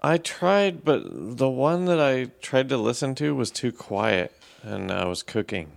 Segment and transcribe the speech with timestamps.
[0.00, 4.32] I tried, but the one that I tried to listen to was too quiet
[4.62, 5.72] and I was cooking.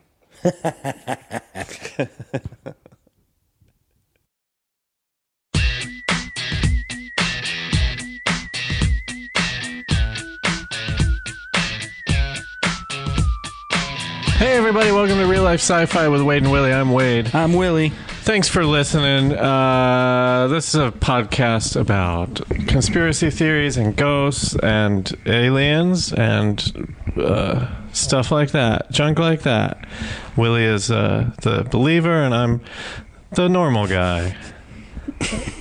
[14.40, 16.74] Hey, everybody, welcome to Real Life Sci Fi with Wade and Willie.
[16.74, 17.34] I'm Wade.
[17.34, 17.94] I'm Willie.
[18.30, 19.36] Thanks for listening.
[19.36, 28.32] Uh, this is a podcast about conspiracy theories and ghosts and aliens and uh, stuff
[28.32, 29.84] like that, junk like that.
[30.38, 32.62] Willie is uh, the believer, and I'm
[33.32, 34.38] the normal guy.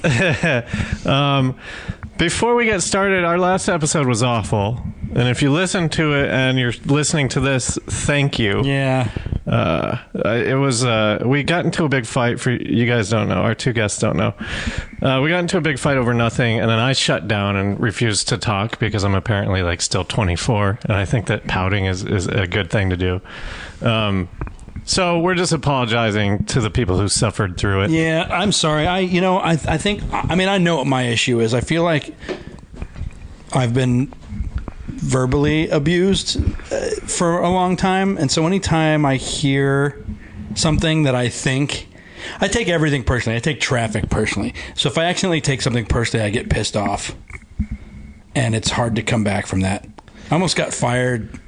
[1.07, 1.59] um,
[2.19, 4.83] before we get started, our last episode was awful.
[5.15, 8.63] And if you listen to it and you're listening to this, thank you.
[8.63, 9.11] Yeah.
[9.47, 13.37] Uh, it was uh, we got into a big fight for you guys don't know
[13.37, 14.35] our two guests don't know
[15.01, 17.81] uh, we got into a big fight over nothing and then i shut down and
[17.81, 22.05] refused to talk because i'm apparently like still 24 and i think that pouting is,
[22.05, 23.23] is a good thing to do
[23.81, 24.29] um,
[24.89, 28.87] so we're just apologizing to the people who suffered through it Yeah, I'm sorry.
[28.87, 31.53] I, you know, I, I think, I mean, I know what my issue is.
[31.53, 32.15] I feel like
[33.53, 34.11] I've been
[34.87, 36.39] verbally abused
[36.73, 40.03] uh, for a long time, and so anytime I hear
[40.55, 41.89] something that I think,
[42.41, 43.37] I take everything personally.
[43.37, 44.55] I take traffic personally.
[44.75, 47.15] So if I accidentally take something personally, I get pissed off,
[48.35, 49.87] and it's hard to come back from that.
[50.31, 51.39] I almost got fired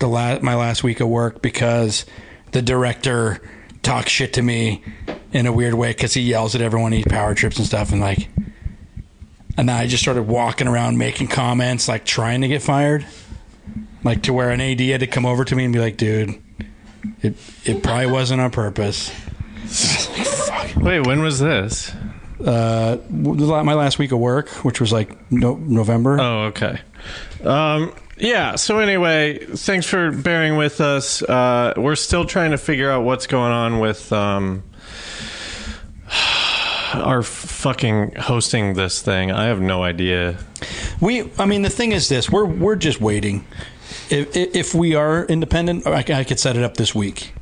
[0.00, 2.06] the la- my last week of work because
[2.52, 3.40] the director
[3.82, 4.82] talks shit to me
[5.32, 8.00] in a weird way because he yells at everyone he power trips and stuff and
[8.00, 8.28] like
[9.56, 13.04] and then I just started walking around making comments like trying to get fired.
[14.04, 16.40] Like to where an AD had to come over to me and be like dude
[17.22, 19.10] it it probably wasn't on purpose.
[20.76, 21.92] Wait when was this?
[22.44, 26.20] Uh my last week of work which was like no, November.
[26.20, 26.80] Oh, okay.
[27.44, 28.56] Um, yeah.
[28.56, 31.22] So anyway, thanks for bearing with us.
[31.22, 34.62] Uh, we're still trying to figure out what's going on with um,
[36.94, 39.30] our fucking hosting this thing.
[39.30, 40.38] I have no idea.
[41.00, 43.46] We, I mean, the thing is this: we're we're just waiting.
[44.10, 47.32] If if we are independent, I could set it up this week.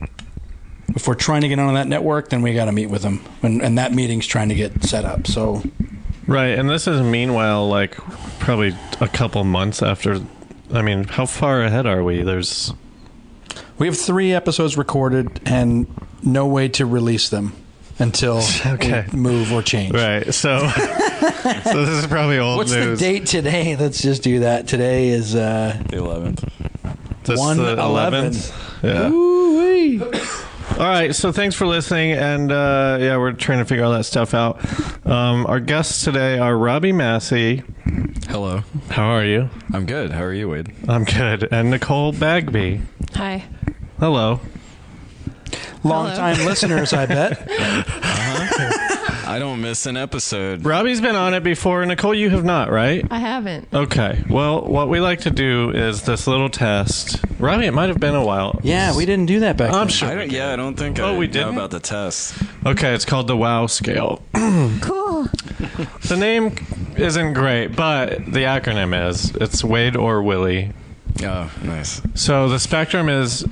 [0.88, 3.22] If we're trying to get on that network, then we got to meet with them,
[3.42, 5.26] and, and that meeting's trying to get set up.
[5.26, 5.62] So
[6.26, 7.94] Right, and this is meanwhile like
[8.40, 10.20] probably a couple months after.
[10.72, 12.22] I mean, how far ahead are we?
[12.22, 12.72] There's
[13.78, 15.86] we have three episodes recorded and
[16.22, 17.52] no way to release them
[17.98, 19.06] until Okay.
[19.12, 19.94] we move or change.
[19.94, 20.32] right.
[20.34, 22.98] So, so this is probably old What's news.
[22.98, 23.76] the date today?
[23.76, 24.66] Let's just do that.
[24.68, 26.48] Today is uh, The 11th.
[27.24, 28.30] This one the eleven.
[28.32, 28.82] 11th?
[28.84, 29.08] Yeah.
[29.10, 30.00] Ooh-wee.
[30.78, 34.04] All right, so thanks for listening, and uh, yeah, we're trying to figure all that
[34.04, 34.58] stuff out.
[35.06, 37.62] Um, our guests today are Robby Massey.
[38.36, 38.62] Hello.
[38.90, 39.48] How are you?
[39.72, 40.10] I'm good.
[40.10, 40.70] How are you, Wade?
[40.86, 42.82] I'm good, and Nichole Bagby.
[43.14, 43.44] Hi.
[43.98, 44.40] Hello.
[45.82, 47.48] Long time listeners, I bet.
[48.08, 49.22] Uh-huh.
[49.26, 50.64] I don't miss an episode.
[50.66, 51.82] Robby's been on it before.
[51.84, 53.04] Nichole, you have not, right?
[53.10, 53.68] I haven't.
[53.72, 54.22] Okay.
[54.28, 57.18] Well, what we like to do is this little test.
[57.38, 58.60] Robby, it might have been a while.
[58.62, 59.88] Yeah, we didn't do that back I'm then.
[59.88, 60.08] sure.
[60.10, 61.54] I don't, yeah, I don't think Oh, I we know didn't?
[61.54, 62.34] about the test.
[62.66, 64.22] Okay, it's called the WOW scale.
[64.34, 65.24] Cool.
[66.04, 66.54] The name
[66.98, 69.34] isn't great, but the acronym is.
[69.36, 70.72] It's Wade or Willie.
[71.22, 72.02] Oh, nice.
[72.14, 73.46] So the spectrum is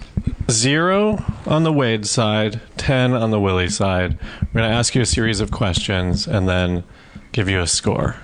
[0.51, 4.19] zero on the Wade side, 10 on the Willie side.
[4.43, 6.85] We're going to ask you a series of questions and then
[7.33, 8.17] give you a score.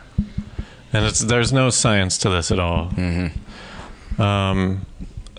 [0.93, 2.89] And it's there's no science to this at all.
[2.91, 4.21] Mm-hmm.
[4.21, 4.87] Um,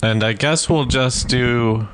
[0.02, 1.88] and I guess we'll just do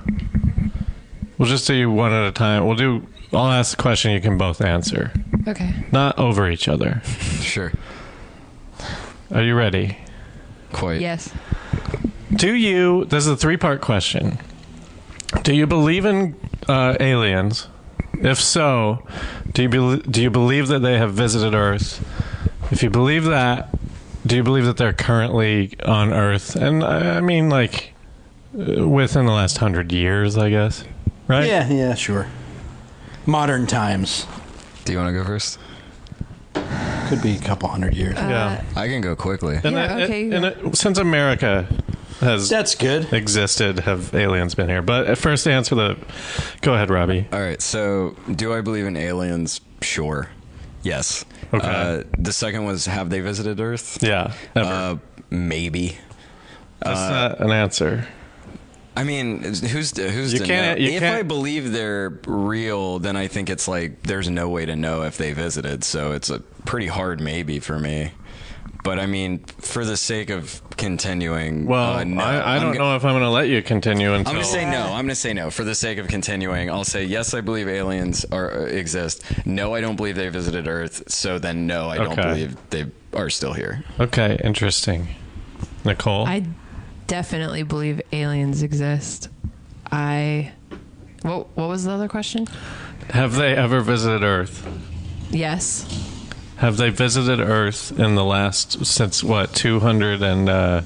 [1.37, 2.65] we'll just do one at a time.
[2.65, 5.11] We'll do I'll ask the question you can both answer.
[5.47, 5.73] Okay.
[5.91, 7.01] Not over each other.
[7.39, 7.71] Sure.
[9.31, 9.97] Are you ready?
[10.73, 10.99] Quite.
[10.99, 11.33] Yes.
[12.33, 13.05] Do you?
[13.05, 14.39] This is a three-part question.
[15.43, 16.35] Do you believe in
[16.67, 17.67] uh, aliens?
[18.13, 19.05] If so,
[19.53, 22.05] do you bel do you believe that they have visited Earth?
[22.71, 23.69] If you believe that,
[24.25, 26.55] do you believe that they're currently on Earth?
[26.55, 27.93] And I I mean, like
[28.57, 30.83] uh, within the last hundred years, I guess.
[31.27, 31.47] Right?
[31.47, 32.27] Yeah, yeah, sure.
[33.25, 34.25] Modern times.
[34.87, 35.59] Do you want to go first?
[37.09, 38.15] Could be a couple hundred years.
[38.15, 38.63] yeah.
[38.75, 39.59] I can go quickly.
[39.61, 40.31] And Yeah, it- okay.
[40.31, 41.67] and it- since America
[42.21, 43.11] has That's good.
[43.11, 44.81] existed, have aliens been here?
[44.81, 45.97] But at first, answer the.
[46.61, 47.27] Go ahead, Robby.
[47.33, 47.61] All right.
[47.61, 49.59] So, do I believe in aliens?
[49.81, 50.29] Sure.
[50.83, 51.25] Yes.
[51.53, 51.67] Okay.
[51.67, 53.97] Uh, the second was, have they visited Earth?
[54.01, 54.31] Yeah.
[54.55, 54.69] Never.
[54.69, 54.95] Uh,
[55.29, 55.97] maybe.
[56.79, 58.07] That's not an answer.
[58.97, 60.85] I mean, who's to, who's You to can't- know?
[60.85, 64.65] you if can't- I believe they're real, then I think it's like there's no way
[64.65, 65.83] to know if they visited.
[65.83, 68.11] So it's a pretty hard maybe for me.
[68.83, 72.23] But I mean, for the sake of continuing, Well, uh, no.
[72.23, 74.29] I, I don't go- know if I'm going to let you continue until.
[74.31, 74.83] I'm gonna say no.
[74.85, 75.49] I'm gonna say no.
[75.51, 77.33] For the sake of continuing, I'll say yes.
[77.33, 79.23] I believe aliens are uh, exist.
[79.45, 81.03] No, I don't believe they visited Earth.
[81.11, 82.21] So then, no, I don't Okay.
[82.21, 83.83] believe they are still here.
[83.99, 85.07] Okay, interesting.
[85.83, 86.25] Nichole?
[86.27, 86.43] I
[87.07, 89.29] definitely believe aliens exist.
[89.91, 90.51] I.
[91.23, 92.47] What What was the other question?
[93.09, 94.67] have they ever visited Earth?
[95.31, 95.85] Yes.
[96.57, 100.49] Have they visited Earth in the last, since what, 200 and.
[100.49, 100.81] Uh,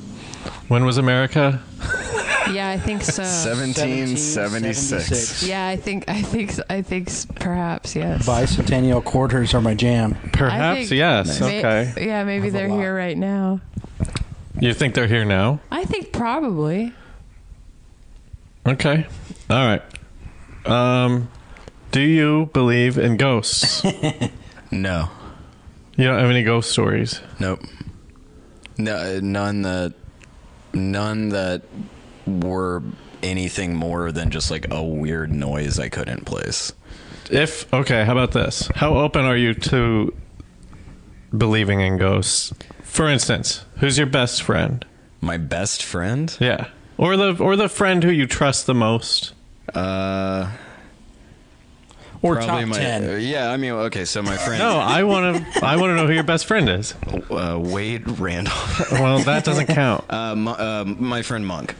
[0.68, 1.62] when was America?
[2.51, 3.21] Yeah, I think so.
[3.23, 5.44] 1776.
[5.47, 8.27] Yeah, I think I think I think perhaps yes.
[8.27, 10.15] Bicentennial quarters are my jam.
[10.33, 11.39] Perhaps, think- yes.
[11.39, 12.06] May- Okay.
[12.07, 13.62] Yeah, maybe they're here right now.
[14.59, 15.59] You think they're here now?
[15.71, 16.94] I think probably.
[18.65, 19.07] Okay.
[19.50, 19.81] All right.
[20.65, 21.30] Um,
[21.92, 23.83] do you believe in ghosts?
[24.74, 25.09] No.
[25.98, 27.19] you don't have any ghost stories?
[27.42, 27.59] Nope.
[28.77, 29.94] No, none that,
[30.74, 31.63] none that
[32.25, 32.81] were
[33.21, 36.71] anything more than just like a weird noise I couldn't place.
[37.30, 38.69] If okay, how about this?
[38.75, 40.13] How open are you to
[41.38, 42.54] believing in ghosts?
[42.83, 44.86] For instance, who's your best friend?
[45.22, 46.36] My best friend.
[46.39, 46.68] Yeah,
[46.98, 49.33] or the or the friend who you trust the most.
[49.74, 50.50] Uh,
[52.24, 52.78] Or probably top my.
[52.78, 53.10] ten.
[53.10, 54.60] uh, yeah, I mean, okay, so my friend.
[54.60, 55.66] No, I want to.
[55.66, 56.94] I want to know who your best friend is.
[57.31, 58.92] uh, Wade Randolph.
[58.92, 60.04] Well, that doesn't count.
[60.10, 61.75] uh, my, uh, my friend Monk.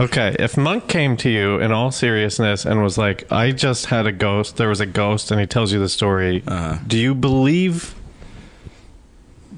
[0.00, 4.06] Okay, if Monk came to you in all seriousness and was like, "I just had
[4.06, 4.56] a ghost.
[4.56, 6.78] There was a ghost," and he tells you the story, Uh-huh.
[6.86, 7.94] do you believe?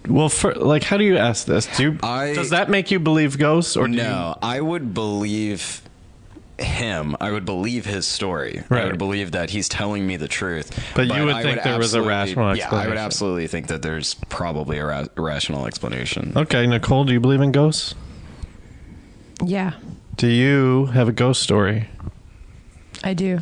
[0.08, 1.67] Well, for, like, how do you ask this?
[1.76, 5.82] Do you, I- does that make you believe ghosts, or do No, I would believe
[6.58, 7.14] him.
[7.20, 8.62] I would believe his story.
[8.70, 10.73] I would believe that he's telling me the truth.
[10.94, 13.67] But you would I think there was a absolutely- rational Yeah, I would absolutely think
[13.67, 16.32] that there's probably a ra- rational explanation.
[16.35, 17.94] Okay, Nichole, do you believe in ghosts?
[19.44, 19.73] Yeah,
[20.17, 21.91] Do you have a ghost story?
[23.05, 23.41] I do.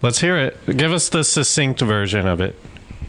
[0.00, 0.56] Let's hear it.
[0.76, 2.54] Give us the succinct version of it.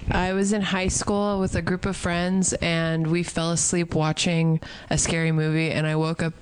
[0.09, 4.61] I was in high school with a group of friends and we fell asleep watching
[4.89, 6.33] a scary movie and I woke up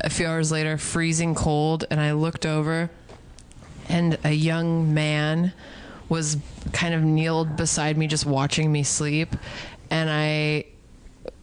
[0.00, 2.90] a few hours later freezing cold and I looked over
[3.90, 5.52] and a young man
[6.08, 6.38] was
[6.72, 9.36] kind of kneeled beside me just watching me sleep
[9.90, 10.64] and I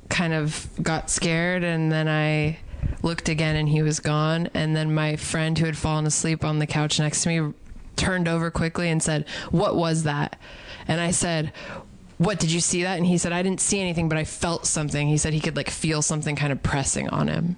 [0.10, 2.58] kind of got scared and then I
[3.04, 6.58] looked again and he was gone and then my friend who had fallen asleep on
[6.58, 7.54] the couch next to me
[7.96, 10.40] turned over quickly and said what was that
[10.88, 11.52] and I said
[12.18, 14.66] what did you see that and he said I didn't see anything but I felt
[14.66, 17.58] something he said he could like feel something kind of pressing on him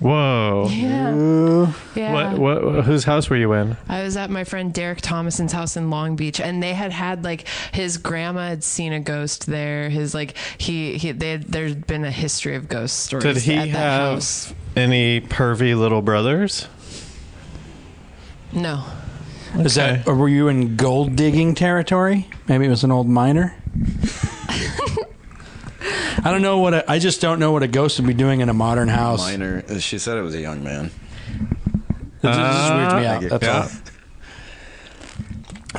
[0.00, 0.66] Whoa.
[0.70, 2.84] yeah yeah What, what?
[2.86, 3.76] Whose house were you in?
[3.88, 7.22] I was at my friend Derek Thomason's house in Long Beach, and they had had
[7.22, 9.90] like his grandma had seen a ghost there.
[9.90, 13.22] His like he he they had, there's been a history of ghost stories.
[13.22, 14.52] Did he at that have house.
[14.74, 16.66] any pervy little brothers?
[18.52, 18.82] No,
[19.58, 20.06] Is that?
[20.08, 22.28] Or were you in gold digging territory?
[22.48, 23.54] Maybe it was an old miner.
[26.24, 26.74] I don't know what.
[26.74, 29.20] A, I just don't know what a ghost would be doing in a modern house.
[29.20, 29.64] Minor.
[29.68, 30.86] uh, She said it was a young man.
[30.86, 30.90] It
[32.22, 33.24] just, it just weirds me out.
[33.24, 33.68] Uh, That's yeah.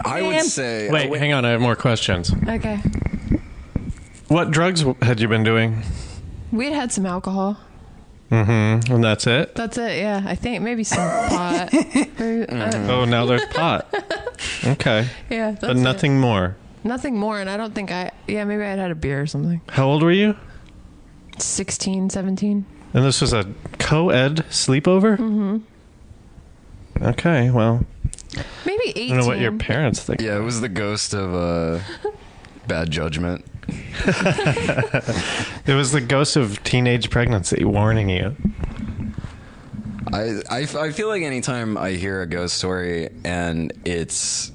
[0.06, 0.12] all.
[0.13, 0.89] I would say.
[0.92, 1.46] Wait, uh, hang on.
[1.46, 2.32] I have more questions.
[2.48, 2.77] okay.
[4.27, 5.82] What drugs had you been doing?
[6.51, 7.58] We had had some alcohol.
[8.34, 8.92] Mm-hmm.
[8.94, 9.54] And that's it.
[9.56, 10.00] That's it.
[10.00, 10.98] Yeah, I think maybe some
[11.30, 11.74] pot.
[11.74, 13.02] Or, I don't know.
[13.02, 13.94] Oh, now there's pot.
[14.66, 15.80] Okay, Yeah, that's but it.
[15.80, 16.56] nothing more.
[16.84, 17.40] nothing more.
[17.40, 18.12] And I don't think I.
[18.28, 19.62] Yeah, maybe I'd had a beer or something.
[19.70, 20.36] How old were you?
[21.38, 22.66] 16, 17.
[22.94, 23.46] And this was a
[23.80, 25.18] co-ed sleepover.
[25.18, 25.58] Mm-hmm.
[27.04, 27.86] Okay, well,
[28.66, 30.22] Maybe I don't know what your parents think.
[30.22, 31.80] Yeah, it was the ghost of uh,
[32.68, 33.46] bad judgment.
[35.65, 38.36] It was the ghost of teenage pregnancy warning you.
[40.12, 44.51] I, I, I feel like anytime I hear a ghost story and it's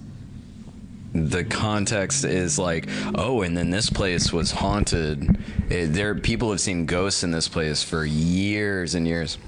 [1.15, 5.39] the context is like, oh, and then this place was haunted.
[5.71, 9.39] It, there, people have seen ghosts in this place for years and years.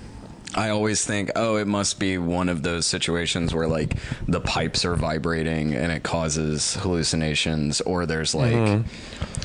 [0.55, 4.85] I always think, oh, it must be one of those situations where like the pipes
[4.85, 9.40] are vibrating and it causes hallucinations, or there's like, mm-hmm.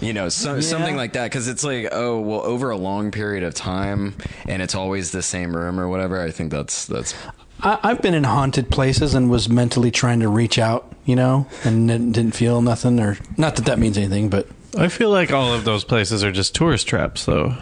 [0.00, 1.24] You know, so, something like that.
[1.24, 4.14] Because it's like, oh, well, over a long period of time,
[4.48, 6.20] and it's always the same room or whatever.
[6.22, 7.14] I think that's that's.
[7.62, 11.46] I, I've been in haunted places and was mentally trying to reach out, you know,
[11.64, 15.30] and didn't, didn't feel nothing, or not that that means anything, but I feel like
[15.32, 17.54] all of those places are just tourist traps, though.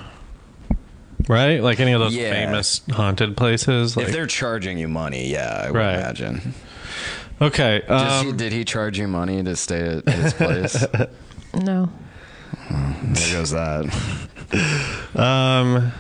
[1.29, 1.61] Right?
[1.63, 2.31] Like any of those Yeah.
[2.31, 3.97] famous haunted places.
[3.97, 5.95] Like, if they're charging you money, yeah, I would Right.
[5.95, 6.55] imagine.
[7.43, 7.83] okay.
[7.89, 10.85] Does he, Um, did he charge you money to stay at his place?
[11.55, 11.91] No.
[12.71, 13.87] There goes that.
[15.15, 15.93] um,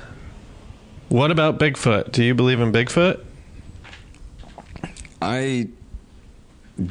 [1.09, 2.12] what about Bigfoot?
[2.12, 3.25] Do you believe in Bigfoot?
[5.21, 5.69] I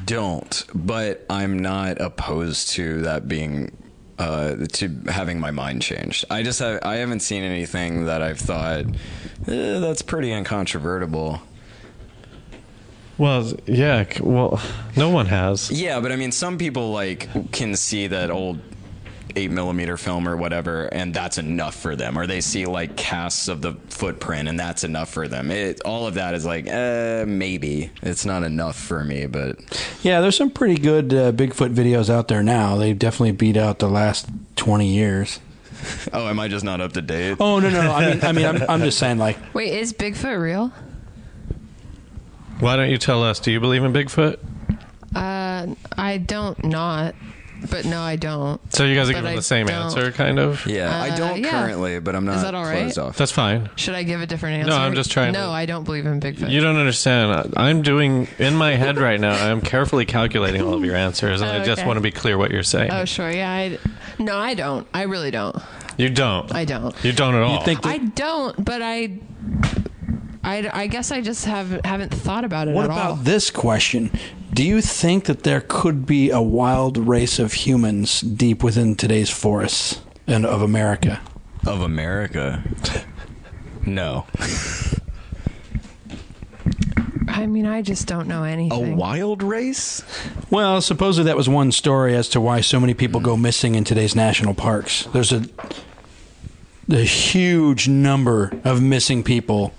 [0.05, 3.71] don't, but I'm not opposed to that being
[4.19, 6.25] uh, to having my mind changed.
[6.29, 8.85] I just have, I haven't seen anything that I've thought
[9.47, 11.41] eh, that's pretty incontrovertible.
[13.17, 14.05] Well, yeah.
[14.19, 14.61] Well,
[14.95, 15.71] no one has.
[15.71, 18.59] Yeah, but I mean, some people like can see that old
[19.37, 22.17] eight millimeter film or whatever, and that's enough for them.
[22.17, 25.51] Or they see like casts of the footprint, and that's enough for them.
[25.51, 29.59] It, all of that is like, uh, maybe it's not enough for me, but
[30.01, 32.75] yeah, there's some pretty good uh, Bigfoot videos out there now.
[32.75, 35.39] They've definitely beat out the last 20 years.
[36.13, 37.37] oh, am I just not up to date?
[37.39, 37.91] Oh no, no, no.
[37.91, 40.73] I mean, I mean, I'm, I'm just saying, like, Wait, is Bigfoot real?
[42.59, 43.39] Why don't you tell us?
[43.39, 44.39] Do you believe in Bigfoot?
[45.15, 47.13] Uh, I don't not,
[47.71, 48.59] but no, I don't.
[48.73, 49.75] So you guys are But giving I the same don't.
[49.83, 50.65] answer, kind of.
[50.65, 51.49] Yeah, I Uh, don't yeah.
[51.51, 52.81] currently, but I'm not Is that all right?
[52.83, 53.17] closed off.
[53.17, 53.69] That's fine.
[53.75, 54.69] Should I give a different answer?
[54.71, 56.49] No, I'm just trying No, to- I don't believe in Bigfoot.
[56.49, 57.51] You don't understand.
[57.57, 59.33] I- I'm doing in my head right now.
[59.33, 61.87] I'm carefully calculating all of your answers, and I just Okay.
[61.87, 62.91] want to be clear what you're saying.
[62.91, 63.31] Oh, sure.
[63.31, 63.49] Yeah.
[63.51, 63.77] I,
[64.19, 64.87] no, I don't.
[64.93, 65.55] I really don't.
[65.97, 66.53] you don't.
[66.53, 66.93] I don't.
[67.03, 67.59] You don't at all.
[67.59, 68.63] you think that, I don't.
[68.63, 69.11] But I.
[70.43, 73.15] I, I guess I just have haven't thought about it what at about all.
[73.17, 74.11] this question?
[74.53, 79.29] Do you think that there could be a wild race of humans deep within today's
[79.29, 81.21] forests and of America?
[81.65, 82.63] Of America.
[83.85, 84.25] No.
[87.27, 88.93] I mean, I just don't know anything.
[88.93, 90.01] A wild race?
[90.49, 93.83] Well, supposedly that was one story as to why so many people go missing in
[93.83, 95.03] today's national parks.
[95.13, 95.45] There's a
[96.89, 99.73] a huge number of missing people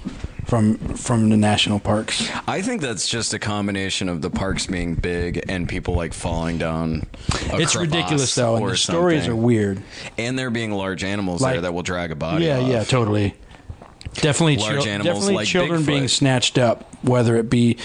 [0.48, 2.28] from from the national parks.
[2.48, 6.56] I think that's just a combination of the parks being big and people like falling
[6.58, 7.06] down.
[7.52, 9.38] a It's ridiculous though, and or the stories something.
[9.38, 9.82] are weird.
[10.16, 12.46] And there being large animals Like- there that will drag a body.
[12.46, 12.68] yeah, off.
[12.68, 13.34] yeah, totally.
[14.14, 15.86] Definitely, Large chil- animals definitely like children Bigfoot.
[15.86, 17.76] being snatched up, whether it be,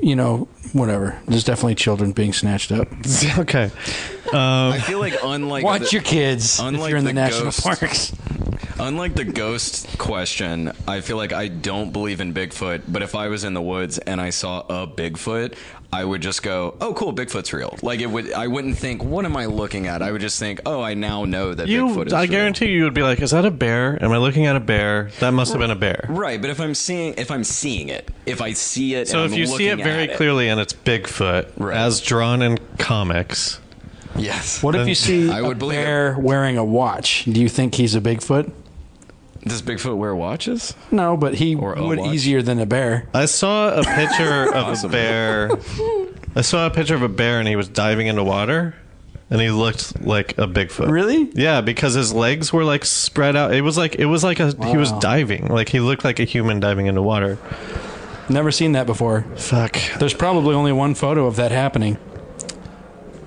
[0.00, 1.18] you know, whatever.
[1.26, 2.88] There's definitely children being snatched up.
[3.38, 3.70] okay.
[4.32, 7.62] I feel like unlike Watch the, your kids if you're in the, the national ghost-
[7.64, 8.12] parks.
[8.78, 12.82] Unlike the ghost question, I feel like I don't believe in Bigfoot.
[12.88, 15.54] But if I was in the woods and I saw a Bigfoot,
[15.92, 18.32] I would just go, "Oh, cool, Bigfoot's real." Like it would.
[18.32, 21.24] I wouldn't think, "What am I looking at?" I would just think, "Oh, I now
[21.24, 22.16] know that You, Bigfoot is real.
[22.16, 23.98] I real." guarantee you would be like, "Is that a bear?
[24.02, 25.10] Am I looking at a bear?
[25.20, 28.10] That must have been a bear." Right, but if I'm seeing if I'm seeing it,
[28.26, 30.60] if I see it, So and if I'm you see it very at clearly and
[30.60, 31.76] it's Bigfoot Right.
[31.76, 33.60] as drawn in comics,
[34.16, 34.62] yes.
[34.62, 37.24] What if you see I a would believe bear wearing a watch?
[37.30, 38.50] Do you think he's a Bigfoot?
[39.46, 40.74] Does Bigfoot wear watches?
[40.90, 42.14] No, but he Or a would watch.
[42.14, 43.08] easier than a bear.
[43.14, 45.50] I saw a picture of a bear.
[46.34, 48.74] I saw a picture of a bear and he was diving into water,
[49.30, 50.90] and he looked like a Bigfoot.
[50.90, 51.30] Really?
[51.34, 53.54] Yeah, because his legs were like spread out.
[53.54, 54.98] It was like it was like a he was Wow.
[54.98, 55.46] diving.
[55.46, 57.38] Like he looked like a human diving into water.
[58.28, 59.22] Never seen that before.
[59.36, 59.78] Fuck.
[60.00, 61.96] There's probably only one photo of that happening.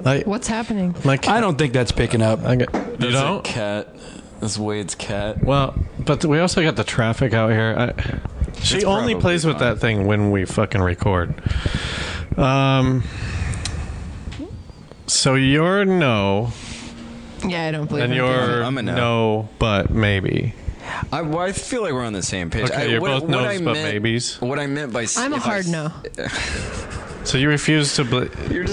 [0.05, 0.95] I What's happening?
[1.05, 2.43] my cat, I don't think that's picking up.
[2.43, 3.43] I get, you That's a don't.
[3.45, 3.95] cat.
[4.39, 5.43] That's Wade's cat.
[5.43, 7.75] Well, but we also got the traffic out here.
[7.77, 9.75] I, she It's only probably plays with fine.
[9.75, 11.33] that thing when we fucking record.
[12.37, 13.03] Um.
[15.07, 16.51] So you're no,
[17.47, 18.95] Yeah, I don't believe and you're I'm a no.
[18.95, 20.53] no, but maybe.
[21.11, 22.65] I, well, I feel like we're on the same page.
[22.69, 24.39] Okay, I, you're what, both what no's, but meant, maybes.
[24.39, 25.91] What I meant by s- I'm a if I hard no.
[27.25, 28.05] So you refuse to.
[28.05, 28.29] Bel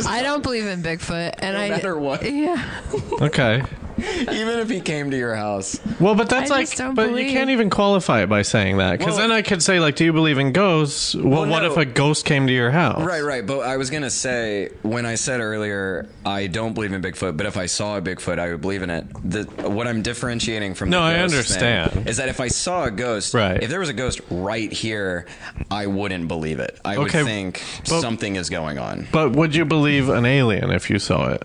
[0.06, 2.22] I don't believe in Bigfoot, and No I matter what.
[2.30, 2.62] Yeah,
[3.20, 3.62] okay.
[3.98, 5.80] even if he came to your house.
[6.00, 8.76] Well, but that's I like, just don't but you can't even qualify it by saying
[8.78, 11.14] that because Well- then I could say like, do you believe in ghosts?
[11.14, 11.70] Well, Well, what no.
[11.70, 13.02] if a ghost came to your house?
[13.02, 13.46] Right, right.
[13.46, 17.46] But I was gonna say when I said earlier I don't believe in Bigfoot, but
[17.46, 19.06] if I saw a Bigfoot, I would believe in it.
[19.24, 21.92] The what I'm differentiating from No, the I understand.
[21.92, 23.62] thing is that if I saw a ghost, Right.
[23.62, 25.26] if there was a ghost right here,
[25.70, 26.78] I wouldn't believe it.
[26.84, 29.06] I would think but- something is going on.
[29.12, 31.42] But would you believe an alien if you saw it?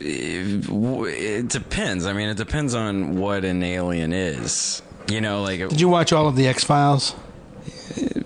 [0.00, 2.06] It, it depends.
[2.06, 4.82] I mean, it depends on what an alien is.
[5.08, 7.14] You know, like Did you watch all of the X Files?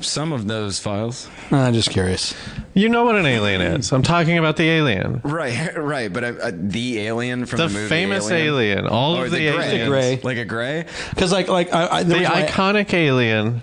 [0.00, 1.28] some of those files.
[1.50, 2.34] I'm just curious.
[2.74, 3.92] You know what an alien is.
[3.92, 5.20] I'm talking about the alien.
[5.22, 6.10] Right, right.
[6.12, 8.86] But uh, uh, the alien from The the, movie famous alien.
[8.86, 9.66] All or of the, the gray.
[9.68, 9.88] aliens.
[9.88, 10.20] gray.
[10.22, 10.86] like a gray.
[11.10, 13.62] Because like like I, I, the, The reason why- iconic alien.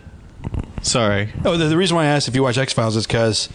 [0.84, 1.30] Sorry.
[1.44, 3.50] Oh, the, the reason why I asked if you watch X Files is because.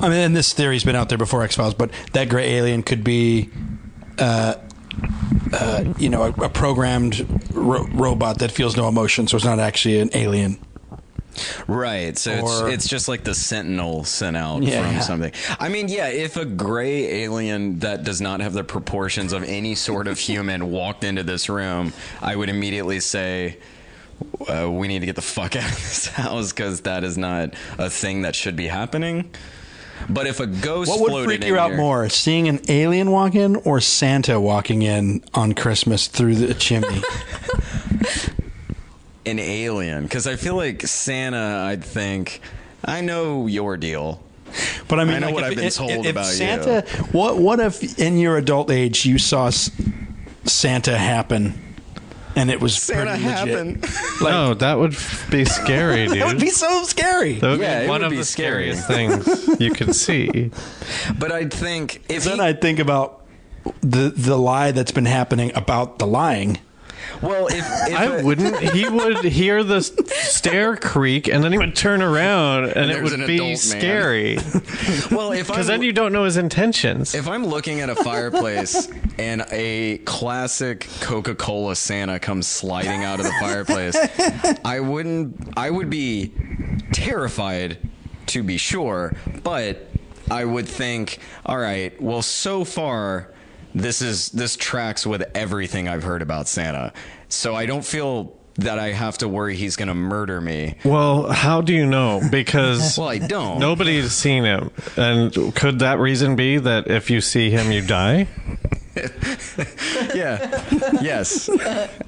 [0.00, 2.82] I mean, and this theory's been out there before X Files, but that gray alien
[2.82, 3.50] could be,
[4.18, 4.54] uh,
[5.52, 9.58] uh, you know, a, a programmed ro- robot that feels no emotion, so it's not
[9.58, 10.58] actually an alien.
[11.68, 12.18] Right.
[12.18, 14.90] So Or- it's it's just like the sentinel sent out Yeah.
[14.90, 15.32] from something.
[15.60, 19.74] I mean, yeah, if a gray alien that does not have the proportions of any
[19.76, 23.58] sort of human walked into this room, I would immediately say
[24.48, 27.54] uh, we need to get the fuck out of this house because that is not
[27.78, 29.30] a thing that should be happening.
[30.08, 33.34] But if a ghost What would freak you out here- more, seeing an alien walk
[33.34, 37.02] in or Santa walking in on Christmas through the chimney?
[39.26, 41.62] An alien, because I feel like Santa.
[41.66, 42.40] I'd think
[42.84, 44.22] I know your deal.
[44.88, 46.32] But I mean, I know like, what if, I've been if- told if about you.
[46.32, 49.70] Santa, What what if in your adult age you saw S-
[50.44, 51.54] Santa happen,
[52.36, 53.48] and it was Santa pretty legit?
[53.48, 53.86] happened.
[54.20, 54.94] Like, no, that would
[55.30, 56.18] be scary, dude.
[56.20, 57.34] that would be so scary.
[57.38, 58.74] That would Yeah, be it one would of be the scary.
[58.74, 60.50] scariest things you could see.
[61.18, 63.24] But I'd think if then he, I think about
[63.80, 66.58] the the lie that's been happening about the lying.
[67.22, 68.58] Well, if, if I a- wouldn't.
[68.58, 73.12] He would hear the stair creak, and then he would turn around, and, it there's
[73.12, 74.36] an would be scary.
[75.10, 77.14] well, if Because then you don't know his intentions.
[77.14, 78.88] if I'm looking at a fireplace
[79.18, 83.96] and a classic Coca-Cola Santa comes sliding out of the fireplace,
[84.64, 85.56] I wouldn't.
[85.56, 86.32] I would be
[86.92, 87.78] terrified,
[88.26, 89.86] to be sure, but
[90.30, 93.32] I would think, all right, well, so far.
[93.74, 96.92] This is this tracks with everything I've heard about Santa.
[97.28, 100.74] So I don't feel that I have to worry he's going to murder me.
[100.84, 102.20] well, how do you know?
[102.30, 103.58] Because Well, I don't.
[103.60, 108.26] nobody's seen him, and could that reason be that if you see him, you die?
[110.14, 110.64] Yeah.
[111.00, 111.48] yes.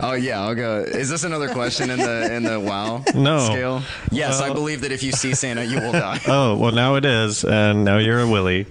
[0.00, 0.80] Oh yeah, I'll go.
[0.80, 3.38] Is this another question in the in the wow No.
[3.38, 3.82] scale?
[4.10, 6.18] Yes, I believe that if you see Santa, you will die.
[6.26, 8.66] Oh, well, now it is, and now you're a Willie.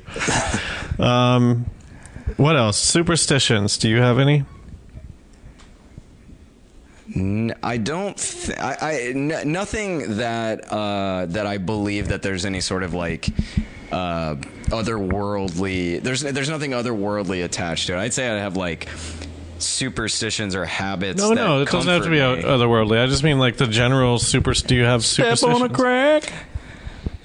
[0.99, 1.65] Um,
[2.41, 2.77] what else?
[2.77, 3.77] Superstitions.
[3.77, 4.43] Do you have any?
[7.61, 8.17] I don't.
[8.17, 12.93] Th- I, I n- nothing that uh, that I believe that there's any sort of
[12.93, 13.27] like
[13.91, 14.35] uh,
[14.69, 16.01] otherworldly.
[16.01, 17.99] There's there's nothing otherworldly attached to it.
[17.99, 18.87] I'd say I have like
[19.59, 21.21] superstitions or habits.
[21.21, 22.43] No, that no, it doesn't have to be me.
[22.43, 23.01] otherworldly.
[23.03, 24.53] I just mean like the general super.
[24.53, 25.39] Do you have superstitions?
[25.39, 26.31] Step on a crack.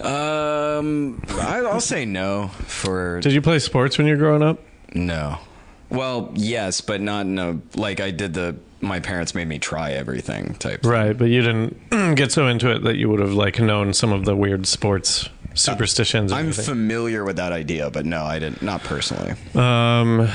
[0.00, 4.58] Um, I, I'll say no for Did you play sports when you were growing up?
[4.96, 5.38] No.
[5.88, 9.92] Well, yes, but not in a like I did the my parents made me try
[9.92, 10.84] everything type.
[10.84, 14.12] Right, but you didn't get so into it that you would have like known some
[14.12, 16.32] of the weird sports superstitions.
[16.32, 16.64] and I'm everything.
[16.64, 18.62] familiar with that idea, but no, I didn't.
[18.62, 19.34] Not personally.
[19.54, 20.28] um,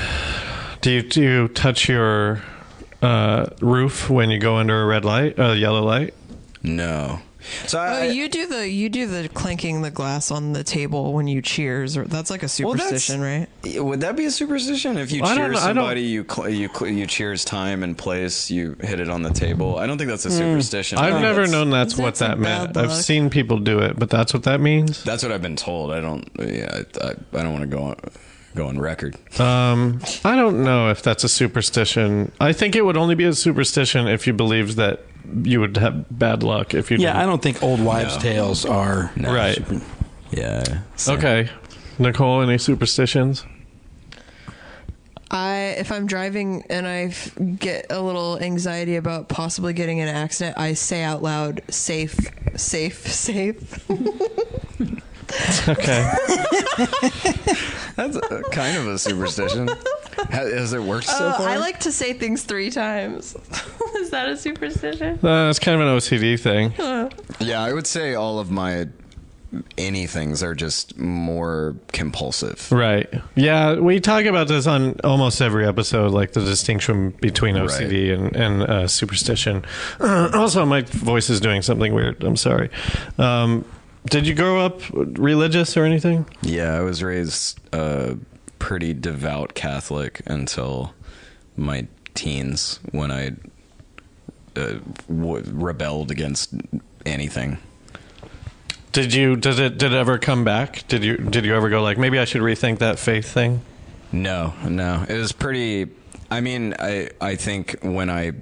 [0.80, 2.42] do you do you touch your
[3.02, 6.14] uh, roof when you go under a red light, a yellow light?
[6.62, 7.20] No.
[7.66, 11.12] So Oh, I, you do the you do the clinking the glass on the table
[11.12, 13.48] when you cheers, or that's like a Well, superstition, right?
[13.82, 16.24] Would that be a superstition if you I don't cheer know, I don't- somebody, you
[16.28, 19.78] cl- you cl- you cheers time and place, you hit it on the table?
[19.78, 20.36] I don't think that's a hmm.
[20.36, 20.98] superstition.
[20.98, 22.72] I I've never that's- known that's what That's a that meant.
[22.74, 25.02] bad I've seen people do it, but that's what that means.
[25.04, 25.92] That's what I've been told.
[25.92, 26.28] I don't.
[26.38, 27.96] Yeah, I, I, I don't want to go on
[28.54, 29.16] go on record.
[29.40, 32.32] Um, I don't know if that's a superstition.
[32.40, 35.00] I think it would only be a superstition if you believed that
[35.44, 36.96] you would have bad luck if you.
[36.98, 37.28] Yeah, I didn't.
[37.28, 38.20] don't think old wives' No.
[38.22, 39.58] tales are Right.
[40.30, 40.62] Yeah.
[41.08, 41.48] Okay,
[41.98, 43.44] Nichole, any superstitions?
[45.30, 47.06] I if I'm driving and I
[47.58, 52.18] get a little anxiety about possibly getting in an accident, I say out loud, "Safe,
[52.56, 53.88] safe, safe."
[55.68, 56.10] Okay.
[57.96, 59.68] That's a, kind of a superstition.
[59.68, 61.48] Ha- Has it worked so Uh, far?
[61.48, 63.34] I like to say things three times.
[63.96, 65.18] Is that a superstition?
[65.24, 66.72] Uh, it's kind of an OCD thing.
[67.40, 68.88] Yeah, I would say all of my
[69.76, 72.72] anythings are just more compulsive.
[72.72, 73.12] Right.
[73.34, 78.34] Yeah, we talk about this on almost every episode, like the distinction between OCD and,
[78.34, 79.64] and uh, superstition.
[80.00, 82.24] also, my voice is doing something weird.
[82.24, 82.70] I'm sorry.
[83.18, 83.66] Um,
[84.06, 86.26] did you grow up religious or anything?
[86.42, 88.14] Yeah, I was raised uh,
[88.58, 90.94] pretty devout Catholic until
[91.56, 93.32] my teens when I
[94.56, 96.54] uh, w- rebelled against
[97.06, 97.58] anything.
[98.92, 99.36] Did you?
[99.36, 99.78] Did it?
[99.78, 100.86] Did it ever come back?
[100.88, 101.16] Did you?
[101.16, 103.62] Did you ever go like maybe I should rethink that faith thing?
[104.12, 105.06] No, no.
[105.08, 105.88] It was pretty.
[106.30, 108.32] I mean, I I think when I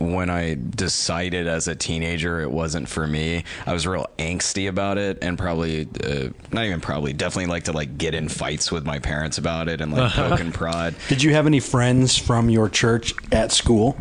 [0.00, 4.96] when I decided as a teenager it wasn't for me, I was real angsty about
[4.96, 8.86] it, and probably uh, not even probably definitely like to like get in fights with
[8.86, 10.94] my parents about it and like poke and prod.
[11.08, 13.98] Did you have any friends from your church at school?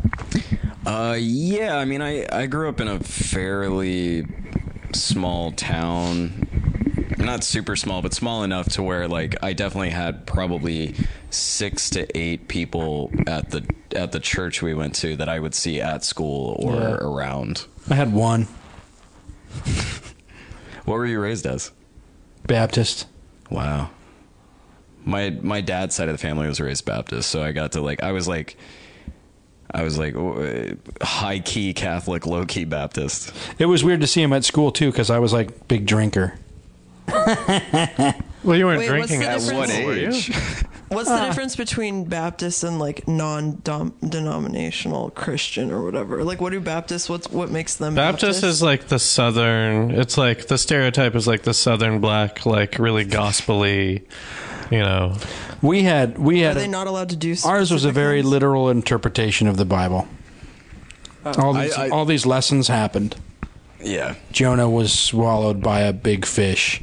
[0.85, 4.25] Uh, yeah, I mean, I I grew up in a fairly
[4.93, 6.47] small town.
[7.17, 10.95] Not super small, but small enough to where like I definitely had probably
[11.29, 15.53] six to eight people at the at the church we went to that I would
[15.55, 16.95] see at school or Yeah.
[16.95, 17.65] around.
[17.89, 18.47] I had one
[20.85, 21.71] What were you raised as?
[22.47, 23.05] Baptist.
[23.51, 23.89] Wow.
[25.05, 28.01] My my dad's side of the family was raised Baptist, so I got to like
[28.03, 28.57] I was like
[29.71, 30.15] I was like
[31.01, 33.31] high key Catholic, low key Baptist.
[33.59, 36.35] It was weird to see him at school too because I was like big drinker.
[38.41, 39.41] Well, you weren't Wait, drinking at?
[39.41, 40.07] What school, were you?
[40.07, 40.31] age?
[40.89, 46.23] What's the difference between Baptist and like non-denominational Christian or whatever?
[46.23, 47.07] Like, what do Baptists?
[47.09, 48.43] What's what makes them Baptist Baptist?
[48.43, 49.91] is like the southern.
[49.91, 54.03] It's like the stereotype is like the southern black, like really gospely.
[54.71, 55.15] You know,
[55.61, 57.31] We had we Are had they not allowed to do?
[57.45, 58.31] ours was a specific very things?
[58.31, 60.07] literal interpretation of the Bible.
[61.25, 61.33] Oh.
[61.41, 63.15] All these I- I- all these lessons happened.
[63.83, 64.15] yeah.
[64.31, 66.81] Jonah was swallowed by a big fish.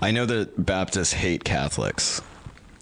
[0.00, 2.20] I know that Baptists hate Catholics.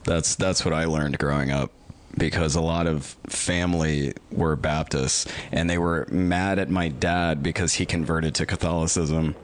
[0.05, 1.71] That's that's what I learned growing up
[2.17, 7.75] because a lot of family were Baptists and they were mad at my dad because
[7.75, 9.35] he converted to Catholicism.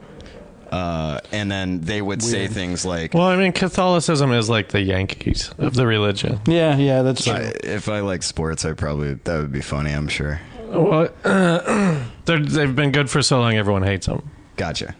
[0.71, 4.81] Uh, and then they would say things like, well, I mean, Catholicism is like the
[4.81, 6.39] Yankees of the religion.
[6.45, 7.33] Yeah, yeah, that's true.
[7.33, 9.91] I, "If I like sports, I probably that would be funny.
[9.91, 14.29] I'm sure." Well, they're, they've been good for so long, everyone hates them.
[14.57, 14.93] Gotcha.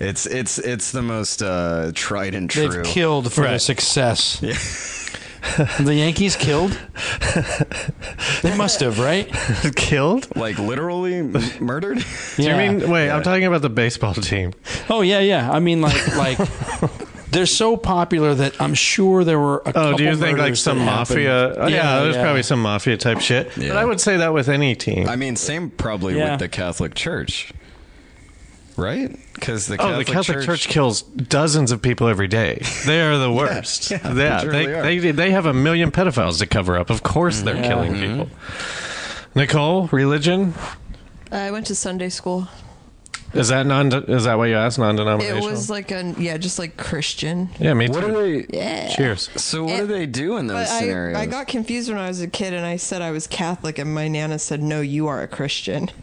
[0.00, 2.68] It's it's it's the most uh, tried and true.
[2.68, 3.60] They've killed for the Right.
[3.60, 4.40] success.
[5.78, 6.78] the Yankees killed.
[8.42, 9.28] they must have, right?
[9.76, 10.34] Killed?
[10.36, 11.98] like literally m- murdered.
[12.36, 12.60] Do Yeah.
[12.60, 12.90] you mean?
[12.90, 14.52] Wait, I'm talking about the baseball team.
[14.88, 15.50] Oh yeah, yeah.
[15.50, 16.38] I mean, like, like
[17.30, 19.58] they're so popular that I'm sure there were.
[19.58, 21.54] A couple Oh, couple do you think like some mafia?
[21.56, 22.22] Oh, yeah, there's yeah.
[22.22, 23.50] probably some mafia type shit.
[23.56, 25.08] But I would say that with any team.
[25.08, 26.32] I mean, same probably Yeah.
[26.32, 27.52] with the Catholic Church,
[28.76, 29.16] right?
[29.34, 32.62] Because the Oh, Catholic, the Catholic Church, kills dozens of people every day.
[32.86, 33.90] They are the worst.
[33.90, 36.90] yeah, yeah, they they, truly they, they have a million pedophiles to cover up.
[36.90, 38.20] Of course, they're killing mm-hmm.
[38.22, 38.36] people.
[39.34, 40.54] Nichole, religion
[41.32, 42.48] I went to Sunday school.
[43.34, 43.92] Is that non?
[43.92, 44.78] Is that what you asked?
[44.78, 45.46] Non-denominational.
[45.46, 47.50] It was like a yeah, just like Christian.
[47.58, 48.46] yeah, me What too.
[48.50, 48.56] they?
[48.58, 48.88] Yeah.
[48.94, 49.30] Cheers.
[49.36, 51.16] So what It- do they do in those But I, scenarios?
[51.18, 53.92] I got confused when I was a kid, and I said I was Catholic, and
[53.94, 55.90] my nana said, "No, you are a Christian."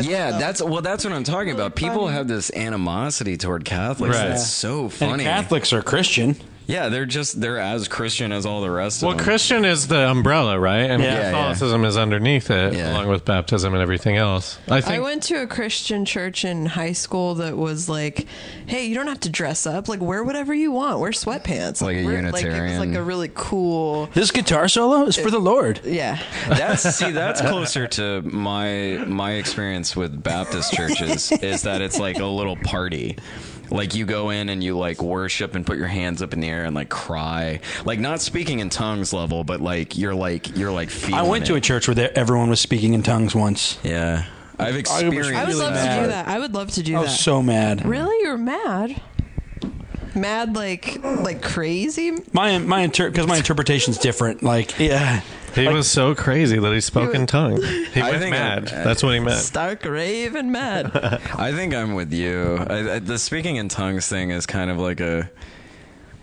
[0.00, 0.82] Yeah, thought, that's well.
[0.82, 1.74] That's what I'm talking about.
[1.74, 2.16] People funny.
[2.16, 4.16] have this animosity toward Catholics.
[4.16, 4.28] Right.
[4.28, 5.12] That's so funny.
[5.12, 5.24] And funny.
[5.24, 6.36] Catholics are Christian.
[6.68, 9.24] Yeah, they're just they're as Christian as all the rest Well, of them.
[9.26, 10.82] Well, Christian is the umbrella, right?
[10.90, 11.14] And Yeah.
[11.14, 12.92] Yeah, Catholicism is underneath it, Yeah.
[12.92, 14.58] along with baptism and everything else.
[14.68, 14.96] I think.
[14.96, 18.26] I went to a Christian church in high school that was like,
[18.66, 19.88] "Hey, you don't have to dress up.
[19.88, 21.00] Like, wear whatever you want.
[21.00, 21.80] Wear sweatpants.
[21.80, 22.78] Like a wear- Like, it was Unitarian.
[22.80, 24.10] like a really cool.
[24.12, 25.80] This guitar solo is for the Lord.
[25.86, 26.18] Yeah,
[26.50, 32.18] That's see, that's closer to my my experience with Baptist churches is that it's like
[32.18, 33.16] a little party.
[33.70, 36.48] Like you go in and you like worship and put your hands up in the
[36.48, 40.72] air and like cry, like not speaking in tongues level, but like you're like you're
[40.72, 41.14] like feeling.
[41.20, 43.78] I went to a church where there, everyone was speaking in tongues once.
[43.82, 44.24] yeah.
[44.60, 45.30] I've experienced.
[45.34, 46.26] I would Really love to do that.
[46.26, 47.04] I would love to do I that.
[47.04, 47.84] was so mad.
[47.86, 49.00] really, you're mad?
[50.16, 52.12] Mad like like crazy?
[52.32, 54.42] My my inter because my interpretation's different.
[54.42, 55.20] Like yeah,
[55.54, 57.64] he was so crazy that he spoke in tongues.
[57.92, 58.68] He I went think I'm- mad.
[58.68, 59.40] That's what he meant.
[59.40, 60.90] Stark raving mad.
[61.36, 62.56] I think I'm with you.
[62.68, 65.30] I, I, the speaking in tongues thing is kind of like a.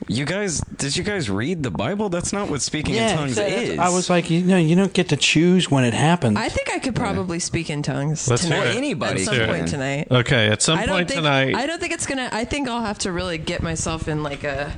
[0.07, 2.09] You guys, did you guys read the Bible?
[2.09, 3.79] That's not what speaking in tongues is.
[3.79, 6.37] I was like, you know, you don't get to choose when it happens.
[6.37, 8.63] I think I could probably speak in tongues Let's tonight.
[8.63, 8.75] hear it.
[8.75, 9.49] Anybody at some can.
[9.49, 10.07] point tonight.
[10.11, 11.55] Okay, at some point think tonight.
[11.55, 12.29] I don't think it's gonna.
[12.31, 14.73] I think I'll have to really get myself in like a.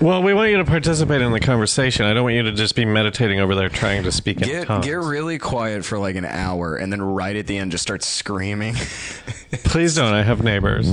[0.00, 2.04] well, we want you to participate in the conversation.
[2.06, 4.66] I don't want you to just be meditating over there trying to speak in Get
[4.66, 4.84] tongues.
[4.86, 8.02] get really quiet for like an hour, and then right at the end, just start
[8.02, 8.74] screaming.
[9.64, 10.12] Please don't.
[10.12, 10.92] I have neighbors.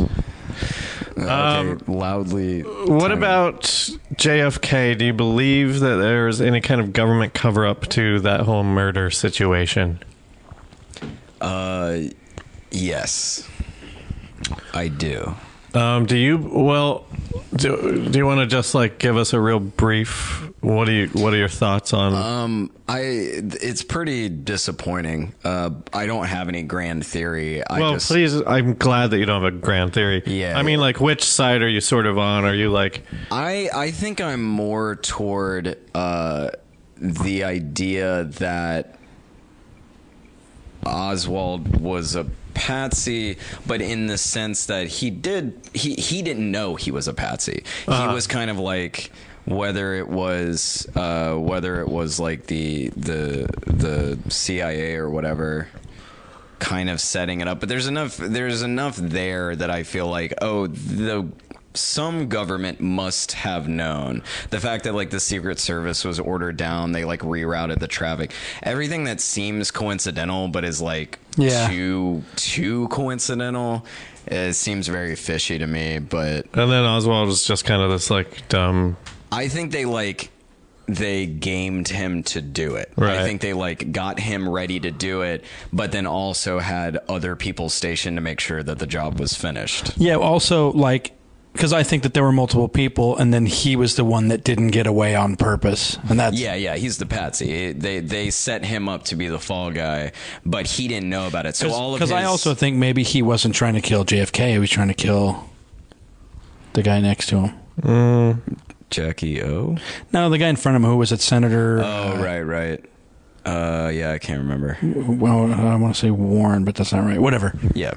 [1.17, 2.61] okay, loudly.
[2.61, 3.61] What tongue- about
[4.15, 4.97] JFK?
[4.97, 9.09] Do you believe that there's any kind of government cover up to that whole murder
[9.09, 9.99] situation?
[11.41, 12.01] Uh,
[12.69, 13.47] yes,
[14.75, 15.35] I do.
[15.73, 16.37] Um, do you?
[16.37, 17.05] Well,
[17.55, 20.49] do, do you want to just like give us a real brief?
[20.59, 21.07] What do you?
[21.07, 22.13] What are your thoughts on?
[22.13, 25.33] Um, I it's pretty disappointing.
[25.43, 27.65] Uh, I don't have any grand theory.
[27.65, 28.35] I well, just, please.
[28.41, 30.23] I'm glad that you don't have a grand theory.
[30.25, 30.57] Yeah.
[30.57, 32.43] I mean, like, which side are you sort of on?
[32.45, 33.03] Are you like?
[33.31, 36.51] I I think I'm more toward uh,
[36.97, 38.99] the idea that
[40.85, 46.75] Oswald was a patsy, but in the sense that he did he he didn't know
[46.75, 47.63] he was a patsy.
[47.85, 49.11] He was kind of like
[49.45, 55.67] whether it was uh, whether it was like the the the CIA or whatever
[56.59, 60.35] kind of setting it up but there's enough there's enough there that I feel like
[60.43, 61.27] oh the
[61.73, 66.91] some government must have known the fact that like the secret service was ordered down
[66.91, 68.31] they like rerouted the traffic
[68.63, 71.69] everything that seems coincidental but is like Yeah.
[71.69, 73.85] too too coincidental
[74.27, 78.09] it seems very fishy to me but And then Oswald was just kind of this
[78.11, 78.97] like dumb.
[79.31, 80.29] I think they like
[80.87, 82.91] they gamed him to do it.
[82.97, 83.17] Right.
[83.19, 87.37] I think they like got him ready to do it, but then also had other
[87.37, 89.93] people stationed to make sure that the job was finished.
[89.97, 90.15] Yeah.
[90.15, 91.13] Also, like,
[91.53, 94.43] because I think that there were multiple people, and then he was the one that
[94.43, 97.71] didn't get away on purpose, and that's Yeah, yeah, he's the patsy.
[97.73, 100.13] They they set him up to be the fall guy,
[100.45, 101.55] but he didn't know about it.
[101.55, 104.59] So all of Because I also think maybe he wasn't trying to kill JFK; he
[104.59, 105.49] was trying to kill
[106.73, 108.57] the guy next to him.
[108.89, 109.77] Jackie O.
[110.11, 111.81] No, the guy in front of him who was it, Senator.
[111.83, 112.85] Oh right, right.
[113.43, 114.77] Uh, yeah, I can't remember.
[114.83, 117.19] well, I want to say Warren, but that's not right.
[117.19, 117.57] Whatever.
[117.73, 117.93] Yeah,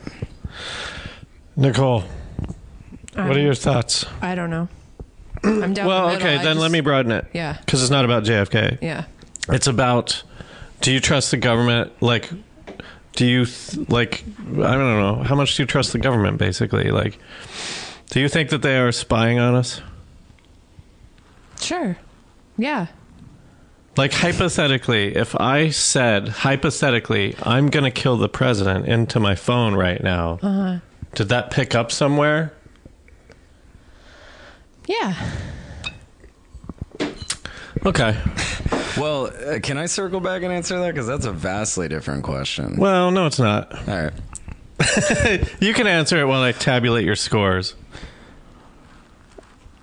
[1.59, 2.05] Nichole,
[3.15, 4.05] what are Um, your thoughts?
[4.23, 4.69] I don't know.
[5.43, 5.87] I'm down.
[5.87, 6.27] Well, the middle.
[6.29, 7.27] okay, I then let just- me broaden it.
[7.33, 7.57] Yeah.
[7.61, 8.79] Because it's not about JFK.
[8.81, 9.05] Yeah.
[9.51, 10.23] It's about
[10.81, 11.93] do you trust the government?
[12.01, 12.31] Like,
[13.17, 15.23] do you, th- like, I don't know.
[15.23, 16.91] How much do you trust the government, basically?
[16.91, 17.19] Like,
[18.11, 19.81] do you think that they are spying on us?
[21.61, 21.97] Sure.
[22.59, 22.87] Yeah.
[23.97, 29.75] Like, hypothetically, if I said, hypothetically, I'm going to kill the president into my phone
[29.75, 30.79] right now, Uh-huh.
[31.15, 32.53] did that pick up somewhere?
[34.87, 35.15] Yeah.
[37.87, 38.17] Okay.
[38.97, 40.95] Well, uh, can I circle back and answer that?
[40.95, 42.77] Because that's a vastly different question.
[42.77, 43.73] Well, no, it's not.
[43.89, 44.13] All right.
[45.61, 47.75] You can answer it while I tabulate your scores.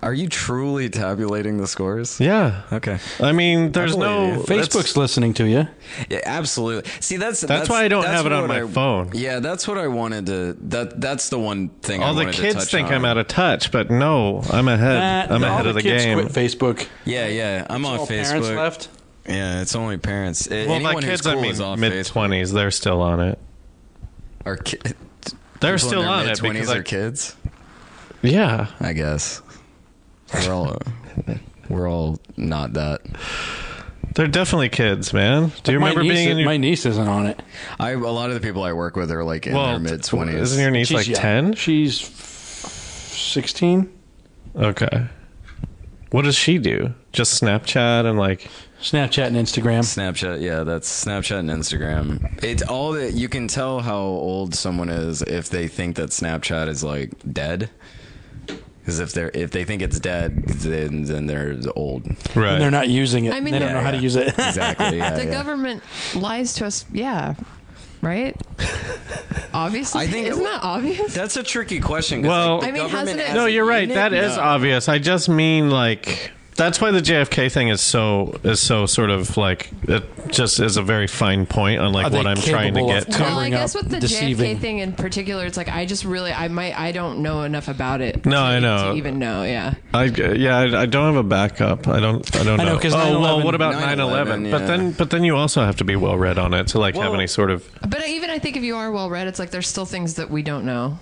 [0.02, 2.18] Are you truly tabulating the scores?
[2.18, 2.62] Yeah.
[2.72, 2.98] Okay.
[3.20, 4.42] I mean, there's believe no.
[4.42, 5.68] Facebook's listening to you.
[6.10, 6.90] Yeah, absolutely.
[6.98, 9.10] See, that's That's why I don't have it on my I- phone.
[9.14, 10.56] Yeah, that's what I wanted to.
[10.70, 12.02] That that's the one thing.
[12.02, 12.94] I All the wanted to kids touch think on.
[12.94, 15.30] I'm out of touch, but no, I'm ahead.
[15.30, 16.18] I'm all ahead of the kids game.
[16.18, 16.88] Quit Facebook.
[17.04, 17.64] Yeah, yeah.
[17.70, 18.30] I'm on All Facebook.
[18.30, 18.88] parents left.
[19.28, 20.48] Yeah, it's only parents.
[20.50, 22.52] Well, Anyone my kids, cool I mean, off mid twenties.
[22.52, 23.38] they're still on it.
[24.44, 24.94] Are ki- They're
[25.60, 27.36] people in still their on it mid-twenties because, are kids.
[28.22, 29.40] yeah, I guess
[30.34, 30.78] we're all
[31.68, 33.00] we're all not that.
[34.14, 35.52] they're definitely kids, man.
[35.62, 36.46] Do you my remember niece, being in your?
[36.46, 37.40] my niece isn't on it.
[37.78, 40.04] I a lot of the people I work with are like in well, their mid
[40.04, 40.40] twenties.
[40.40, 41.54] Isn't your niece like yeah, ten?
[41.54, 43.92] She's sixteen.
[44.56, 45.06] Okay.
[46.10, 46.92] What does she do?
[47.12, 48.50] Just Snapchat and like.
[48.82, 49.80] Snapchat and Instagram.
[49.80, 52.42] Snapchat, yeah, that's Snapchat and Instagram.
[52.42, 56.68] It's all that you can tell how old someone is if they think that Snapchat
[56.68, 57.70] is like dead.
[58.82, 62.04] Because if they're if they think it's dead, then then they're old.
[62.34, 62.54] Right.
[62.54, 63.32] And they're not using it.
[63.32, 64.28] I mean, they don't yeah, know how to use it.
[64.38, 64.98] Exactly.
[64.98, 65.30] Yeah, the yeah.
[65.30, 65.82] government
[66.16, 66.84] lies to us.
[66.92, 67.34] Yeah.
[68.00, 68.36] Right?
[69.54, 70.00] Obviously.
[70.00, 71.14] I think it- Isn't that obvious?
[71.14, 72.22] That's a tricky question.
[72.22, 73.88] Well- like, I mean, hasn't it- no, you're right.
[73.88, 74.42] That is No.
[74.42, 74.88] obvious.
[74.88, 79.36] I just mean like that's why the JFK thing is so is so sort of
[79.36, 82.84] like it just is a very fine point on like Are what I'm trying to
[82.86, 83.20] get to.
[83.22, 84.56] well, I guess with the deceiving.
[84.56, 87.68] JFK thing in particular, it's like I just really, I might, I don't know enough
[87.68, 88.24] about it.
[88.26, 88.92] No, to, I know.
[88.92, 89.44] to even know.
[89.44, 89.74] Yeah.
[89.94, 91.88] I yeah, I, I don't have a backup.
[91.88, 92.36] I don't.
[92.36, 92.62] I don't know.
[92.62, 93.96] I know, 'cause oh well, what about 9/11,
[94.48, 94.50] 9/11?
[94.50, 96.94] But then, but then you also have to be well read on it to like
[96.96, 97.68] have any sort of.
[97.80, 100.30] But even I think if you are well read, it's like there's still things that
[100.30, 100.98] we don't know.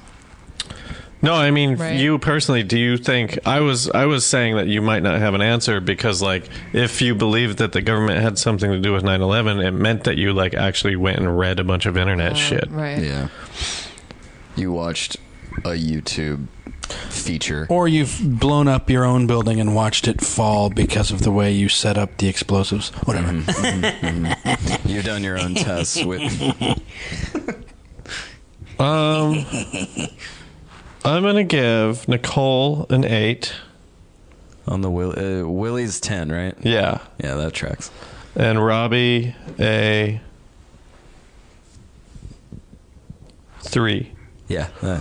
[1.23, 1.99] No, I mean Right.
[2.01, 2.63] you personally.
[2.63, 3.91] Do you think I was?
[3.91, 7.59] I was saying that you might not have an answer because like if you believed
[7.59, 10.97] that the government had something to do with 9/11, it meant that you like actually
[10.97, 12.71] went and read a bunch of internet shit.
[12.71, 13.03] Right.
[13.03, 13.29] Yeah.
[14.57, 15.17] You watched
[15.65, 16.47] a YouTube
[16.89, 17.67] feature.
[17.69, 21.53] or you've blown up your own building and watched it fall because of the way
[21.53, 22.89] you set up the explosives.
[23.05, 23.29] Whatever.
[23.33, 23.51] Mm-hmm.
[23.85, 24.27] Mm-hmm.
[24.49, 24.89] Mm-hmm.
[24.89, 26.23] You've done your own tests with.
[28.79, 29.45] Um,
[31.05, 33.53] I'm gonna give Nichole an eight.
[34.69, 36.55] On the Will, uh, Willie's ten, right?
[36.63, 37.91] Yeah, Yeah, that tracks.
[38.37, 40.21] and Robby a
[43.63, 44.13] three.
[44.49, 44.69] Yeah.
[44.83, 45.01] uh,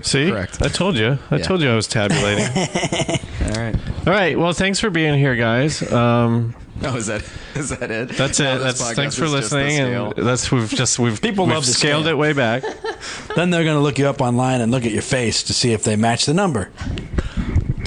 [0.00, 0.60] See, Correct.
[0.62, 1.18] I told you.
[1.30, 1.42] I Yeah.
[1.42, 2.44] told you I was tabulating.
[3.46, 3.74] all right.
[4.06, 4.38] All right.
[4.38, 5.80] Well, thanks for being here, guys.
[5.92, 7.22] Um, Oh, is that
[7.54, 8.08] is that it?
[8.10, 8.58] that's it.
[8.58, 11.54] this That's thanks for is just the listening, and that's we've just we've People we've
[11.54, 12.12] love the scaled scale.
[12.14, 12.62] it way back.
[13.36, 15.72] then they're going to look you up online and look at your face to see
[15.72, 16.70] if they match the number.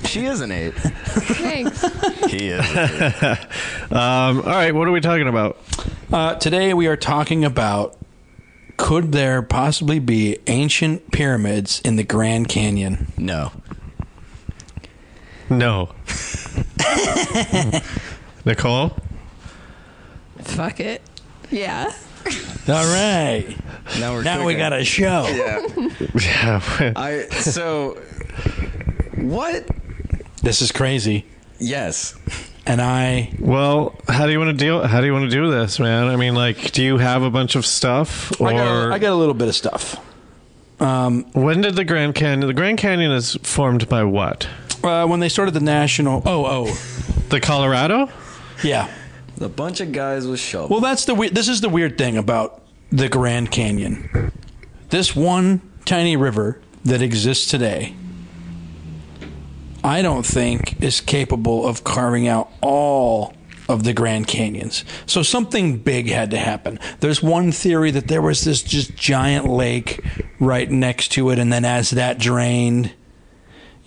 [0.06, 0.74] She is an eight.
[0.74, 1.84] Thanks.
[2.28, 2.66] He is.
[2.76, 3.92] an eight.
[3.92, 4.74] Um, all right.
[4.74, 5.58] What are we talking about?
[6.12, 7.98] Uh, today we are talking about
[8.78, 13.12] could there possibly be ancient pyramids in the Grand Canyon?
[13.18, 13.52] No.
[15.50, 15.90] No.
[18.48, 18.98] Nichole?
[20.40, 21.02] Fuck it.
[21.52, 21.92] Yeah.
[22.68, 23.56] All right.
[24.00, 25.28] Now we're Now we got a show.
[25.28, 25.68] Yeah.
[26.16, 26.94] Yeah.
[26.96, 27.96] I so
[29.16, 29.68] what?
[30.42, 31.26] This is crazy.
[31.60, 32.16] Yes.
[32.66, 34.86] And I well, how do you want to deal?
[34.86, 36.08] How do you want to do this, man?
[36.08, 39.14] I mean, like, do you have a bunch of stuff, or I got, I got
[39.14, 40.04] a little bit of stuff.
[40.80, 42.46] Um, when did the Grand Canyon?
[42.48, 44.48] The Grand Canyon is formed by what?
[44.84, 46.66] Uh, when they started the national, oh, oh,
[47.30, 48.10] The Colorado?
[48.64, 48.90] Yeah.
[49.42, 50.72] A bunch of guys with shovels.
[50.72, 51.36] Well, that's the weird.
[51.36, 54.32] This is the weird thing about the Grand Canyon.
[54.90, 57.96] This one tiny river that exists today,
[59.84, 63.34] I don't think is capable of carving out all
[63.70, 64.84] of the Grand Canyons.
[65.06, 66.80] So something big had to happen.
[67.00, 70.04] There's one theory that there was this just giant lake
[70.40, 72.94] right next to it, and then as that drained,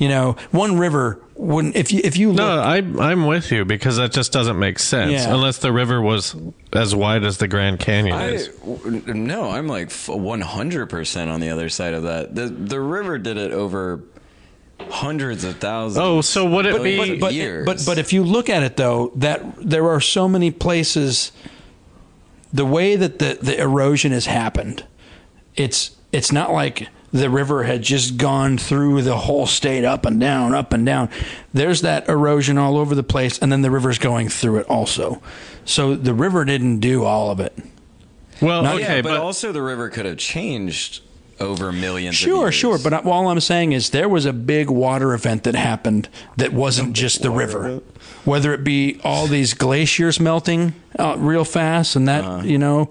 [0.01, 1.77] you know, one river wouldn't.
[1.77, 4.79] If you if you look, No, I, I'm with you because that just doesn't make
[4.81, 5.33] sense Yeah.
[5.33, 6.35] unless the river was
[6.73, 8.49] as wide as the Grand Canyon I, is.
[8.59, 12.35] w- no, I'm like one hundred percent on the other side of that.
[12.35, 14.01] The the river did it over
[14.89, 15.99] hundreds of thousands.
[16.03, 16.97] Oh, so would it be?
[16.97, 17.65] But- but, years.
[17.67, 21.33] but but if you look at it though, that there are so many places.
[22.53, 24.85] The way that the, the erosion has happened,
[25.55, 30.21] it's it's not like the river had just gone through the whole state up and
[30.21, 31.09] down, up and down.
[31.53, 35.21] There's that erosion all over the place, and then the river's going through it also.
[35.65, 37.57] So the river didn't do all of it.
[38.41, 41.03] well, Not- okay, yeah, but, but, also the river could have changed
[41.41, 42.15] over millions.
[42.17, 42.55] of Sure, years.
[42.55, 46.53] sure, but all I'm saying is there was a big water event that happened that
[46.53, 47.81] wasn't just the river.
[48.25, 52.91] Whether it be all these glaciers melting uh, real fast and that, you know,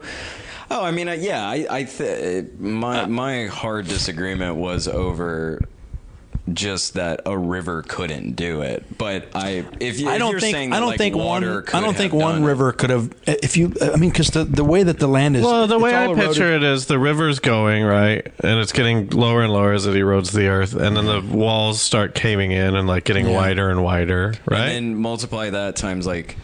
[0.72, 5.62] Oh, I mean, uh, yeah, I, I th- Uh, my my hard disagreement was over
[6.52, 8.84] just that a river couldn't do it.
[8.98, 11.26] But I, if, you, I if don't you're think saying I don't like, think one
[11.44, 12.48] water I don't think one done it.
[12.48, 15.44] river could have if you I mean cuz the the way that the land is
[15.44, 19.10] well, the way I eroded- picture it is the river's going right, and it's getting
[19.12, 22.76] lower and lower as it erodes the earth, and then the walls start caving in
[22.76, 23.36] and like getting Yeah.
[23.36, 24.60] wider and wider, right?
[24.70, 26.36] and then multiply that times like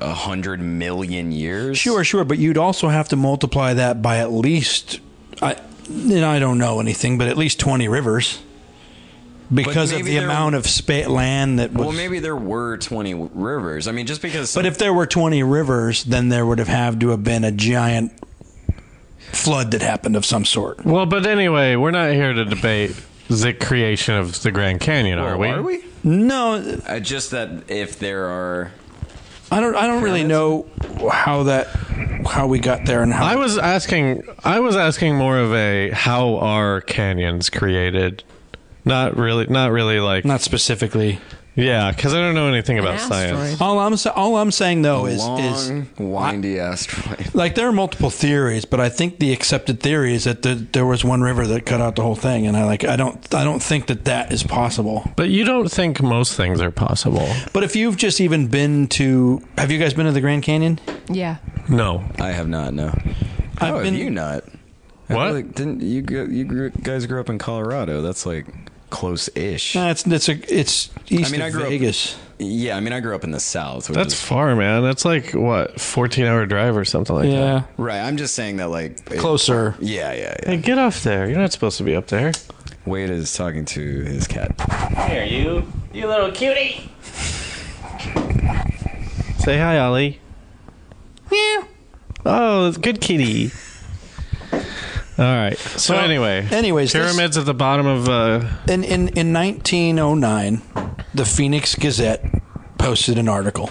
[0.00, 1.78] a hundred million years.
[1.78, 5.00] Sure, sure, but you'd also have to multiply that by at least
[5.42, 5.56] I
[5.88, 8.40] you know, I don't know anything, but at least 20 rivers.
[9.52, 13.14] Because of the there- amount of spa- land that was Well, maybe there were twenty
[13.14, 13.88] rivers.
[13.88, 14.54] I mean, just because.
[14.54, 17.50] But if there were 20 rivers, then there would have had to have been a
[17.50, 18.12] giant
[19.32, 20.84] flood that happened of some sort.
[20.84, 22.94] well, but anyway, we're not here to debate
[23.28, 25.48] the creation of the Grand Canyon, are we?
[25.48, 25.84] Are we?
[26.04, 26.54] No,
[26.86, 28.70] Uh, just that if there are.
[29.50, 29.74] I don't.
[29.74, 30.66] I don't really know
[31.10, 31.66] how that,
[32.26, 33.24] how we got there, and how.
[33.24, 34.22] I was asking.
[34.44, 38.22] I was asking more of a how are canyons created?
[38.84, 39.46] Not really.
[39.46, 40.24] Not really like.
[40.24, 41.18] not specifically.
[41.56, 43.60] Yeah, because I don't know anything An about science.
[43.60, 47.30] All I'm sa- all I'm saying though is long, is windy asteroid.
[47.34, 50.86] like there are multiple theories, but I think the accepted theory is that the, there
[50.86, 53.44] was one river that cut out the whole thing, and I like I don't I
[53.44, 55.10] don't think that that is possible.
[55.16, 57.28] But you don't think most things are possible?
[57.52, 60.80] But if you've just even been to, have you guys been to the Grand Canyon?
[61.08, 61.36] Yeah.
[61.68, 62.04] No.
[62.18, 62.74] I have not.
[62.74, 62.88] No.
[62.88, 64.44] I've How been- have you not?
[65.08, 65.24] I What?
[65.26, 66.02] feel Like, didn't you?
[66.02, 68.00] gr- You grew, guys grew up in Colorado?
[68.00, 68.46] That's like
[68.90, 69.74] close-ish.
[69.74, 71.94] Nah, it's it's a it's east I mean, of I grew up-
[72.42, 73.88] yeah, I mean, I grew up in the South.
[73.90, 74.82] Which That's is, far, man.
[74.82, 77.68] That's like what, fourteen hour drive or something like yeah, that.
[77.76, 78.00] right.
[78.00, 79.74] I'm just saying that, like, it- closer.
[79.78, 80.50] Yeah, yeah, yeah.
[80.50, 81.28] Hey, get off there.
[81.28, 82.32] You're not supposed to be up there.
[82.86, 84.58] Wade is talking to his cat.
[85.06, 86.90] Here, you, you little cutie.
[89.40, 90.18] Say hi, Ollie.
[91.30, 91.64] Meow.
[92.24, 93.50] Oh, it's good kitty.
[95.20, 95.58] All right.
[95.58, 98.08] So Well, anyway, anyways, this- pyramids at the bottom of.
[98.08, 100.62] Uh, In, in, in 1909,
[101.14, 102.24] the Phoenix Gazette
[102.78, 103.68] posted an article.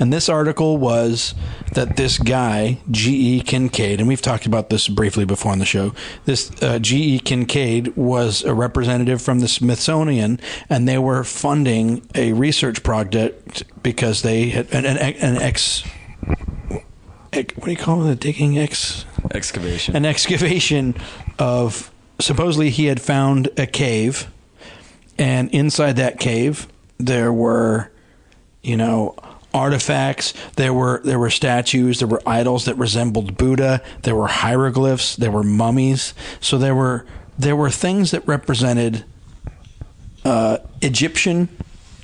[0.00, 1.34] And this article was
[1.72, 3.40] that this guy, G.E.
[3.40, 5.92] Kincaid, and we've talked about this briefly before on the show.
[6.24, 7.18] This uh, G.E.
[7.18, 10.38] Kincaid was a representative from the Smithsonian,
[10.70, 15.82] and they were funding a research project because they had an, an, an ex.
[17.32, 18.12] ex- What do you call it?
[18.12, 19.96] A digging ex Excavation.
[19.96, 20.94] an excavation
[21.38, 21.90] of
[22.20, 24.28] supposedly he had found a cave
[25.18, 26.66] and inside that cave
[26.98, 27.90] there were
[28.62, 29.14] you know
[29.54, 35.16] artifacts there were there were statues there were idols that resembled buddha there were hieroglyphs
[35.16, 37.06] there were mummies so there were
[37.38, 39.04] there were things that represented
[40.24, 41.48] uh, egyptian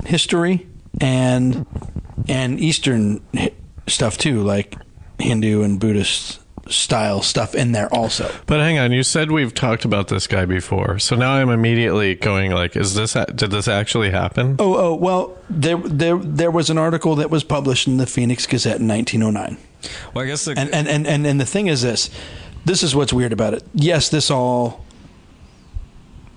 [0.06, 0.66] history
[1.00, 1.66] and
[2.28, 3.20] and eastern
[3.86, 4.76] stuff too like
[5.18, 8.30] Hindu and Buddhist style stuff in there also.
[8.46, 12.14] But hang on, you said we've talked about this guy before, so now I'm immediately
[12.14, 14.56] going like, is this did this actually happen?
[14.58, 18.46] Oh, oh, well, there, there, there was an article that was published in the Phoenix
[18.46, 19.58] Gazette in 1909.
[20.14, 22.10] Well, I guess the, And, and, and, and, and the thing is this
[22.64, 23.62] this is what's weird about it.
[23.74, 24.84] Yes, this all.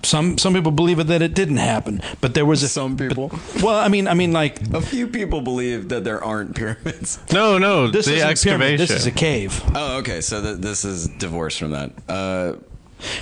[0.04, 3.30] Some some people believe that it didn't happen, but there was a Some people.
[3.30, 7.20] but- well, I mean, I mean, like a few people believe that there aren't pyramids.
[7.34, 8.74] No, no, this the is a pyramid.
[8.74, 8.78] excavation.
[8.78, 9.62] This is a cave.
[9.76, 10.22] Oh, okay.
[10.22, 11.92] So th- this is divorced from that.
[12.08, 12.54] Uh,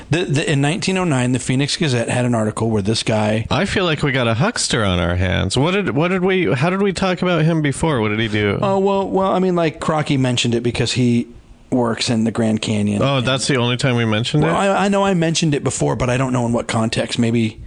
[0.10, 3.46] The, the, in 1909, the Phoenix Gazette had an article where this guy.
[3.52, 5.58] I feel like we got a huckster on our hands.
[5.58, 6.54] What did what did we?
[6.54, 8.00] How did we talk about him before?
[8.00, 8.58] What did he do?
[8.62, 11.28] Oh well, well, I mean, like Crocky mentioned it because he
[11.76, 13.02] works in the Grand Canyon.
[13.02, 14.66] Oh, that's the only time we mentioned Well, it.
[14.68, 17.20] I, I know I mentioned it before, but I don't know in what context.
[17.20, 17.62] Maybe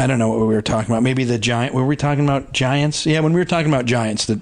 [0.00, 1.02] I don't know what we were talking about.
[1.02, 1.74] Maybe the giant.
[1.74, 3.04] Were we talking about giants?
[3.04, 4.40] Yeah, when we were talking about giants, that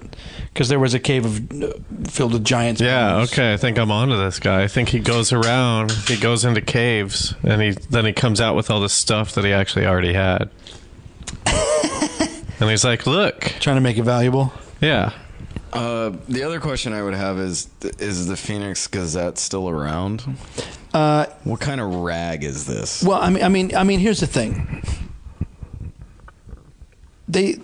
[0.52, 1.72] because there was a cave of uh,
[2.04, 2.80] filled with giants.
[2.80, 3.32] Yeah, bones.
[3.32, 3.54] okay.
[3.54, 4.62] I think I'm onto this guy.
[4.62, 8.54] I think he goes around, he goes into caves, and he then he comes out
[8.54, 10.50] with all this stuff that he actually already had.
[11.46, 14.52] and he's like, "Look, Trying to make it valuable.
[14.80, 15.12] yeah,
[15.76, 17.68] uh, the other question I would have is:
[17.98, 20.24] Is the Phoenix Gazette still around?
[20.94, 23.02] Uh, What kind of rag is this?
[23.02, 24.82] well, I mean, I mean, I mean, here's the thing.
[27.28, 27.56] They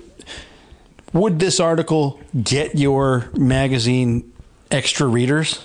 [1.13, 4.33] would this article get your magazine
[4.71, 5.65] extra readers?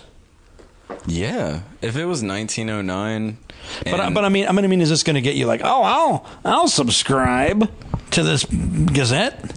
[1.05, 3.37] Yeah, if it was 1909,
[3.85, 5.45] But I, but I mean, I mean, I mean, is this going to get you
[5.45, 7.69] like, oh, I'll I'll subscribe
[8.11, 9.53] to this Gazette?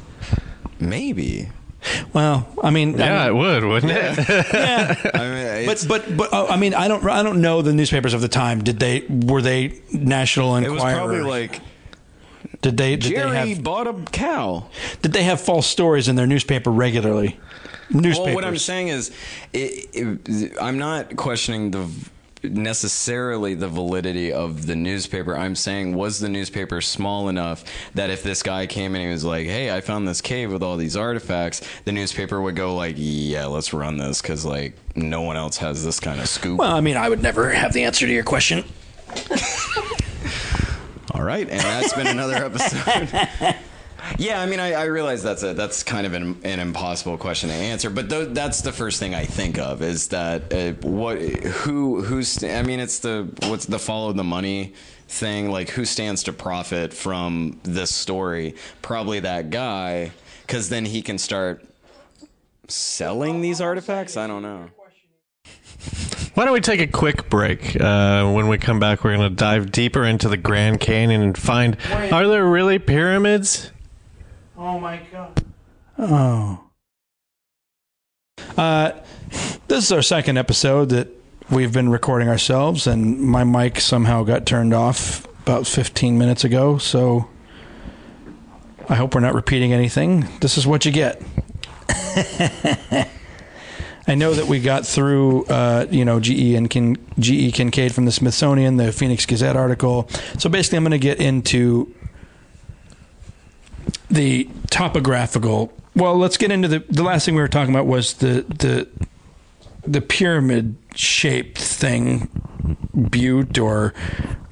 [0.78, 1.49] maybe.
[2.12, 5.11] Well, I mean, yeah, I it would, wouldn't it?" yeah.
[5.14, 7.72] I mean, But it's, but but uh, I mean, I don't I don't know the
[7.72, 8.62] newspapers of the time.
[8.62, 10.70] Did they were they National Enquirer?
[10.70, 11.61] it was probably like
[12.62, 14.68] did they did Jerry they have bought a cow.
[15.03, 17.39] did they have false stories in their newspaper regularly?
[17.91, 18.18] Newspapers.
[18.26, 19.11] Well, what I'm saying is,
[19.53, 21.91] it, it, I'm not questioning the
[22.43, 25.36] necessarily the validity of the newspaper.
[25.36, 27.64] I'm saying, was the newspaper small enough
[27.95, 30.62] that if this guy came and he was like, "Hey, I found this cave with
[30.62, 35.22] all these artifacts," the newspaper would go like, "Yeah, let's run this," because like no
[35.22, 36.59] one else has this kind of scoop.
[36.59, 38.64] Well, I mean, I would never have the answer to your question.
[41.12, 43.57] All right, and that's been another episode.
[44.19, 47.49] yeah, I mean, I, I realize that's a that's kind of an, an impossible question
[47.49, 51.21] to answer, but th- that's the first thing I think of is that uh, what
[51.21, 54.75] who who's I mean, it's the what's the follow the money
[55.09, 58.55] thing like who stands to profit from this story?
[58.83, 60.13] Probably that guy,
[60.47, 61.65] because then he can start
[62.69, 64.17] selling these artifacts.
[64.17, 64.71] I don't know.
[66.35, 67.79] Why don't we take a quick break?
[67.81, 71.37] Uh, when we come back, we're going to dive deeper into the Grand Canyon and
[71.37, 73.73] find are there really pyramids?
[74.63, 75.43] Oh my god.
[75.99, 76.63] Oh.
[78.59, 78.93] Uh,
[79.69, 81.09] this is our second episode that
[81.51, 86.77] we've been recording ourselves, and my mic somehow got turned off about 15 minutes ago.
[86.77, 87.31] So
[88.87, 90.29] I hope we're not repeating anything.
[90.43, 91.23] This is what you get.
[94.07, 98.05] I know that we got through, uh, you know, GE and Kin- GE Kincaid from
[98.05, 100.07] the Smithsonian, the Phoenix Gazette article.
[100.37, 101.95] So basically, I'm going to get into
[104.11, 105.72] the topographical.
[105.97, 108.88] Well, let's get into the the last thing we were talking about was the the
[109.86, 112.28] the pyramid shaped thing,
[113.11, 113.95] butte or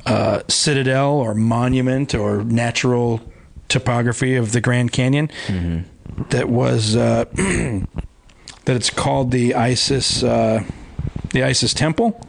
[0.06, 3.20] uh, citadel or monument or natural
[3.68, 5.30] topography of the Grand Canyon.
[6.30, 7.86] That was uh, that
[8.76, 10.64] it's called the Isis uh,
[11.30, 12.20] the Isis Temple.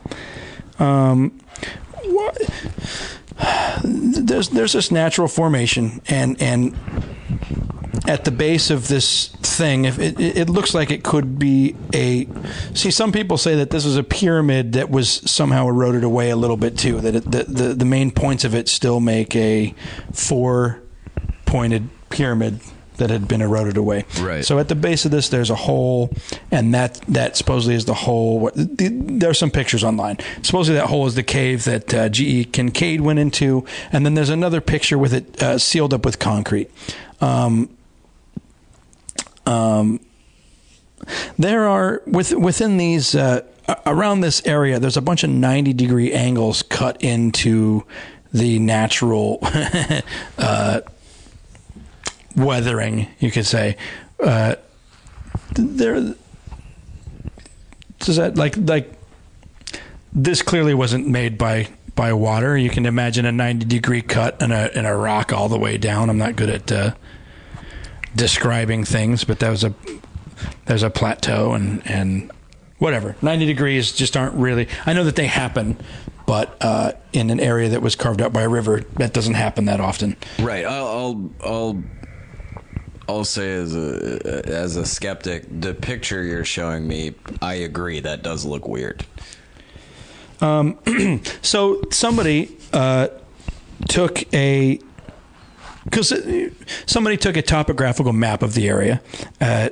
[0.78, 1.40] Um,
[2.04, 2.38] what?
[3.84, 6.76] There's there's this natural formation and and
[8.08, 12.28] at the base of this thing, if it, it looks like it could be a.
[12.74, 16.36] See, some people say that this is a pyramid that was somehow eroded away a
[16.36, 17.00] little bit too.
[17.02, 19.76] That it, the, the the main points of it still make a
[20.12, 20.82] four
[21.46, 22.60] pointed pyramid
[23.00, 24.06] that had been eroded away.
[24.20, 24.46] Right.
[24.46, 26.12] So at the base of this, there's a hole,
[26.52, 28.52] and that that supposedly is the hole.
[28.54, 30.18] There are some pictures online.
[30.44, 34.30] Supposedly that hole is the cave that uh, GE Kincaid went into, and then there's
[34.30, 36.70] another picture with it uh, sealed up with concrete.
[37.22, 37.70] Um,
[39.46, 40.00] um,
[41.38, 43.42] there are with, within these uh,
[43.86, 44.80] around this area.
[44.80, 47.86] There's a bunch of 90 degree angles cut into
[48.34, 49.40] the natural
[50.38, 50.82] uh,
[52.40, 53.78] weathering, you could say.
[54.22, 54.56] Uh,
[55.54, 56.16] there,
[58.00, 58.92] does that like like
[60.14, 61.68] this clearly wasn't made by
[62.00, 62.58] by water.
[62.58, 65.78] You can imagine a 90 degree cut in a in a rock all the way
[65.78, 66.10] down.
[66.10, 66.92] I'm not good at uh,
[68.16, 69.74] describing things, but that was a
[70.66, 72.32] there's a plateau and and
[72.78, 73.18] whatever.
[73.22, 74.70] 90 degrees just aren't really.
[74.86, 75.78] I know that they happen,
[76.26, 79.66] but uh, in an area that was carved out by a river, that doesn't happen
[79.66, 80.16] that often.
[80.40, 80.64] Right.
[80.64, 81.84] I'll I'll I'll,
[83.10, 88.22] I'll say as a as a skeptic, the picture you're showing me, I agree that
[88.22, 89.04] does look weird.
[90.42, 90.78] Um,
[91.42, 93.08] So somebody uh,
[93.88, 94.80] took a
[95.86, 96.14] because
[96.86, 99.02] somebody took a topographical map of the area,
[99.42, 99.70] uh,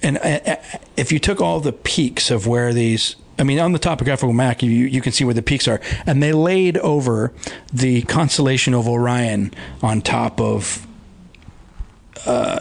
[0.00, 0.56] and uh,
[0.96, 3.16] if you took all the peaks of where these.
[3.40, 6.20] I mean, on the topographical map, you you can see where the peaks are, and
[6.20, 7.32] they laid over
[7.72, 10.87] the constellation of Orion on top of
[12.28, 12.60] uh,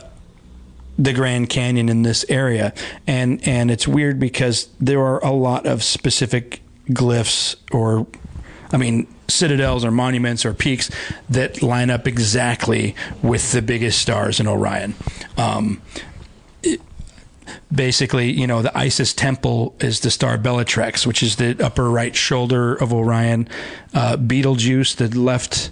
[0.97, 2.74] the Grand Canyon in this area,
[3.05, 8.07] and and it's weird because there are a lot of specific glyphs or,
[8.72, 10.89] I mean, citadels or monuments or peaks
[11.30, 14.95] that line up exactly with the biggest stars in Orion.
[15.38, 15.82] Um,
[17.74, 22.15] basically, you know, the Isis temple is the star Bellatrix, which is the upper right
[22.15, 23.47] shoulder of Orion.
[23.93, 25.72] Uh, Betelgeuse, the left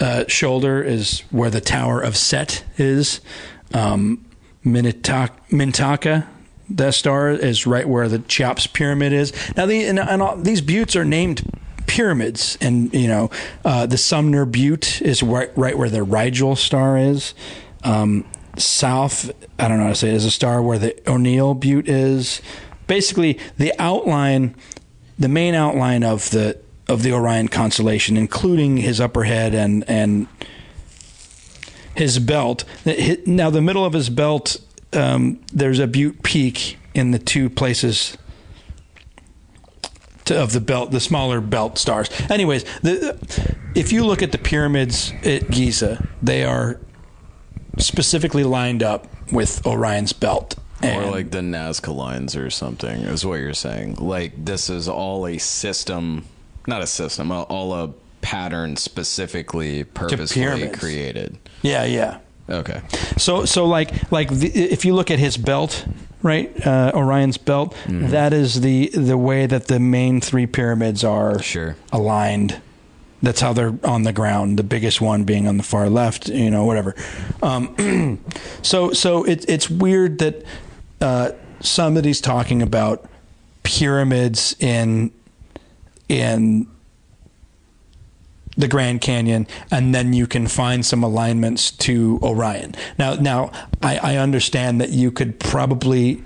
[0.00, 3.20] uh, shoulder, is where the Tower of Set is.
[3.74, 4.24] Um,
[4.64, 6.26] Minnetonka, Mintaka,
[6.70, 9.32] that star is right where the Cheops pyramid is.
[9.56, 11.42] Now, the, and, and all, these buttes are named
[11.86, 13.30] pyramids, and you know,
[13.64, 17.34] uh, the Sumner Butte is right, right where the Rigel star is.
[17.84, 18.24] Um,
[18.56, 21.88] south, I don't know how to say it, is a star where the O'Neill Butte
[21.88, 22.42] is.
[22.86, 24.54] Basically, the outline,
[25.18, 26.58] the main outline of the
[26.88, 30.26] of the Orion constellation, including his upper head and and
[31.94, 32.64] his belt.
[33.26, 34.56] Now, the middle of his belt,
[34.92, 38.16] um, there's a butte peak in the two places
[40.26, 42.08] to, of the belt, the smaller belt stars.
[42.30, 43.18] Anyways, the,
[43.74, 46.80] if you look at the pyramids at Giza, they are
[47.78, 50.54] specifically lined up with Orion's belt.
[50.82, 53.96] Or And- like the Nazca lines or something is what you're saying.
[53.96, 56.26] Like this is all a system,
[56.68, 57.90] not a system, all- all a
[58.20, 60.78] pattern specifically purposefully pyramids.
[60.78, 61.38] created.
[61.62, 62.18] yeah, yeah.
[62.50, 62.80] Okay.
[63.18, 65.84] So, so like, like the, if you look at his belt,
[66.22, 71.42] right, uh, Orion's belt, that is the the way that the main three pyramids are
[71.42, 71.76] Sure.
[71.92, 72.60] aligned.
[73.22, 74.58] That's how they're on the ground.
[74.58, 76.94] The biggest one being on the far left, you know, whatever.
[77.42, 78.20] Um,
[78.62, 80.42] so, so it, it's weird that
[81.02, 83.04] uh, somebody's talking about
[83.62, 85.10] pyramids in
[86.08, 86.66] in
[88.56, 92.74] the Grand Canyon, and then you can find some alignments to Orion.
[92.98, 93.52] Now, now
[93.82, 96.22] I, I understand that you could probably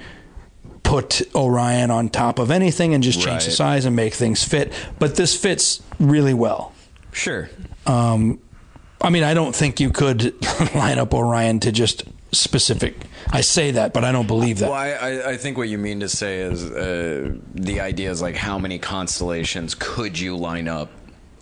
[0.82, 4.72] put Orion on top of anything and just change the size and make things fit,
[4.98, 6.72] but this fits really well.
[7.12, 7.50] Sure.
[7.86, 8.40] Um,
[9.00, 10.34] I mean, I don't think you could
[10.74, 12.96] line up Orion to just specific.
[13.30, 14.70] I say that, but I don't believe that.
[14.70, 18.36] Well, I, I, think what you mean to say is uh, the idea is like
[18.36, 20.90] how many constellations could you line up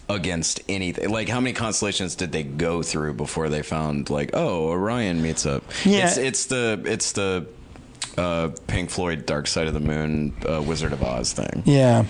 [0.09, 1.11] against anything?
[1.11, 5.47] Like how many constellations did they go through before they found like oh Orion meets
[5.47, 5.65] up?
[5.85, 6.07] Yeah.
[6.07, 7.47] it's, it's the it's the
[8.19, 12.05] uh, Pink Floyd Dark Side of the Moon uh, Wizard of Oz thing Yeah.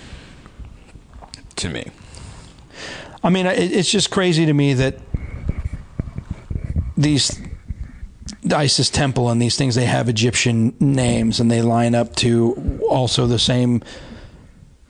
[1.56, 1.86] to me.
[3.22, 4.98] I mean, it, it's just crazy to me that
[6.96, 7.38] these
[8.54, 13.26] Isis temple and these things they have Egyptian names and they line up to also
[13.26, 13.82] the same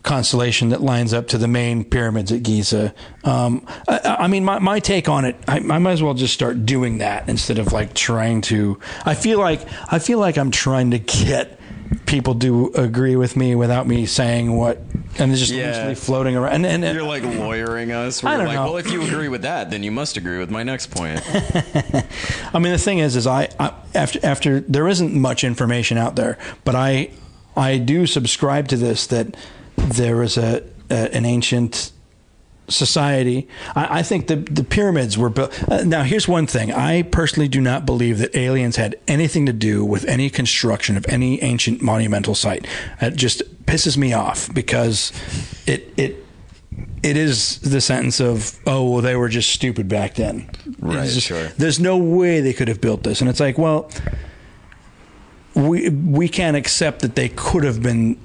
[0.02, 2.94] constellation that lines up to the main pyramids at Giza.
[3.24, 6.32] Um, I, I mean, my, my take on it, I, I might as well just
[6.32, 8.78] start doing that instead of like trying to.
[9.04, 9.60] I feel like
[9.92, 11.59] I feel like I'm trying to get
[12.06, 14.78] people do agree with me without me saying what,
[15.18, 15.86] and it's just Yeah.
[15.88, 16.52] loosely floating around.
[16.54, 18.22] And, and, and You're like lawyering us.
[18.22, 18.64] I We're don't like, know.
[18.64, 21.20] well, if you agree with that, then you must agree with my next point.
[22.54, 26.16] I mean, the thing is, is I, I after after there isn't much information out
[26.16, 27.10] there, but I
[27.56, 29.36] I do subscribe to this that
[29.76, 31.92] there is a, a an ancient
[32.70, 33.48] society.
[33.74, 35.52] I, I think the the pyramids were built.
[35.70, 39.52] Uh, now, here's one thing: I personally do not believe that aliens had anything to
[39.52, 42.66] do with any construction of any ancient monumental site.
[43.00, 45.12] It just pisses me off because
[45.66, 46.24] it it
[47.02, 50.48] it is the sentence of oh well they were just stupid back then
[50.78, 51.48] Right, just- sure.
[51.56, 53.90] there's no way they could have built this and it's like well
[55.54, 58.18] we we can't accept that they could have been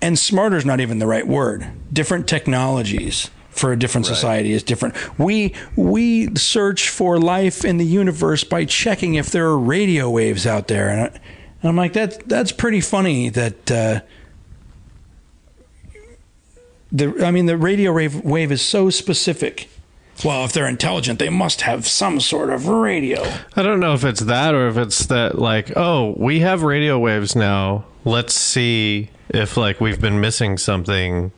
[0.00, 3.30] and smarter is not even the right word different technologies
[3.60, 4.14] for a different Right.
[4.16, 9.46] society is different we we search for life in the universe by checking if there
[9.46, 13.70] are radio waves out there and, I, and i'm like that that's pretty funny that
[13.70, 14.00] uh
[16.92, 19.68] the I mean the radio wave, wave is so specific.
[20.24, 23.22] Well, if they're intelligent, they must have some sort of radio.
[23.56, 26.98] I don't know if it's that or if it's that like, oh, we have radio
[26.98, 27.84] waves now.
[28.04, 31.30] Let's see if like we've been missing something,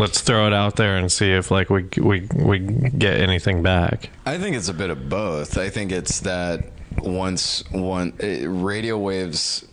[0.00, 4.10] let's throw it out there and see if like we we we get anything back.
[4.26, 5.58] I think it's a bit of both.
[5.58, 6.64] I think it's that
[6.98, 9.66] once one eh, radio waves.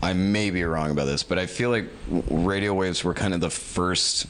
[0.00, 1.86] I may be wrong about this, but I feel like
[2.30, 4.28] radio waves were kind of the first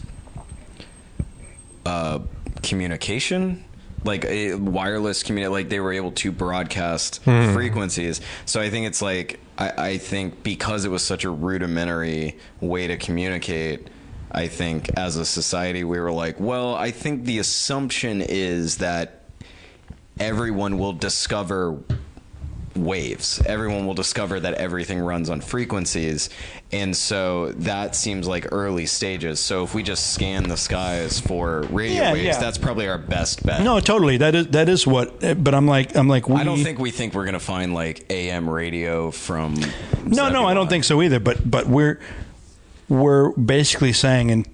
[1.85, 2.21] uh,
[2.63, 3.65] communication
[4.05, 9.03] like a wireless community like they were able to broadcast frequencies so i think it's
[9.03, 13.89] like I, I think because it was such a rudimentary way to communicate
[14.33, 19.23] i think as a society we were like well i think the assumption is that
[20.21, 21.79] everyone will discover
[22.77, 23.43] waves.
[23.45, 26.31] Everyone will discover that everything runs on frequencies.
[26.71, 29.41] And so that seems like early stages.
[29.41, 32.39] So if we just scan the skies for radio Yeah, waves, yeah.
[32.39, 33.63] that's probably our best bet.
[33.63, 34.19] No, totally.
[34.19, 35.19] That is that is what.
[35.21, 36.37] But I'm like I'm like we.
[36.37, 39.57] I don't think we think we're going to find like AM radio from
[40.05, 41.19] No, no, I don't think so either.
[41.21, 41.99] But but we're
[42.89, 44.47] we're basically saying, and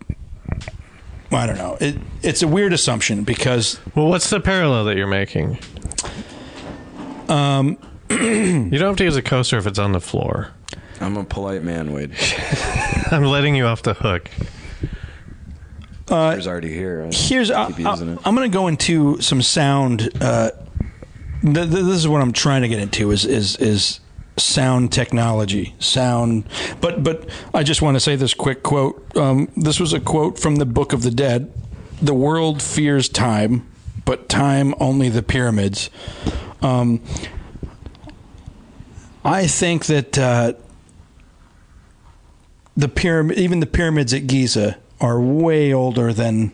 [1.31, 1.77] I don't know.
[1.81, 5.59] It, it's a weird assumption because Well, what's the parallel that you're making?
[7.29, 7.79] Um,
[8.11, 10.51] you don't have to use a coaster if it's on the floor.
[11.01, 12.13] I'm a polite man, Wade.
[13.11, 14.31] I'm letting you off the hook.
[16.07, 17.09] There's already here.
[17.11, 18.19] I here's I, keep using it.
[18.27, 20.11] am going to go into some sound.
[20.21, 20.51] Uh,
[21.43, 24.01] th- th- this is what I'm trying to get into is is is
[24.37, 26.45] sound technology, sound.
[26.81, 29.17] But but I just want to say this quick quote.
[29.17, 31.53] Um, this was a quote from the Book of the Dead.
[32.03, 33.67] The world fears time,
[34.05, 35.91] but time only the pyramids.
[36.63, 37.01] Um,
[39.25, 40.53] I think that uh,
[42.77, 46.53] the pyramid, even the pyramids at Giza, are way older than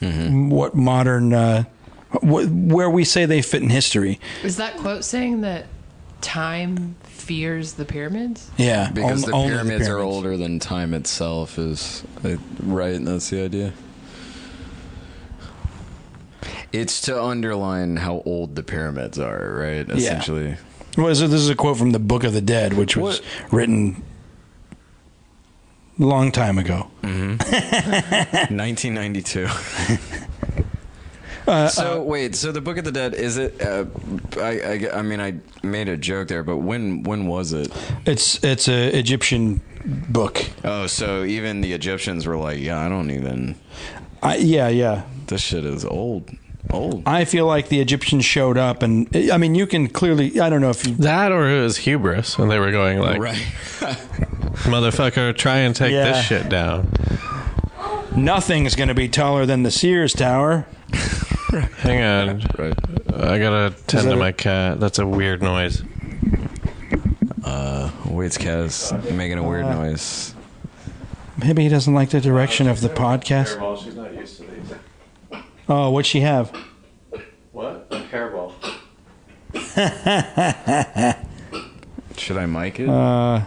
[0.00, 1.64] what modern, uh,
[2.12, 4.20] wh- where we say they fit in history.
[4.44, 5.66] Is that quote saying that
[6.20, 8.50] time fears the pyramids?
[8.56, 12.04] Yeah, because on- the only pyramids, are older than time itself is
[12.60, 13.02] right?
[13.04, 13.72] That's the idea?
[16.72, 19.88] It's to underline how old the pyramids are right?
[19.88, 20.56] Essentially.
[20.96, 24.02] Well, so this is a quote from the Book of the Dead, which was written
[25.98, 26.90] a long time ago.
[27.02, 27.36] Mm-hmm.
[28.56, 29.46] 1992
[31.68, 33.84] so wait so the book of the dead is it uh,
[34.38, 34.60] I,
[34.92, 37.72] I i mean i made a joke there but when when was it
[38.06, 40.44] It's it's a Egyptian book.
[40.64, 43.54] oh so even the egyptians were like yeah i don't even
[44.22, 45.02] I, yeah, yeah.
[45.28, 46.30] this shit is old
[46.70, 50.38] old I feel like the Egyptians showed up, and I mean, you can clearly.
[50.40, 50.94] I don't know if you.
[50.96, 53.36] That or it was hubris, and they were going like, right
[54.66, 56.12] "Motherfucker, try and take Yeah.
[56.12, 56.90] this shit down."
[58.16, 60.66] Nothing's going to be taller than the Sears Tower.
[61.78, 62.74] Hang on, right
[63.14, 64.80] I gotta tend that to a- my cat.
[64.80, 65.82] That's a weird noise.
[67.44, 70.34] Uh, Wade's cat is making a weird noise
[71.38, 73.82] Maybe he doesn't like the direction of the podcast.
[73.82, 75.42] She's not used to these.
[75.68, 76.50] Oh, what'd she have?
[77.52, 77.86] What?
[77.90, 78.52] A hairball.
[82.16, 83.44] should i mic it Uh,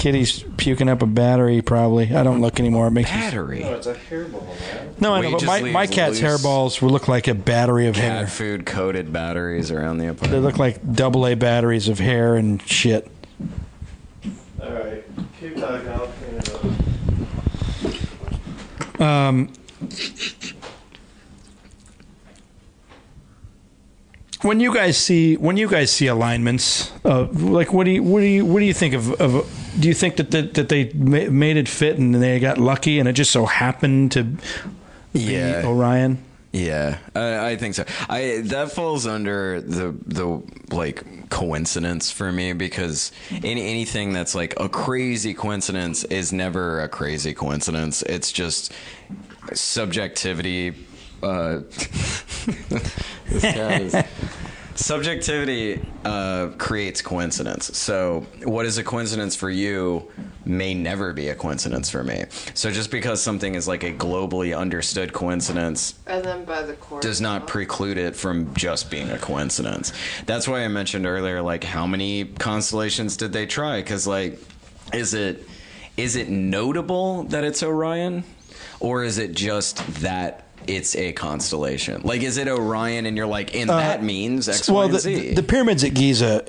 [0.00, 1.60] Kitty's puking up a battery.
[1.60, 2.14] Probably.
[2.16, 2.86] I don't look anymore.
[2.86, 4.94] It makes me- battery it's a hairball, man.
[4.98, 7.34] no, I know, but just my, my leaves cat's loose- hairballs will look like a
[7.34, 8.22] battery of hair.
[8.22, 10.30] cat food coated batteries around the apartment.
[10.32, 10.44] They apartment.
[10.44, 13.10] look like double A batteries of hair and shit.
[14.62, 15.04] All right,
[15.38, 15.88] keep talking.
[15.90, 16.54] I'll clean it
[19.00, 19.00] up.
[19.02, 19.52] Um,
[24.42, 28.20] when you guys see when you guys see alignments, uh, like what do you what
[28.20, 29.12] do you what do you think of?
[29.20, 32.58] of do you think that that, that they ma- made it fit and they got
[32.58, 34.38] lucky and it just so happened to be
[35.12, 35.62] Yeah.
[35.64, 36.18] Orion?
[36.52, 37.84] Yeah, I, I think so.
[38.08, 40.42] I that falls under the the
[40.74, 46.88] like coincidence for me because any anything that's like a crazy coincidence is never a
[46.88, 48.02] crazy coincidence.
[48.02, 48.72] It's just
[49.54, 50.74] subjectivity.
[51.22, 51.60] Uh,
[53.28, 53.94] this cat is.
[54.80, 57.76] Subjectivity uh, creates coincidence.
[57.76, 60.10] So, what is a coincidence for you
[60.46, 62.24] may never be a coincidence for me.
[62.54, 66.98] So, just because something is like a globally understood coincidence And then by the core.
[67.00, 69.92] does not preclude it from just being a coincidence.
[70.24, 73.82] That's why I mentioned earlier, like how many constellations did they try?
[73.82, 74.40] Because like,
[74.94, 75.46] is it
[75.98, 78.24] is it notable that it's Orion,
[78.80, 80.46] or is it just that
[80.76, 82.02] it's a constellation?
[82.02, 84.94] Like, is it Orion, and you're like, and uh, that means X, Y, well, and
[84.94, 85.34] the, Z?
[85.34, 86.44] the pyramids at Giza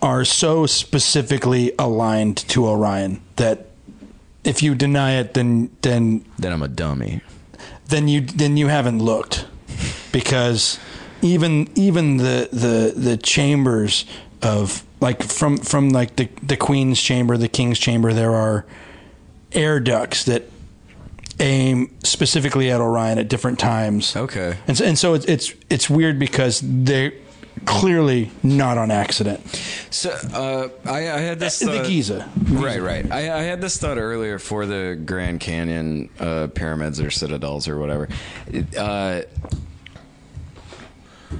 [0.00, 3.66] are so specifically aligned to Orion that
[4.44, 7.20] if you deny it, then then then I'm a dummy.
[7.88, 9.46] then you then you haven't looked
[10.12, 10.78] because
[11.22, 14.04] even even the the the chambers
[14.42, 18.64] of like from from like the the queen's chamber, the king's chamber, there are
[19.52, 20.44] air ducts that
[21.40, 24.16] aim specifically at Orion at different times.
[24.16, 24.56] Okay.
[24.66, 27.12] And so, and so it's it's it's weird because they're
[27.64, 29.40] clearly not on accident.
[29.90, 32.28] So uh, I, I had this the thought- Giza.
[32.50, 33.10] Right, right.
[33.10, 37.78] I, I had this thought earlier for the Grand Canyon uh, pyramids or citadels or
[37.78, 38.08] whatever.
[38.76, 39.22] Uh,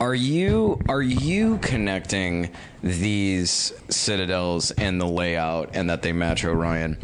[0.01, 2.51] are you are you connecting
[2.82, 6.99] these citadels and the layout and that they match Orion?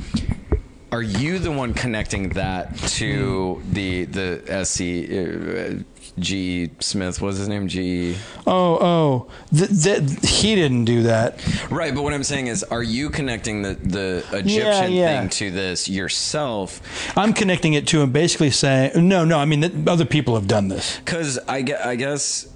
[0.95, 5.83] Are you the one connecting that to the the SC uh,
[6.21, 7.21] G Smith?
[7.21, 7.67] What's his name?
[7.67, 8.15] G.
[8.47, 11.45] Oh, oh, th- th- he didn't do that.
[11.69, 15.19] Right, but what I'm saying is, are you connecting the the Egyptian yeah.
[15.19, 16.81] thing to this yourself?
[17.19, 19.41] I'm connecting it to him, basically saying, no, no.
[19.41, 20.97] I mean, th- other people have done this.
[20.99, 22.47] Because I, gue- I guess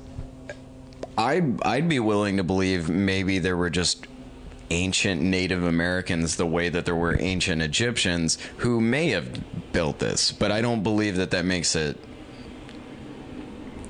[1.19, 4.07] I I'd be willing to believe maybe there were just
[4.71, 10.33] ancient Native Americans the way that there were ancient Egyptians who may have built this,
[10.33, 11.97] but I don't believe that that makes it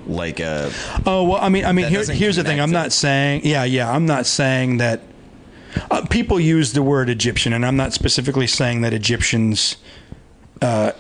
[0.07, 0.71] like a
[1.05, 2.61] Oh well, I mean, I mean, here, here's the thing.
[2.61, 2.73] I'm it.
[2.73, 3.91] not saying, yeah, yeah.
[3.91, 5.01] I'm not saying that.
[5.91, 9.77] Uh, people use the word Egyptian, and I'm not specifically saying that Egyptians
[10.63, 10.93] uh,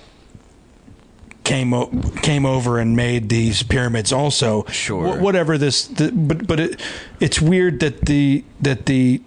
[1.43, 1.91] came o-
[2.23, 4.13] came over and made these pyramids.
[4.13, 5.17] Also, Sure.
[5.17, 6.81] Wh- whatever this, the, but but it,
[7.19, 9.23] it's weird that the that the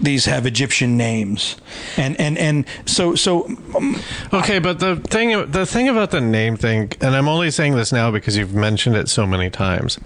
[0.00, 1.56] these have Egyptian names,
[1.96, 3.96] and and and so so um,
[4.32, 7.92] Okay, but the thing the thing about the name thing, and I'm only saying this
[7.92, 9.98] now because you've mentioned it so many times.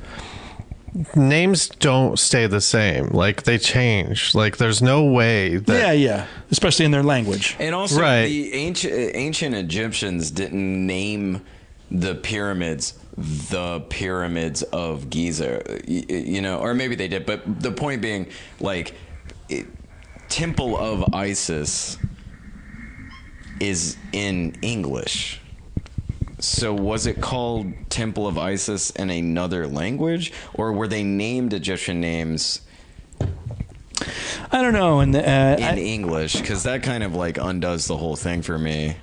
[1.14, 3.08] Names don't stay the same.
[3.10, 4.34] Like they change.
[4.34, 7.54] Like there's no way that yeah, yeah, especially in their language.
[7.60, 8.26] And also, Right.
[8.26, 11.42] the ancient ancient Egyptians didn't name
[11.92, 17.26] the pyramids the pyramids of Giza, y- y- you know, or maybe they did.
[17.26, 18.26] But the point being,
[18.60, 18.94] like,
[19.48, 19.66] it,
[20.30, 21.98] Temple of Isis
[23.60, 25.40] is in English.
[26.38, 32.00] So was it called Temple of Isis in another language, or were they named Egyptian
[32.00, 32.62] names
[34.52, 35.18] I don't know, and uh,
[35.58, 36.36] in I- English?
[36.40, 38.96] Because that kind of like undoes the whole thing for me.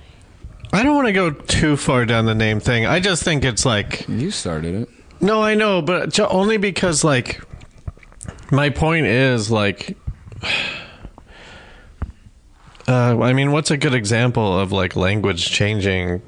[0.72, 2.84] I don't want to go too far down the name thing.
[2.84, 4.88] I just think it's like You started it.
[5.20, 7.40] No, I know, but only because like
[8.50, 9.96] my point is like
[12.88, 16.22] uh, I mean, what's a good example of like language changing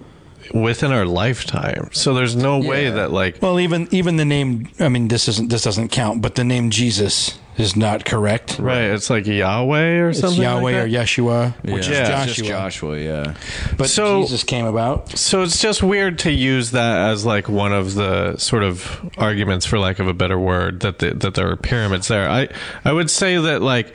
[0.53, 1.89] within our lifetime?
[1.93, 4.69] So there's no way that like Well, even even the name.
[4.79, 8.59] I mean, this isn't this doesn't count, but the name Jesus is not correct.
[8.59, 10.41] right, it's like Yahweh or It's something.
[10.41, 10.91] Yahweh like or that.
[10.91, 11.93] Yeshua, which Yeah.
[11.93, 12.25] is It's Joshua.
[12.35, 13.35] Just Joshua, yeah.
[13.77, 15.19] But So- Jesus came about.
[15.19, 19.67] So it's just weird to use that as like one of the sort of arguments,
[19.67, 22.31] for lack of a better word, that the, that there are pyramids there.
[22.31, 22.49] I
[22.85, 23.95] I would say that like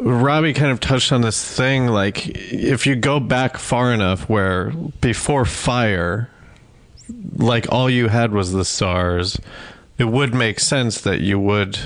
[0.00, 1.86] Robby kind of touched on this thing.
[1.86, 4.70] Like if you go back far enough, where
[5.00, 6.30] before fire,
[7.36, 9.38] like all you had was the stars,
[9.98, 11.78] it would make sense that you would.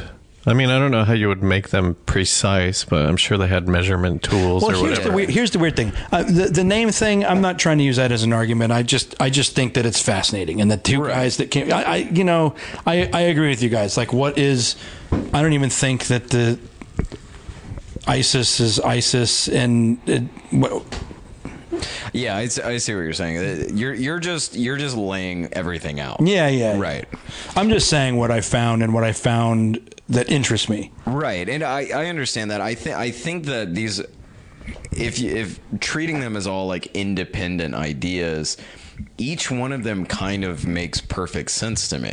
[0.45, 3.47] I mean, I don't know how you would make them precise, but I'm sure they
[3.47, 5.09] had measurement tools Well, or here's whatever.
[5.11, 5.93] the, weird, here's the weird thing.
[6.11, 7.25] Uh, the the name thing.
[7.25, 8.73] I'm not trying to use that as an argument.
[8.73, 10.61] I just I just think that it's fascinating.
[10.61, 12.55] And the two guys that came, I, I you know
[12.87, 13.97] I I agree with you guys.
[13.97, 14.75] Like, what is?
[15.33, 16.59] I don't even think that the
[18.07, 20.83] ISIS is ISIS, and it, what,
[22.13, 22.61] Yeah, I, see
[22.95, 23.39] what you're saying.
[23.39, 26.19] Uh, You're you're just you're just laying everything out.
[26.21, 27.07] yeah, yeah, Right.
[27.57, 30.91] I'm just saying what I found and what I found that interests me.
[31.07, 32.61] Right, and I, I understand that.
[32.61, 34.01] I think I think that these,
[34.91, 38.57] if you, if treating them as all like independent ideas,
[39.17, 42.13] each one of them kind of makes perfect sense to me.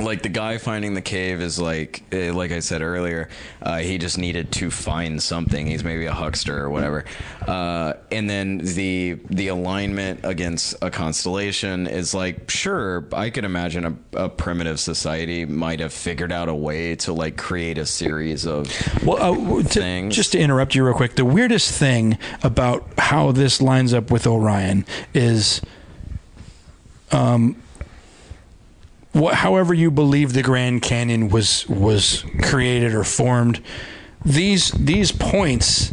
[0.00, 3.28] Like the guy finding the cave is like, eh, like I said earlier,
[3.60, 5.66] uh, he just needed to find something.
[5.66, 7.04] He's maybe a huckster or whatever.
[7.46, 13.84] Uh, and then the the alignment against a constellation is like, sure, I could imagine
[14.14, 18.46] a, a primitive society might have figured out a way to like create a series
[18.46, 18.70] of
[19.04, 20.14] Well, uh, to, Things.
[20.14, 24.28] just to interrupt you real quick, the weirdest thing about how this lines up with
[24.28, 25.60] Orion is,
[27.10, 27.60] um,
[29.12, 33.60] what, however you believe the Grand Canyon was was created or formed,
[34.24, 35.92] these these points.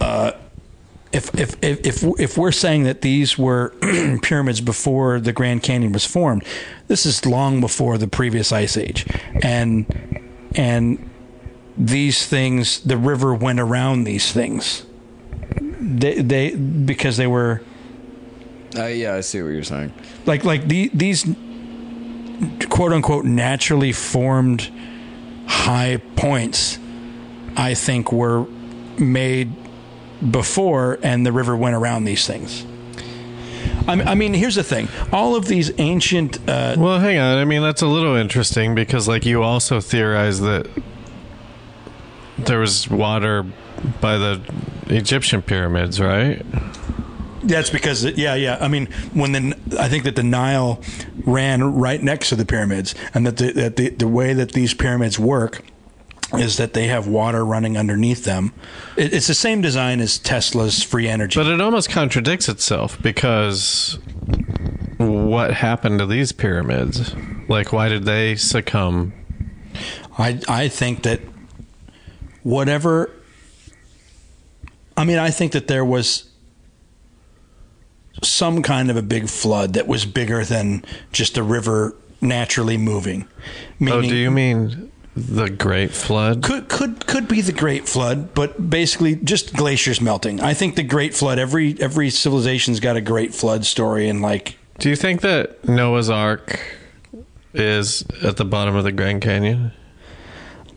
[0.00, 0.32] Uh,
[1.10, 3.70] if, if, if, if, if we're saying that these were
[4.22, 6.44] pyramids before the Grand Canyon was formed,
[6.86, 9.06] this is long before the previous ice age,
[9.42, 9.86] and
[10.54, 11.10] and
[11.78, 14.84] these things the river went around these things
[15.80, 17.62] they they because they were
[18.76, 19.92] Uh, yeah, I see what you're saying.
[20.26, 21.24] like like the, these
[22.68, 24.70] quote unquote naturally formed
[25.46, 26.78] high points
[27.56, 28.46] I think were
[28.98, 29.52] made
[30.30, 32.64] before, and the river went around these things.
[33.86, 36.38] I mean, here's the thing: all of these ancient.
[36.46, 37.38] Uh, Well, hang on.
[37.38, 40.66] I mean, that's a little interesting because, like, you also theorize that
[42.36, 43.46] there was water
[44.00, 44.40] by the
[44.88, 46.44] Egyptian pyramids, right?
[47.42, 48.58] That's because, yeah, yeah.
[48.60, 50.82] I mean, when the I think that the Nile
[51.24, 54.74] ran right next to the pyramids, and that the that the, the way that these
[54.74, 55.64] pyramids work
[56.34, 58.52] is that they have water running underneath them.
[58.96, 61.38] It, it's the same design as Tesla's free energy.
[61.38, 63.98] But it almost contradicts itself because
[64.98, 67.14] what happened to these pyramids?
[67.48, 69.12] Like, why did they succumb?
[70.18, 71.20] I I think that
[72.42, 73.10] whatever.
[74.96, 76.27] I mean, I think that there was
[78.22, 83.28] some kind of a big flood that was bigger than just a river naturally moving.
[83.80, 86.42] Oh, do you mean the Great Flood?
[86.42, 90.40] could could could be the Great Flood, but basically just glaciers melting.
[90.40, 91.38] I think the Great Flood.
[91.38, 96.10] Every every civilization's got a Great Flood story, and like Do you think that Noah's
[96.10, 96.60] Ark
[97.54, 99.72] is at the bottom of the Grand Canyon?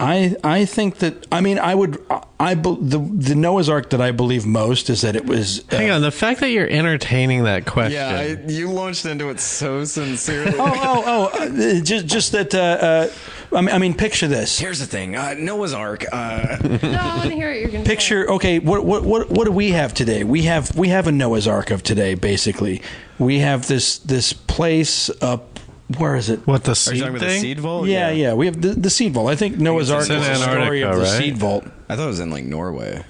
[0.02, 2.04] I I think that I mean I would
[2.40, 5.78] I be- the the Noah's Ark that I believe most is that it was uh,
[5.78, 7.94] Hang on, the fact that you're entertaining that question.
[7.94, 8.10] Yeah,
[8.48, 10.56] I, you launched into it so sincerely.
[10.58, 11.04] oh oh
[11.36, 13.10] oh uh, just just that uh, uh,
[13.56, 16.04] I mean I mean picture this Here's the thing, uh, Noah's Ark.
[16.12, 19.30] Uh, No, I want to hear what you're going to picture okay what what what
[19.30, 22.82] what do we have today we have we have a Noah's Ark of today basically
[23.20, 25.51] we have this this place up
[25.98, 27.42] where is it What the are seed you talking about the thing?
[27.42, 27.88] seed vault?
[27.88, 30.36] yeah yeah we have the, the seed vault I think Noah's Ark is in the
[30.36, 31.18] story of Antarctica, the right?
[31.24, 33.04] seed vault I thought it was in like Norway.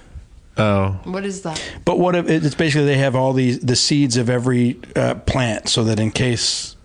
[0.58, 1.62] Oh, What is that?
[1.86, 5.68] But what if it's basically they have all these the seeds of every uh, plant,
[5.70, 6.76] so that in case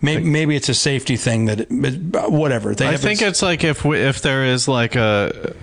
[0.00, 1.68] maybe, maybe it's a safety thing that it,
[2.12, 4.96] but whatever they I have think this- it's like if we, if there is like
[4.96, 5.54] a,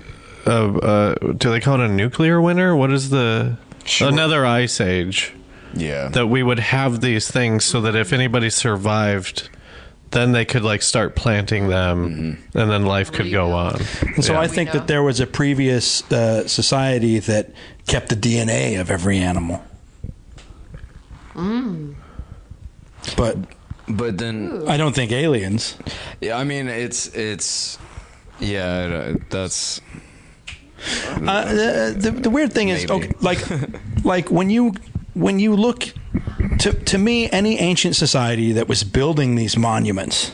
[0.45, 2.75] a, a do they call it a nuclear winter?
[2.75, 3.57] What is the
[4.01, 5.33] another ice age
[5.79, 6.09] Yeah.
[6.09, 9.49] that we would have these things so that if anybody survived,
[10.11, 13.79] then they could like start planting them, and then life could go on.
[14.15, 14.41] and so Yeah.
[14.41, 17.51] I think that there was a previous uh, society that
[17.87, 19.63] kept the DNA of every animal.
[23.15, 23.37] But
[23.87, 25.75] but then, I don't think aliens.
[26.21, 27.77] yeah, I mean, it's it's
[28.39, 29.81] yeah, I- that's
[31.27, 33.39] Uh, the, the, the weird thing is, okay, like,
[34.05, 34.73] like when you
[35.19, 35.93] when you look
[36.59, 40.31] to to me, any ancient society that was building these monuments,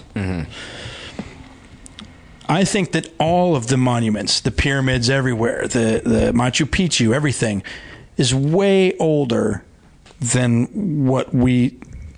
[2.48, 7.64] I think that all of the monuments, the pyramids everywhere, the the Machu Picchu, everything,
[8.18, 9.64] is way older
[10.20, 11.78] than what we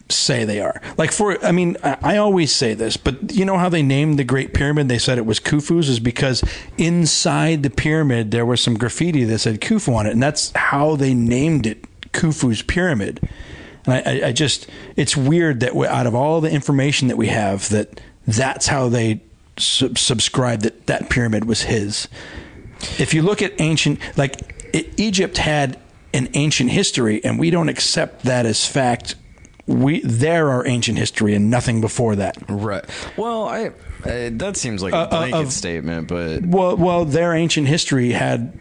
[0.09, 0.81] say they are.
[0.97, 4.17] Like for, I mean, I, I always say this, but you know how they named
[4.17, 4.87] the Great Pyramid?
[4.87, 6.43] They said it was Khufu's, is because
[6.77, 10.95] inside the pyramid there was some graffiti that said Khufu on it, and that's how
[10.95, 11.83] they named it
[12.17, 13.19] Khufu's Pyramid.
[13.85, 17.27] And I, I, I just, it's weird that out of all the information that we
[17.27, 19.21] have, that that's how they
[19.57, 22.07] sub- subscribed that that pyramid was his.
[22.99, 25.79] If you look at ancient, like e- Egypt had
[26.13, 29.15] an ancient history, and we don't accept that as fact.
[29.67, 32.37] We there are ancient history and nothing before that.
[32.49, 32.85] right.
[33.17, 33.67] Well, I
[34.05, 37.67] uh, that seems like a Uh, uh, blanket of- statement, but Well, well, their ancient
[37.67, 38.57] history had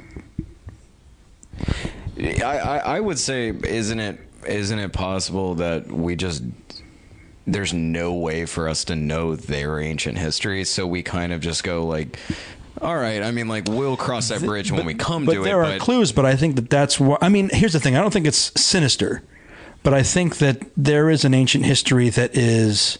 [2.18, 6.42] I, I I would say, isn't it isn't it possible that we just
[7.46, 11.64] there's no way for us to know their ancient history, so we kind of just
[11.64, 12.18] go like.
[12.82, 13.22] All right.
[13.22, 15.36] I mean, like we'll cross that bridge when we come to it.
[15.36, 16.12] but there are but clues.
[16.12, 17.48] But I think that that's what I mean.
[17.50, 19.22] Here's the thing: I don't think it's sinister,
[19.82, 22.98] but I think that there is an ancient history that is.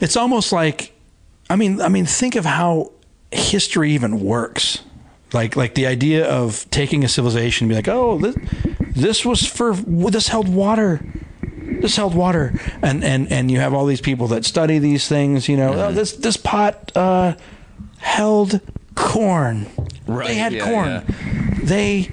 [0.00, 0.94] It's almost like,
[1.50, 2.90] I mean, I mean, think of how
[3.30, 4.80] history even works.
[5.34, 8.36] Like, like the idea of taking a civilization and be like, oh, this,
[8.94, 11.00] this was for this held water.
[11.80, 15.48] This held water, and and and you have all these people that study these things.
[15.48, 17.34] You know, oh, this this pot uh,
[17.98, 18.60] held
[18.94, 19.66] corn.
[20.06, 20.88] Right, They had yeah, corn.
[20.88, 21.02] yeah.
[21.62, 22.10] They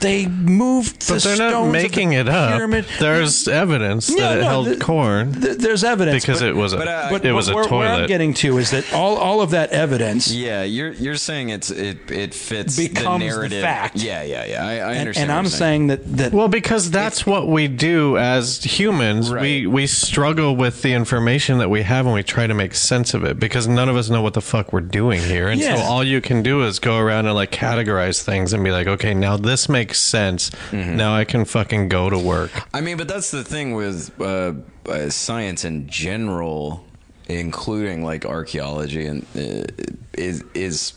[0.00, 1.06] they moved.
[1.08, 2.52] But the they're not stones of making the it up.
[2.54, 2.84] pyramid.
[2.98, 6.56] There's evidence No, that it no, held the- corn Th- There's evidence because but- it
[6.56, 8.92] was a but, uh, But it was where, a where I'm getting to is that
[8.92, 10.30] all all of that evidence.
[10.32, 13.62] yeah, you're you're saying it's it it fits Becomes the the narrative.
[13.62, 13.96] fact.
[13.96, 14.64] Yeah, yeah, yeah.
[14.66, 15.16] I, I understand.
[15.16, 19.30] and what I'm you're saying that that Well, because that's what we do as humans.
[19.30, 19.70] We Right.
[19.70, 23.24] we struggle with the information that we have and we try to make sense of
[23.24, 25.48] it because none of us know what the fuck we're doing here.
[25.48, 25.76] And Yeah.
[25.76, 28.86] so all you can do is go around and like categorize things and be like,
[28.86, 30.50] okay, now this makes sense.
[30.70, 30.96] Mm-hmm.
[30.96, 32.50] Now I can fucking go to work.
[32.74, 34.54] I mean, but that's the thing with uh,
[34.86, 36.84] uh, science in general,
[37.28, 39.66] including like archaeology, and uh,
[40.14, 40.94] is is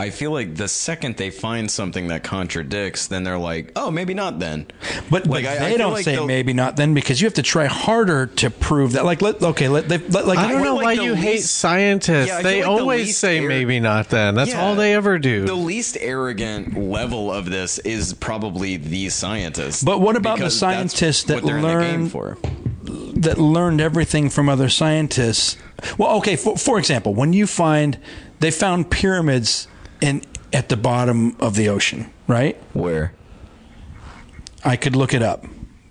[0.00, 4.14] I feel like the second they find something that contradicts, then they're like, "Oh, maybe
[4.14, 4.66] not then."
[5.10, 7.20] But, Like, but I- I they feel don't like say they'll- maybe not then because
[7.20, 9.04] you have to try harder to prove that.
[9.04, 11.42] Like, let, okay, let, they, let, like I don't know like why the you hate
[11.42, 12.28] scientists.
[12.28, 14.34] Yeah, they feel like the always least say ar- maybe not then.
[14.34, 14.62] That's Yeah.
[14.64, 15.44] all they ever do.
[15.44, 19.82] The least arrogant level of this is probably the scientists.
[19.82, 22.38] But what about the scientists that what they're in the game learn- for?
[23.14, 25.56] that learned everything from other scientists.
[25.98, 27.98] Well, okay, for, for example, when you find
[28.40, 29.68] they found pyramids
[30.00, 30.22] in
[30.52, 32.56] at the bottom of the ocean, right?
[32.72, 33.12] Where?
[34.64, 35.44] I could look it up,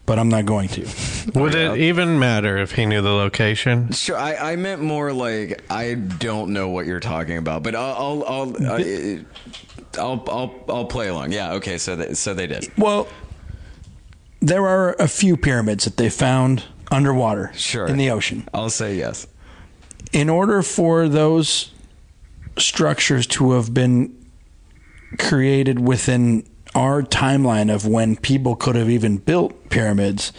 [0.05, 0.87] but I'm not going to.
[1.35, 3.91] Would it even matter if he knew the location?
[3.91, 8.23] Sure, I, I meant more like I don't know what you're talking about, but I'll
[8.25, 9.25] I'll I'll, uh, I,
[9.97, 11.31] I'll, I'll, I'll play along.
[11.31, 11.77] Yeah, okay.
[11.77, 12.71] So they, so they did.
[12.77, 13.07] Well,
[14.39, 17.87] there are a few pyramids that they found underwater Sure.
[17.87, 18.47] in the ocean.
[18.53, 19.27] I'll say yes.
[20.13, 21.71] In order for those
[22.59, 24.15] structures to have been
[25.17, 26.45] created within
[26.75, 30.31] our timeline of when people could have even built pyramids,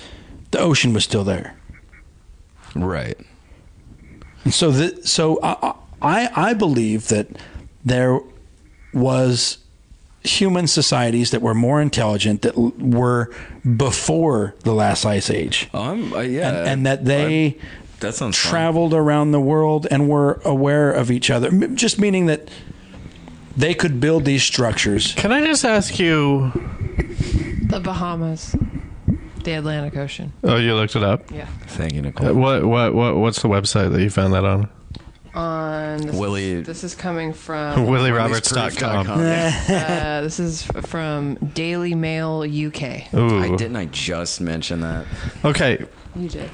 [0.52, 1.56] the ocean was still there.
[2.74, 3.18] Right.
[4.44, 7.26] And so, the, so I, I, I believe that
[7.84, 8.20] there
[8.94, 9.58] was
[10.22, 13.32] human societies that were more intelligent that were
[13.76, 16.12] before the last ice age, Um.
[16.12, 16.48] Uh, yeah.
[16.48, 17.58] and, and that they
[18.00, 18.50] that sounds fun.
[18.50, 21.50] traveled around the world and were aware of each other.
[21.68, 22.48] Just meaning that
[23.56, 25.12] they could build these structures.
[25.14, 26.50] Can I just ask you?
[27.68, 28.56] The Bahamas,
[29.44, 30.32] the Atlantic Ocean.
[30.42, 31.30] Oh, you looked it up.
[31.30, 31.46] Yeah.
[31.68, 32.34] Thank you, Uh, Nichole.
[32.34, 34.68] What what what what's the website that you found that on?
[35.32, 37.86] On this Willie- Is, this is coming from.
[37.86, 39.06] WillieRoberts.com.
[39.10, 43.14] uh, this is from Daily Mail UK.
[43.14, 43.38] Ooh.
[43.40, 43.76] I didn't.
[43.76, 45.06] I just mention that.
[45.44, 45.84] Okay.
[46.16, 46.50] You did.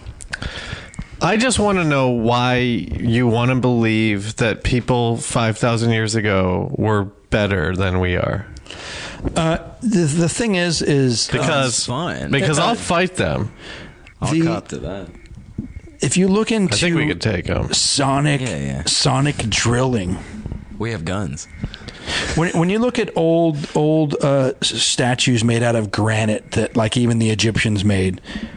[1.20, 6.74] I just want to know why you want to believe that people 5,000 years ago
[6.76, 8.46] were better than we are.
[9.34, 12.30] Uh, the, the thing is, is Because it's fun.
[12.30, 13.50] Because I'll fight them.
[14.20, 15.08] I'll the- cop to that.
[16.00, 17.72] if you look into I think we could take them.
[17.72, 18.82] sonic Yeah, yeah.
[18.84, 20.18] sonic drilling.
[20.78, 21.48] We have guns.
[22.36, 26.96] When, when you look at old old uh, statues made out of granite that like
[26.96, 28.48] even the Egyptians made, y-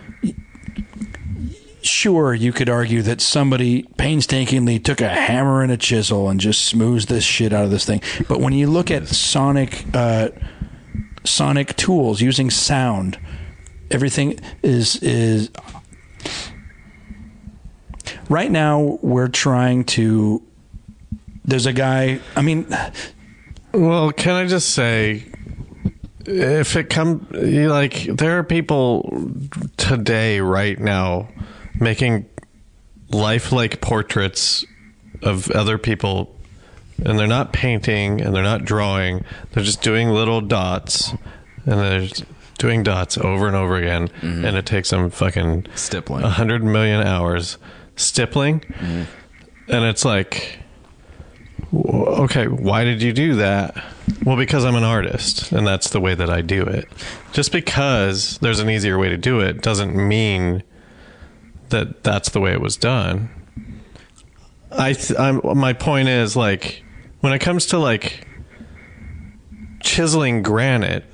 [1.81, 6.65] sure you could argue that somebody painstakingly took a hammer and a chisel and just
[6.65, 8.01] smoothed this shit out of this thing.
[8.27, 10.29] But when you look at sonic uh,
[11.23, 13.17] sonic tools using sound,
[13.91, 15.49] everything is is
[18.29, 20.41] right now we're trying to.
[21.45, 22.19] There's a guy.
[22.35, 22.67] I mean,
[23.71, 25.25] Well, can I just say,
[26.25, 29.31] if it come like, there are people
[29.77, 31.29] today, right now,
[31.79, 32.29] making
[33.09, 34.65] lifelike portraits
[35.21, 36.35] of other people,
[37.03, 39.23] and they're not painting and they're not drawing.
[39.51, 41.11] They're just doing little dots,
[41.65, 42.25] and they're
[42.57, 44.45] doing dots over and over again, mm-hmm.
[44.45, 46.23] and it takes them fucking Stippling.
[46.23, 47.57] a hundred million hours
[47.95, 49.03] stippling, mm-hmm.
[49.67, 50.59] and it's like
[51.73, 53.83] okay, why did you do that?
[54.23, 56.87] Well, because I'm an artist and that's the way that I do it.
[57.31, 60.63] Just because there's an easier way to do it doesn't mean
[61.69, 63.29] that that's the way it was done.
[64.71, 66.83] I th- I'm, my point is like
[67.21, 68.25] when it comes to like
[69.81, 71.05] chiseling granite,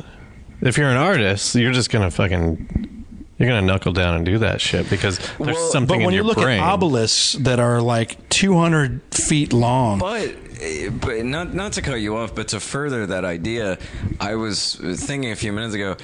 [0.61, 3.05] if you're an artist, you're just going to fucking
[3.37, 6.07] you're going to knuckle down and do that shit because there's Well, something but when
[6.07, 6.61] in you your look brain.
[6.61, 10.33] at obelisks that are like 200 feet long, But
[10.99, 13.77] but not not to cut you off, but to further that idea,
[14.19, 15.97] I was thinking a few minutes ago.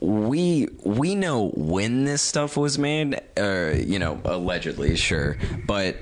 [0.00, 5.96] We we know when this stuff was made, uh, you know, allegedly, sure, but.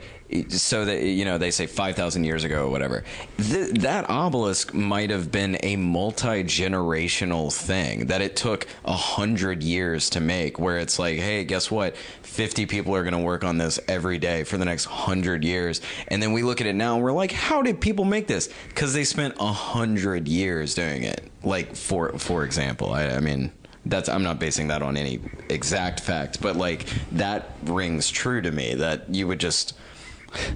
[0.49, 3.05] So that you know, they say five thousand years ago or whatever.
[3.39, 9.63] Th- that obelisk might have been a multi generational thing that it took a hundred
[9.63, 10.59] years to make.
[10.59, 11.97] Where it's like, hey, guess what?
[11.97, 15.81] Fifty people are going to work on this every day for the next hundred years,
[16.09, 18.49] and then we look at it now and we're like, how did people make this?
[18.69, 21.31] Because they spent a hundred years doing it.
[21.45, 23.53] Like for for example, I, I mean
[23.87, 28.51] that's I'm not basing that on any exact fact, but like that rings true to
[28.51, 29.75] me that you would just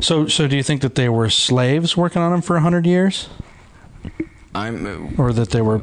[0.00, 3.28] so so do you think that they were slaves working on them for 100 years
[4.54, 5.80] I'm or that they were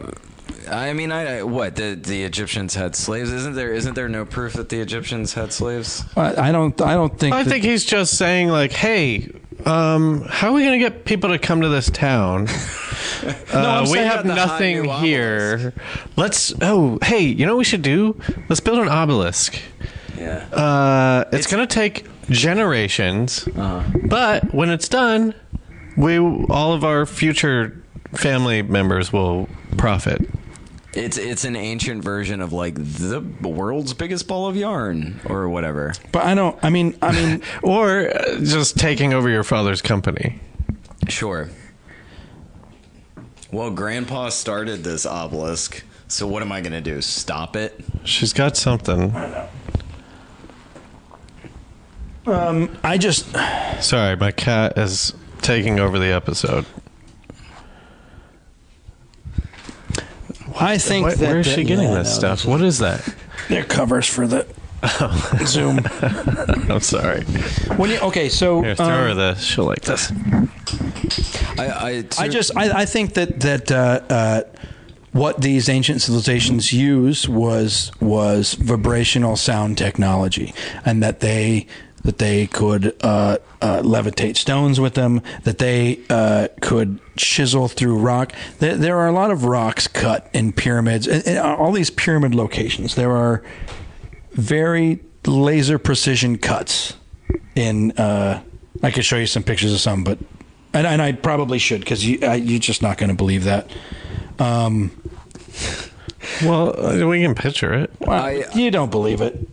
[0.70, 4.26] I mean I, I what the the Egyptians had slaves isn't there isn't there no
[4.26, 7.64] proof that the Egyptians had slaves I, I don't I don't think I that- think
[7.64, 9.32] he's just saying like, "Hey,
[9.66, 12.48] um, how are we going to get people to come to this town?
[13.54, 15.74] Uh, I'm we have about the hot nothing new here.
[16.16, 16.54] Let's.
[16.62, 18.20] Oh, hey, you know what we should do?
[18.48, 19.60] Let's build an obelisk.
[20.18, 23.84] yeah Uh, it's, going to take generations, Uh-huh.
[24.06, 25.34] but when it's done,
[25.96, 27.82] we all of our future
[28.14, 29.48] family members will
[29.78, 30.22] profit.
[30.94, 35.94] It's it's an ancient version of like the world's biggest ball of yarn or whatever.
[36.12, 36.58] But I don't.
[36.64, 40.40] I mean, I mean, Or uh, just taking over your father's company.
[41.08, 41.50] Sure.
[43.52, 47.02] Well, Grandpa started this obelisk, so what am I gonna do?
[47.02, 47.80] Stop it?
[48.04, 49.12] She's got something.
[52.28, 53.32] I just.
[53.82, 56.66] Sorry, my cat is taking over the episode.
[60.60, 62.46] I think Where, that where is that- she getting yeah, this no, stuff?
[62.46, 63.08] What is that?
[63.48, 64.46] They're covers for the
[65.46, 65.80] Zoom.
[66.70, 67.24] I'm sorry.
[67.78, 69.44] When you okay, so Here, throw um, her this.
[69.44, 70.12] She'll like this.
[71.58, 74.42] I I, I just I, I think that that uh, uh,
[75.14, 80.54] what these ancient civilizations used was was vibrational sound technology,
[80.86, 81.68] and that they
[82.04, 87.98] that they could uh, uh, levitate stones with them, that they uh, could chisel through
[87.98, 88.32] rock.
[88.60, 92.34] There, there are a lot of rocks cut in pyramids, and, and all these pyramid
[92.36, 92.96] locations.
[92.96, 93.44] There are
[94.32, 96.94] very laser precision cuts
[97.56, 97.92] in.
[97.92, 98.42] Uh,
[98.84, 100.20] I could show you some pictures of some, but
[100.74, 103.70] and, and I probably should because you I, you're just not going to believe that.
[104.40, 104.92] Um,
[106.44, 107.92] Well, uh, we can picture it.
[108.00, 109.48] well, I- you don't believe it.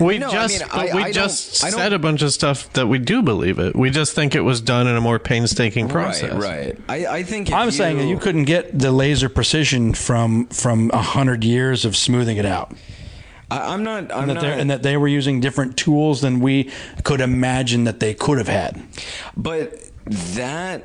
[0.00, 2.22] We No, I just mean, I- we I just don't- I don't- said a bunch
[2.22, 3.74] of stuff that we do believe it.
[3.76, 6.32] We just think it was done in a more painstaking process.
[6.32, 6.78] Right, right.
[6.88, 10.90] I, I think if I'm saying that you couldn't get the laser precision from from
[10.92, 12.74] a hundred years of smoothing it out,
[13.50, 14.10] I, I'm not.
[14.12, 14.44] I'm and that, not.
[14.58, 16.70] and that they were using different tools than we
[17.04, 18.82] could imagine that they could have had.
[19.36, 20.84] But that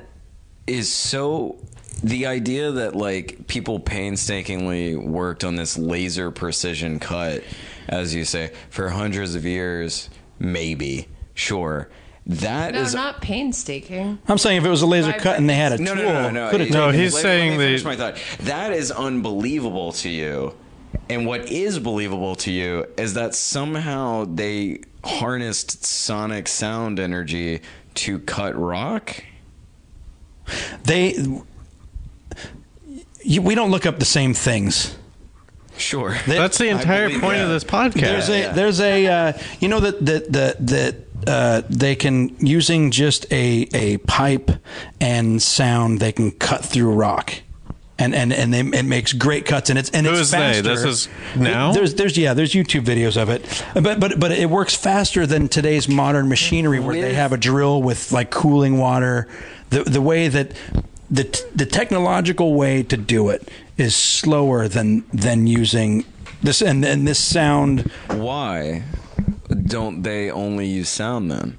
[0.68, 1.58] is so.
[2.02, 7.44] The idea that like people painstakingly worked on this laser precision cut,
[7.90, 10.10] as you say, for hundreds of years,
[10.40, 11.90] maybe, sure.
[12.26, 14.20] That No, is not painstaking.
[14.28, 16.04] I'm saying if it was a laser Right, cut and they had a no, tool,
[16.04, 16.92] no, no, no, could have no.
[16.92, 18.18] No, he's let, saying let me the- my thought.
[18.42, 20.54] That is unbelievable to you,
[21.10, 27.62] and what is believable to you is that somehow they harnessed sonic sound energy
[27.96, 29.24] to cut rock.
[30.84, 31.16] they.
[33.24, 34.96] You, we don't look up the same things.
[35.80, 38.02] Sure, That's the entire believe point of this podcast.
[38.02, 38.54] There's a yeah.
[38.54, 40.96] there's a uh, you know that that that that
[41.28, 44.52] uh, they can using just a a pipe
[45.00, 47.34] and sound they can cut through rock.
[48.02, 50.38] And, and and they, it makes great cuts and it's and Who it's is they?
[50.38, 50.62] faster.
[50.62, 51.74] This is now?
[51.74, 55.50] There's there's yeah there's YouTube videos of it, but but but it works faster than
[55.50, 59.28] today's modern machinery where they have a drill with like cooling water.
[59.72, 60.54] The the way that
[61.12, 61.24] the
[61.54, 63.50] the technological way to do it
[63.80, 66.06] is slower than than using
[66.44, 68.84] this and and this sound Why
[69.66, 71.58] don't they only use sound then?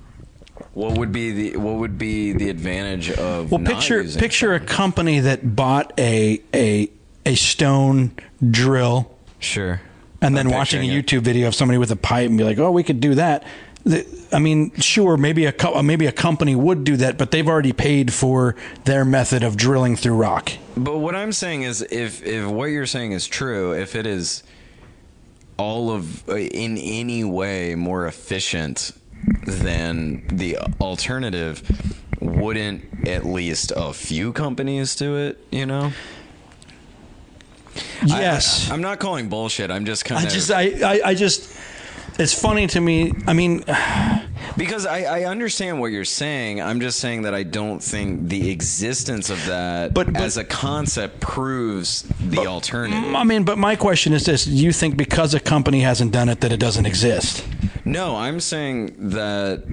[0.75, 4.61] What would be the what would be the advantage of Well, not picture picture a
[4.61, 6.91] company that bought a a
[7.27, 8.13] a stone
[8.51, 9.81] drill sure
[10.23, 11.07] and then watching a picturing it.
[11.07, 13.43] YouTube video of somebody with a pipe and be like, "Oh, we could do that."
[13.85, 17.47] The- I mean, sure, maybe a co- maybe a company would do that, but they've
[17.47, 20.53] already paid for their method of drilling through rock.
[20.77, 24.43] But what I'm saying is, if if what you're saying is true, if it is
[25.57, 28.93] all of uh, in any way more efficient
[29.47, 31.63] than the alternative,
[32.21, 35.45] wouldn't at least a few companies do it?
[35.51, 35.93] You know.
[38.05, 39.71] Yes, I, am not calling bullshit.
[39.71, 41.57] I'm just kind I of just I, I I just
[42.21, 43.13] it's funny to me.
[43.27, 43.65] I mean,
[44.57, 46.61] because I, I understand what you're saying.
[46.61, 50.45] I'm just saying that I don't think the existence of that But- but- as a
[50.45, 53.15] concept proves the alternative.
[53.15, 56.29] I mean, but my question is this: Do you think because a company hasn't done
[56.29, 57.45] it that it doesn't exist?
[57.85, 59.65] No, I'm saying that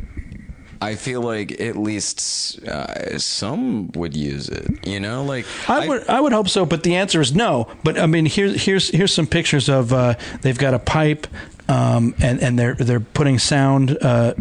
[0.81, 4.85] I feel like at least uh, some would use it.
[4.85, 7.67] You know, like I would I would hope so, but the answer is no.
[7.83, 11.27] But I mean, here's here's here's some pictures of uh, they've got a pipe,
[11.67, 13.97] um, and and they're they're putting sound.
[14.01, 14.33] Uh,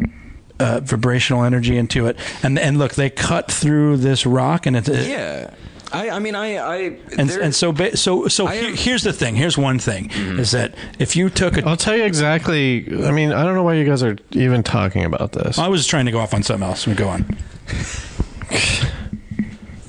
[0.59, 4.89] uh, vibrational energy into it, and and look, they cut through this rock, and it's
[4.89, 5.51] yeah.
[5.97, 6.77] I, I mean, I, I
[7.19, 8.83] and and so so so I here- am- Mm-hmm.
[8.85, 9.35] here's the thing.
[9.37, 12.87] Here's one thing: is that if you took a, I'll tell you exactly.
[13.05, 15.59] I mean, I don't know why you guys are even talking about this.
[15.59, 16.87] I was trying to go off on something else.
[16.87, 17.25] We go on.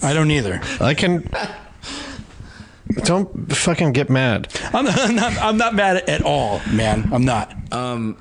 [0.01, 0.61] I don't either.
[0.79, 1.27] I can.
[3.05, 4.47] Don't fucking get mad.
[4.73, 5.37] I'm not, I'm not.
[5.37, 7.09] I'm not mad at all, man.
[7.13, 7.53] I'm not.
[7.71, 8.17] um,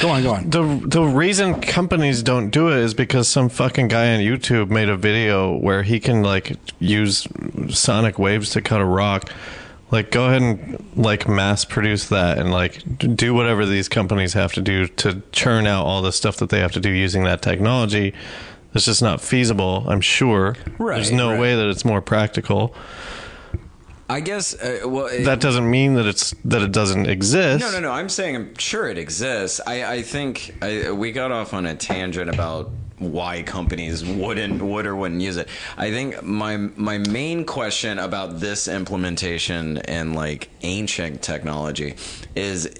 [0.00, 0.22] Go on.
[0.22, 0.50] Go on.
[0.50, 4.88] The the reason companies don't do it is because some fucking guy on YouTube made
[4.88, 7.26] a video where he can like use
[7.70, 9.30] sonic waves to cut a rock.
[9.90, 12.82] Like go ahead and like mass produce that and like
[13.16, 16.58] do whatever these companies have to do to churn out all the stuff that they
[16.60, 18.12] have to do using that technology.
[18.74, 19.84] It's just not feasible.
[19.86, 20.56] I'm sure.
[20.78, 21.40] Right, There's no right.
[21.40, 22.74] way that it's more practical.
[24.08, 24.54] I guess.
[24.54, 27.60] Uh, well, it- That doesn't mean that it's that it doesn't exist.
[27.64, 27.90] No, no, no.
[27.92, 29.60] I'm saying I'm sure it exists.
[29.66, 34.86] I, I think I, we got off on a tangent about why companies wouldn't would
[34.86, 35.48] or wouldn't use it.
[35.76, 41.96] I think my my main question about this implementation and like ancient technology
[42.36, 42.70] is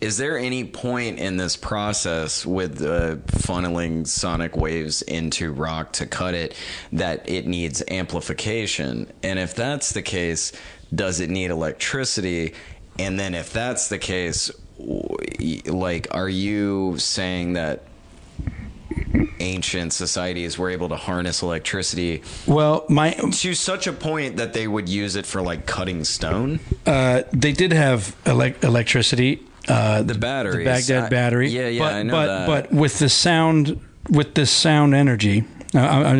[0.00, 6.06] is there any point in this process with uh, funneling sonic waves into rock to
[6.06, 6.54] cut it
[6.92, 9.10] that it needs amplification?
[9.22, 10.52] And if that's the case,
[10.94, 12.54] does it need electricity?
[12.98, 17.82] And then if that's the case, like, are you saying that
[19.40, 24.66] ancient societies were able to harness electricity Well, my to such a point that they
[24.66, 26.60] would use it for like cutting stone?
[26.86, 29.42] uh, they did have elec electricity.
[29.68, 30.58] Uh, The batteries.
[30.58, 31.48] the Baghdad I- battery.
[31.50, 32.46] Yeah, yeah, but, I know but, that.
[32.46, 36.14] But with the sound, with this sound energy, uh, I, I,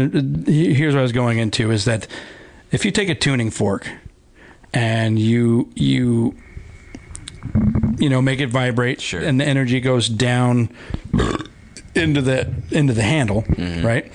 [0.50, 2.06] here's what I was going into: is that
[2.70, 3.88] if you take a tuning fork
[4.74, 6.34] and you you
[7.98, 9.20] you know make it vibrate, Sure.
[9.20, 10.68] and the energy goes down
[11.94, 13.86] into the into the handle, Mm-hmm.
[13.86, 14.12] right?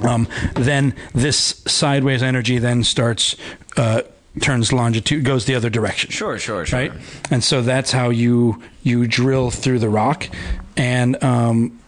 [0.00, 3.36] Um, then this sideways energy then starts
[3.76, 4.02] uh,
[4.40, 6.78] turns longitude goes the other direction Sure, sure, sure.
[6.78, 6.92] right?
[7.30, 10.28] And so that's how you you drill through the rock,
[10.76, 11.78] and um,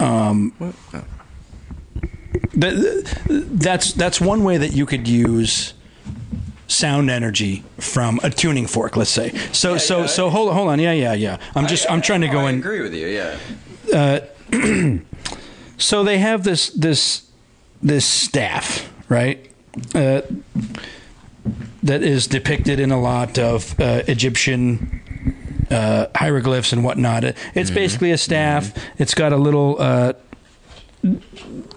[0.00, 0.52] um,
[2.60, 5.74] th- that's that's one way that you could use
[6.68, 8.96] sound energy from a tuning fork.
[8.96, 9.30] Let's say.
[9.52, 10.80] So so yeah, so hold hold on.
[10.80, 11.38] Yeah yeah yeah.
[11.54, 12.58] I'm just I, am trying to go I in.
[12.58, 13.06] agree with you.
[13.06, 13.38] Yeah.
[13.92, 14.98] Uh,
[15.78, 17.30] So they have this this
[17.82, 19.44] this staff, right?
[19.94, 20.22] Uh,
[21.82, 25.00] that is depicted in a lot of uh, Egyptian
[25.70, 27.24] uh, hieroglyphs and whatnot.
[27.24, 28.72] It- It's basically a staff.
[28.98, 30.12] It's got a little uh,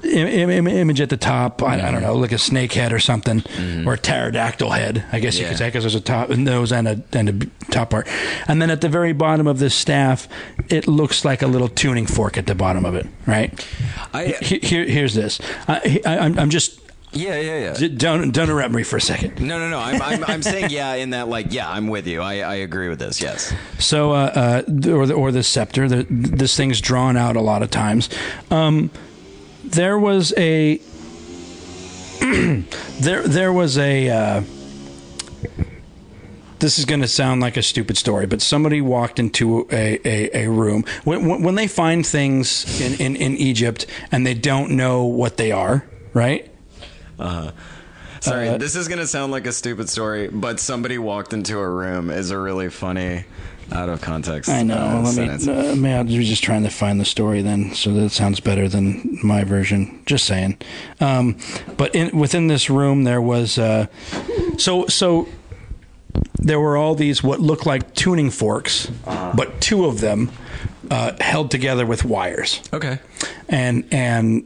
[0.03, 1.61] Im- im- image at the top.
[1.61, 3.43] I, I don't know, like a snake head or something,
[3.85, 5.03] or a pterodactyl head.
[5.11, 7.91] I guess you could say because there's a top nose and a and a top
[7.91, 8.07] part.
[8.47, 10.27] And then at the very bottom of this staff,
[10.69, 13.05] it looks like a little tuning fork at the bottom of it.
[13.27, 13.53] Right.
[14.13, 15.39] I He- Here, here's this.
[15.67, 16.78] I, I, I'm, I'm just
[17.11, 17.87] yeah yeah yeah.
[17.95, 19.39] don't don't interrupt me for a second.
[19.39, 19.79] No, no, no.
[19.79, 22.21] I'm, I'm, I'm saying yeah in that like yeah, I'm with you.
[22.21, 23.21] I, I agree with this.
[23.21, 23.53] Yes.
[23.79, 25.87] So, uh, uh, or the, or the scepter.
[25.87, 28.09] The, this thing's drawn out a lot of times.
[28.51, 28.91] Um,
[29.63, 30.77] there was a
[32.99, 34.09] there there was a.
[34.09, 34.43] Uh,
[36.59, 40.43] this is going to sound like a stupid story, but somebody walked into a, a,
[40.43, 44.71] a room when, when when they find things in, in, in Egypt and they don't
[44.71, 46.51] know what they are, right?
[48.21, 51.69] Sorry, Uh, this is gonna sound like a stupid story, but somebody walked into a
[51.69, 53.23] room is a really funny,
[53.71, 54.49] out of context.
[54.49, 54.75] I know.
[54.75, 55.45] uh, Let sentence.
[55.47, 55.53] me.
[55.53, 58.39] Uh, maybe I was just trying to find the story then, so that it sounds
[58.41, 60.01] better than my version.
[60.05, 60.57] Just saying.
[60.99, 61.37] Um,
[61.77, 63.57] but in, within this room, there was.
[63.57, 63.85] Uh,
[64.57, 65.27] so so.
[66.41, 70.31] There were all these what looked like tuning forks, but two of them
[70.89, 72.99] uh, held together with wires Okay.
[73.49, 74.45] and and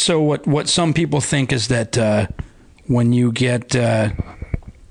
[0.00, 2.26] so what what some people think is that uh,
[2.86, 4.10] when you get uh,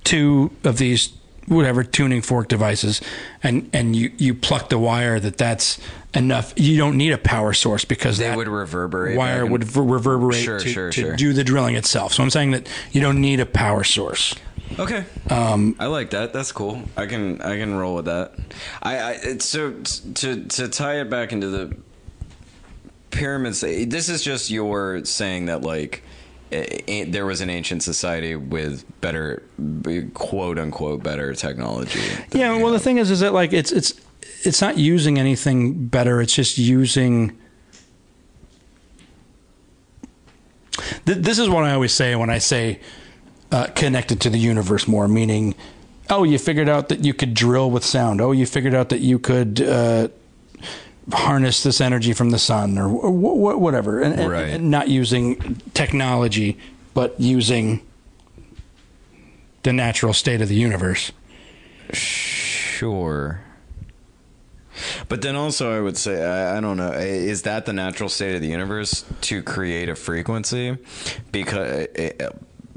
[0.03, 1.13] two of these
[1.47, 3.01] whatever tuning fork devices
[3.41, 5.79] and and you you pluck the wire that that's
[6.13, 9.81] enough you don't need a power source because They that would reverberate wire would ver-
[9.81, 11.15] reverberate Sure, to, sure, to sure.
[11.15, 14.35] do the drilling itself so i'm saying that you don't need a power source
[14.77, 15.03] Okay.
[15.31, 16.31] Um, I like that.
[16.31, 16.83] That's cool.
[16.95, 18.33] I can I can roll with that.
[18.83, 19.73] I, I it's so
[20.13, 21.75] to to tie it back into the
[23.11, 23.61] pyramids.
[23.61, 26.03] This is just your saying that like.
[26.51, 29.43] eh, eh, There was an ancient society with better,
[30.13, 31.99] quote unquote, better technology.
[32.33, 33.93] Yeah, well, the thing is, is that like it's it's
[34.43, 36.21] it's not using anything better.
[36.21, 37.37] It's just using.
[41.05, 42.79] This is what I always say when I say
[43.51, 45.55] uh, connected to the universe more, meaning,
[46.09, 48.21] oh, you figured out that you could drill with sound.
[48.21, 50.07] Oh, you figured out that you could uh,
[51.11, 54.49] harness this energy from the sun, or wh- wh- whatever, and, and- Right.
[54.49, 56.57] and not using technology,
[56.93, 57.81] but using
[59.63, 61.11] the natural state of the universe.
[61.93, 63.41] Sure.
[65.09, 68.35] But then also, I would say, I, I don't know, is that the natural state
[68.35, 70.77] of the universe to create a frequency?
[71.31, 71.87] Because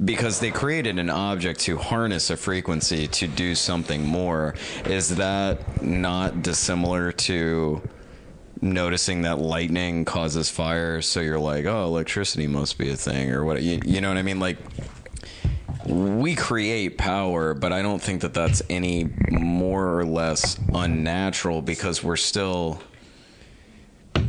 [0.05, 4.55] because they created an object to harness a frequency to do something more.
[4.87, 7.81] Is that not dissimilar to
[8.63, 11.03] noticing that lightning causes fire?
[11.03, 13.63] So you're like, oh, electricity must be a thing, or what?
[13.63, 14.41] You, you know what I mean?
[14.41, 14.57] Like
[15.87, 22.03] we create power, but I don't think that that's any more or less unnatural because
[22.03, 22.81] we're still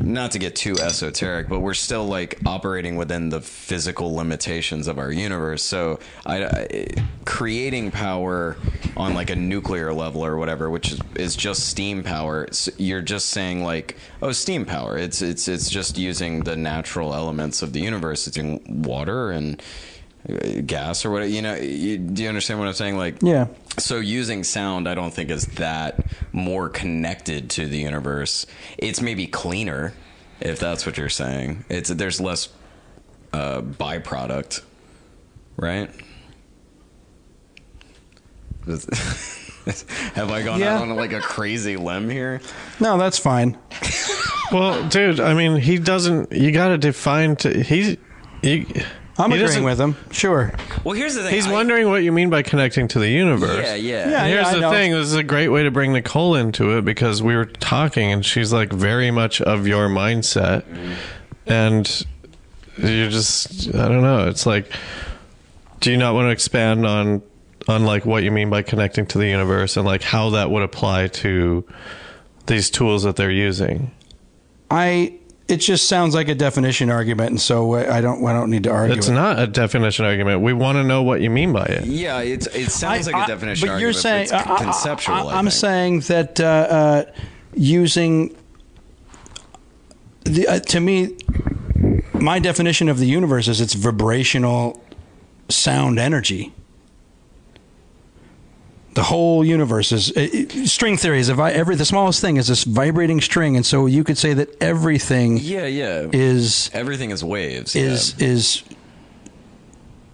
[0.02, 4.98] not to get too esoteric, but we're still like operating within the physical limitations of
[4.98, 5.64] our universe.
[5.64, 6.88] So, I, I
[7.26, 8.58] creating power
[8.96, 12.48] on like a nuclear level or whatever, which is, is just steam power.
[12.78, 14.98] You're just saying like, oh, steam power.
[14.98, 18.28] It's it's it's just using the natural elements of the universe.
[18.28, 19.62] It's in water and
[20.30, 21.30] uh, gas or whatever.
[21.30, 22.98] You know, you, do you understand what I'm saying?
[22.98, 23.48] Like, Yeah.
[23.78, 28.46] So using sound, I don't think is that more connected to the universe.
[28.78, 29.94] It's maybe cleaner,
[30.40, 31.66] if that's what you're saying.
[31.70, 32.50] It's there's less
[33.34, 34.62] uh, byproduct,
[35.58, 35.90] right?
[40.16, 40.76] Have I gone Yeah.
[40.76, 42.42] out on like a crazy limb here?
[42.80, 43.58] No, that's fine.
[44.52, 46.32] Well, dude, I mean, he doesn't.
[46.32, 47.36] You got to define.
[47.38, 47.98] To, he's.
[48.42, 48.68] He,
[49.18, 49.96] I'm he agreeing doesn't- with him.
[50.12, 50.54] Sure.
[50.84, 51.34] Well, here's the thing.
[51.34, 53.64] He's I- wondering what you mean by connecting to the universe.
[53.64, 54.10] Yeah, yeah.
[54.10, 54.28] Yeah.
[54.28, 54.72] Here's I the know.
[54.72, 54.92] thing.
[54.92, 58.26] This is a great way to bring Nichole into it because we were talking and
[58.26, 60.64] she's like very much of your mindset.
[60.64, 60.94] Mm-hmm.
[61.46, 62.06] And
[62.78, 64.28] you're just, I don't know.
[64.30, 64.72] It's like,
[65.80, 67.22] do you not want to expand on,
[67.68, 70.64] on like what you mean by connecting to the universe and like how that would
[70.64, 71.64] apply to
[72.48, 73.92] these tools that they're using?
[74.72, 75.20] I.
[75.54, 78.26] It just sounds like a definition argument, and so I don't.
[78.26, 78.98] I don't need to argue.
[78.98, 79.14] It's it.
[79.14, 80.42] not a definition argument.
[80.42, 81.86] We want to know what you mean by it.
[81.86, 84.48] Yeah, it's, it sounds I- like a I- definition but argument, you're saying but it's
[84.50, 85.16] I- I- conceptual.
[85.16, 85.54] I, I, am think.
[85.54, 87.04] saying that uh, uh,
[87.54, 88.36] using
[90.24, 91.18] the uh, to me,
[92.14, 94.82] my definition of the universe is it's vibrational
[95.50, 96.52] sound energy.
[98.96, 100.28] The whole universe is uh,
[100.66, 104.04] string theory is vi- every the smallest thing is this vibrating string, and so you
[104.04, 106.08] could say that everything Yeah, yeah.
[106.14, 107.76] is Everything is waves.
[107.76, 108.28] is yeah.
[108.28, 108.64] is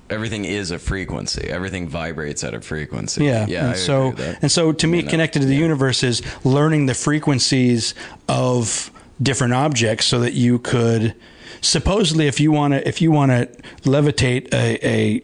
[0.09, 1.47] everything is a frequency.
[1.49, 3.25] Everything vibrates at a frequency.
[3.25, 3.67] Yeah, yeah.
[3.69, 4.39] and so agree with that.
[4.43, 5.59] and so to me, connected to the yeah.
[5.61, 7.93] universe is learning the frequencies
[8.27, 8.91] of
[9.21, 11.13] different objects, so that you could
[11.61, 13.45] supposedly, if you want to, if you want to
[13.89, 15.21] levitate a a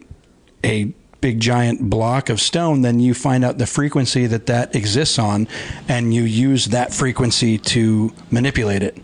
[0.64, 0.92] a
[1.26, 5.48] big giant block of stone, then you find out the frequency that that exists on,
[5.88, 8.96] and you use that frequency to manipulate it.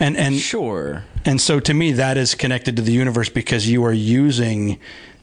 [0.00, 1.04] And and Sure.
[1.26, 4.78] and so to me, that is connected to the universe because you are using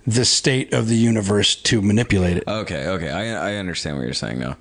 [0.06, 2.44] the state of the universe to manipulate it.
[2.48, 2.86] Okay.
[2.96, 3.10] Okay.
[3.10, 4.58] I I understand what you're saying now.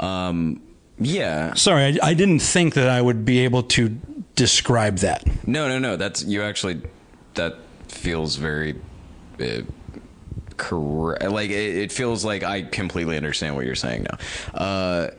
[0.00, 0.62] Um.
[0.98, 1.52] Yeah.
[1.54, 3.88] Sorry, I, I didn't think that I would be able to
[4.34, 5.20] describe that.
[5.46, 5.68] No.
[5.68, 5.78] No.
[5.78, 5.96] No.
[5.96, 6.80] That's you actually.
[7.34, 7.52] That
[7.88, 8.74] feels very.
[9.38, 9.60] Uh,
[10.56, 11.24] correct.
[11.24, 14.58] Like it, it feels like I completely understand what you're saying now.
[14.58, 15.10] Uh.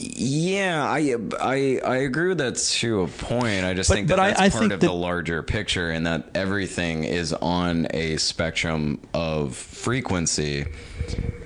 [0.00, 3.64] Yeah, I I I agree with that to a point.
[3.64, 6.06] I just But- think that I- that's I part think of the larger picture, and
[6.06, 10.66] that everything is on a spectrum of frequency.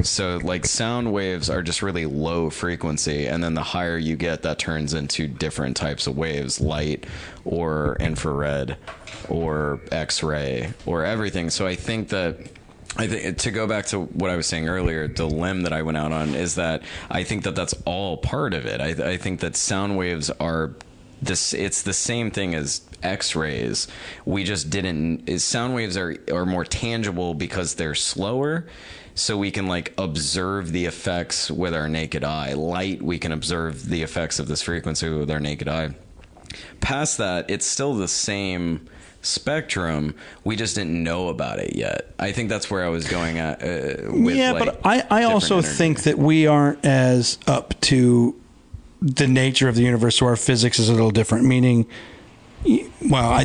[0.03, 4.43] So, like, sound waves are just really low frequency, and then the higher you get,
[4.43, 7.07] that turns into different types of waves, light
[7.45, 8.77] or infrared
[9.29, 11.49] or X-ray or everything.
[11.51, 12.39] So, I think that
[12.97, 15.83] I think to go back to what I was saying earlier, the limb that I
[15.83, 18.81] went out on is that I think that that's all part of it.
[18.81, 20.73] I, I think that sound waves are
[21.23, 21.55] this.
[21.55, 23.89] It's the same thing as X-rays.
[24.27, 25.29] We just didn't.
[25.29, 28.67] Is sound waves are are more tangible because they're slower.
[29.15, 32.55] So we can like observe the effects with our naked eye.
[32.55, 35.95] Light, we can observe the effects of this frequency with our naked eye
[36.81, 38.89] past that, it's still the same
[39.23, 40.15] spectrum.
[40.45, 42.13] We just didn't know about it yet.
[42.19, 43.63] I think that's where I was going at.
[43.63, 45.69] Uh, with yeah, like, but I, I also energy.
[45.69, 48.39] think that we aren't as up to
[49.01, 51.45] the nature of the universe, so our physics is a little different.
[51.45, 51.87] Meaning,
[53.09, 53.45] well, I,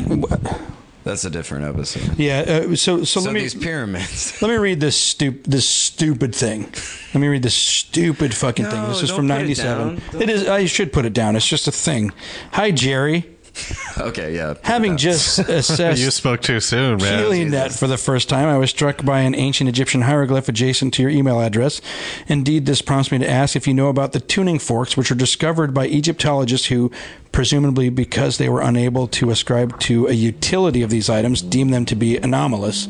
[1.04, 2.18] that's a different episode.
[2.18, 2.40] yeah.
[2.40, 4.40] Uh, so, so, So let me these pyramids.
[4.42, 6.70] let me read this stup- this stupid thing.
[7.14, 8.88] Let me read this stupid fucking thing.
[8.88, 10.02] This is from put it '97.
[10.20, 10.46] It is.
[10.46, 11.34] I should put it down.
[11.34, 12.12] It's just a thing.
[12.52, 13.24] Hi, Jerry.
[13.98, 14.54] okay, yeah.
[14.62, 17.22] Having just assessed You spoke too soon, man.
[17.22, 21.02] HeliNet for the first time, I was struck by an ancient Egyptian hieroglyph adjacent to
[21.02, 21.80] your email address.
[22.26, 25.16] Indeed, this prompts me to ask if you know about the tuning forks, which were
[25.16, 26.90] discovered by Egyptologists who,
[27.32, 31.84] presumably because they were unable to ascribe to a utility of these items, deemed them
[31.86, 32.88] to be anomalous.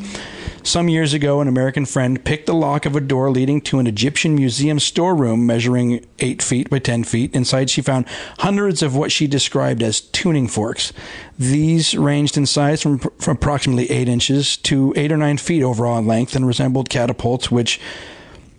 [0.68, 3.86] Some years ago, an American friend picked the lock of a door leading to an
[3.86, 7.34] Egyptian museum storeroom measuring 8 feet by 10 feet.
[7.34, 8.04] Inside, she found
[8.40, 10.92] hundreds of what she described as tuning forks.
[11.38, 16.00] These ranged in size from, from approximately 8 inches to 8 or 9 feet overall
[16.00, 17.80] in length and resembled catapults, which,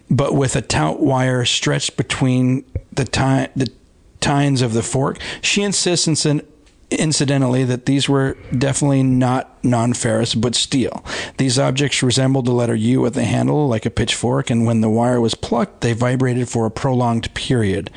[0.09, 3.71] but with a tout wire stretched between the, ti- the
[4.19, 5.19] tines of the fork.
[5.43, 6.43] She insists, inci-
[6.91, 11.03] incidentally, that these were definitely not non ferrous but steel.
[11.37, 14.89] These objects resembled the letter U at the handle, like a pitchfork, and when the
[14.89, 17.91] wire was plucked, they vibrated for a prolonged period.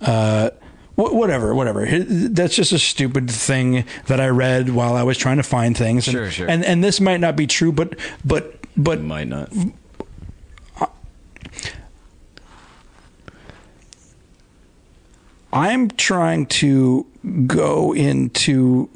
[0.00, 0.50] Uh,
[0.96, 1.86] wh- whatever, whatever.
[1.86, 6.06] That's just a stupid thing that I read while I was trying to find things.
[6.08, 6.48] And, Sure, sure.
[6.48, 9.52] And and this might not be true, but but but Might not.
[15.52, 17.06] I'm trying to
[17.46, 18.88] go into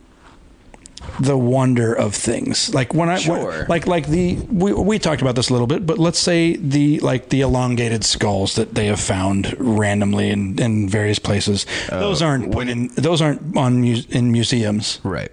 [1.20, 2.72] the wonder of things.
[2.74, 5.86] Like when I when- like like the we we talked about this a little bit,
[5.86, 10.88] but let's say the like the elongated skulls that they have found randomly in, in
[10.88, 11.66] various places.
[11.90, 15.00] those aren't put in, those aren't on mu- in museums.
[15.04, 15.30] Right.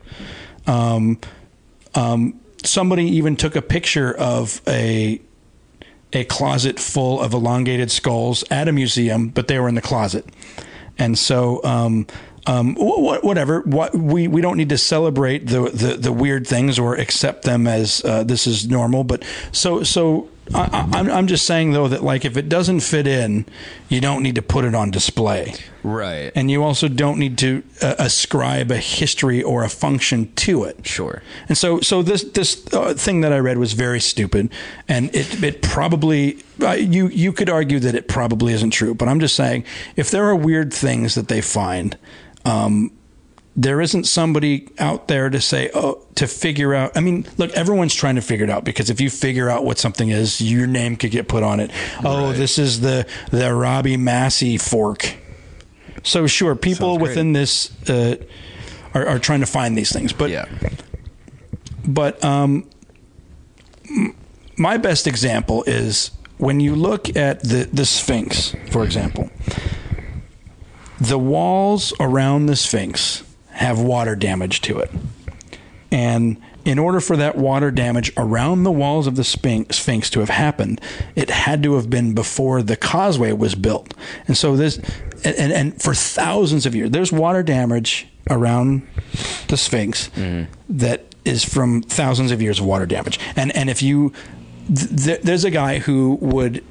[0.67, 1.19] Um,
[1.95, 5.19] um, somebody even took a picture of a
[6.13, 10.25] a closet full of elongated skulls at a museum, but they were in the closet,
[10.97, 11.63] and so.
[11.63, 12.07] Um,
[12.47, 13.61] um, whatever.
[13.61, 17.67] What we we don't need to celebrate the, the, the weird things or accept them
[17.67, 19.03] as uh, this is normal.
[19.03, 20.59] But so so I,
[20.93, 23.45] I, I'm I'm just saying though that like if it doesn't fit in,
[23.89, 25.53] you don't need to put it on display
[25.83, 26.31] Right.
[26.35, 30.85] and you also don't need to uh, ascribe a history or a function to it.
[30.85, 31.23] Sure.
[31.49, 34.51] And so, so this this uh, thing that I read was very stupid,
[34.87, 38.93] and it it probably uh, you you could argue that it probably isn't true.
[38.93, 39.63] But I'm just saying,
[39.95, 41.97] if there are weird things that they find,
[42.45, 42.91] um,
[43.55, 46.95] there isn't somebody out there to say, oh, to figure out.
[46.95, 49.77] I mean, look, everyone's trying to figure it out because if you figure out what
[49.77, 51.69] something is, your name could get put on it.
[52.03, 55.15] Oh, this is the the Robby Massey fork.
[56.03, 58.15] So sure, people within this uh,
[58.93, 60.45] are, are trying to find these things, but Yeah.
[61.85, 62.67] but um,
[64.57, 69.29] my best example is when you look at the the Sphinx, for example.
[70.99, 74.91] The walls around the Sphinx have water damage to it,
[75.91, 80.29] and in order for that water damage around the walls of the Sphinx, to have
[80.29, 80.79] happened,
[81.15, 83.93] it had to have been before the causeway was built.
[84.27, 84.77] And so this,
[85.23, 88.87] and, and, for thousands of years, there's water damage around
[89.47, 90.51] the Sphinx mm-hmm.
[90.69, 93.19] that is from thousands of years of water damage.
[93.35, 94.13] And and if you,
[94.67, 96.63] th- there's a guy who would,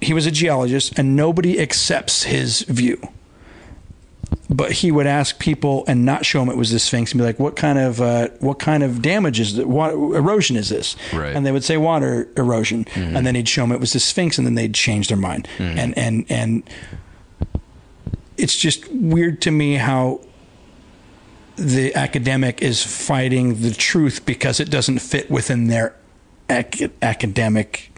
[0.00, 3.00] he was a geologist, and nobody accepts his view
[4.48, 7.24] but he would ask people and not show them it was the Sphinx and be
[7.24, 9.56] like, "What kind of uh, what kind of damage is?
[9.60, 11.34] What erosion is this?" Right.
[11.34, 14.38] And they would say water erosion, and then he'd show them it was the Sphinx,
[14.38, 15.48] and then they'd change their mind.
[15.58, 16.62] And and and
[18.36, 20.20] it's just weird to me how
[21.56, 25.94] the academic is fighting the truth because it doesn't fit within their
[26.48, 27.89] ac- academic.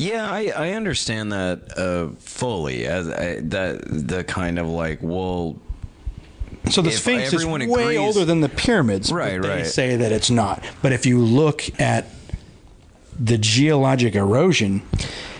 [0.00, 2.86] Yeah, I, I understand that uh, fully.
[2.86, 5.56] As I, that the kind of like, well,
[6.70, 9.12] So the If Sphinx is way agrees- older than the pyramids.
[9.12, 9.66] Right, but They right.
[9.66, 10.64] say that it's not.
[10.82, 12.06] But if you look at
[13.18, 14.80] the geologic erosion,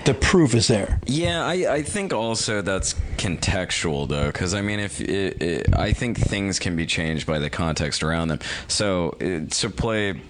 [0.05, 1.01] the proof is there.
[1.07, 5.93] Yeah, I, I think also that's contextual though, because I mean, if it, it, I
[5.93, 8.41] think things can be changed by the context around them.
[8.69, 10.21] So uh, to play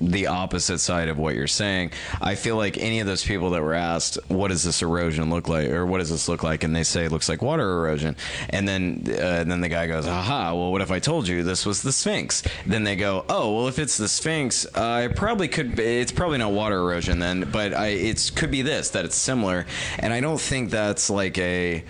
[0.00, 3.62] the opposite side of what you're saying, I feel like any of those people that
[3.62, 6.74] were asked, "What does this erosion look like?" or "What does this look like?" and
[6.74, 8.16] they say it looks like water erosion,
[8.50, 10.52] and then uh, and then the guy goes, "Aha!
[10.54, 13.68] Well, what if I told you this was the Sphinx?" Then they go, "Oh, well,
[13.68, 15.76] if it's the Sphinx, uh, it probably could.
[15.76, 19.16] Be, it's probably not water erosion then, but I it's could be this that it's
[19.16, 19.66] similar."
[19.98, 21.84] And I don't think that's like a.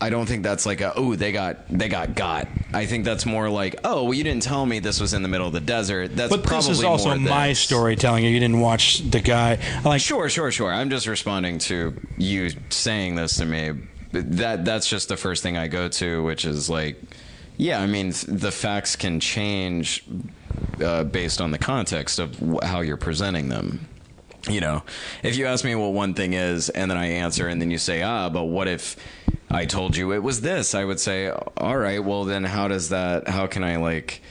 [0.00, 2.46] I don't think that's like a oh they got they got got.
[2.72, 5.28] I think that's more like oh well you didn't tell me this was in the
[5.28, 6.14] middle of the desert.
[6.14, 7.58] That's But probably this is also my this.
[7.60, 9.58] story telling you you didn't watch the guy.
[9.84, 10.72] I like Sure, sure, sure.
[10.72, 13.72] I'm just responding to you saying this to me.
[14.12, 17.00] That that's just the first thing I go to, which is like,
[17.56, 20.04] yeah, I mean the facts can change
[20.82, 23.86] uh, based on the context of how you're presenting them.
[24.48, 24.82] You know,
[25.22, 27.78] if you ask me what one thing is, and then I answer, and then you
[27.78, 28.96] say, ah, but what if
[29.50, 30.74] I told you it was this?
[30.74, 33.28] I would say, all right, well then how does that?
[33.28, 34.22] How can I like?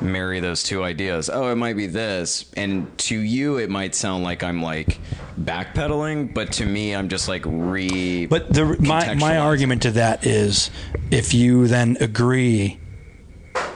[0.00, 1.30] marry those two ideas.
[1.32, 4.98] Oh, it might be this, and to you it might sound like I'm like
[5.40, 8.26] backpedaling, but to me I'm just like re.
[8.26, 10.70] But the my my argument to that is,
[11.10, 12.78] if you then agree,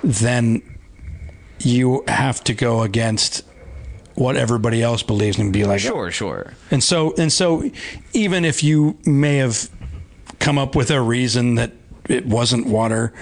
[0.03, 0.63] then
[1.61, 3.45] you have to go against
[4.15, 6.53] what everybody else believes and be like, Sure, sure.
[6.71, 7.71] And so and so
[8.13, 9.69] even if you may have
[10.39, 11.73] come up with a reason that
[12.09, 13.13] it wasn't water,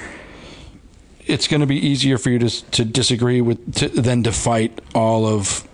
[1.27, 4.81] it's going to be easier for you to to disagree with to, than to fight
[4.95, 5.67] all of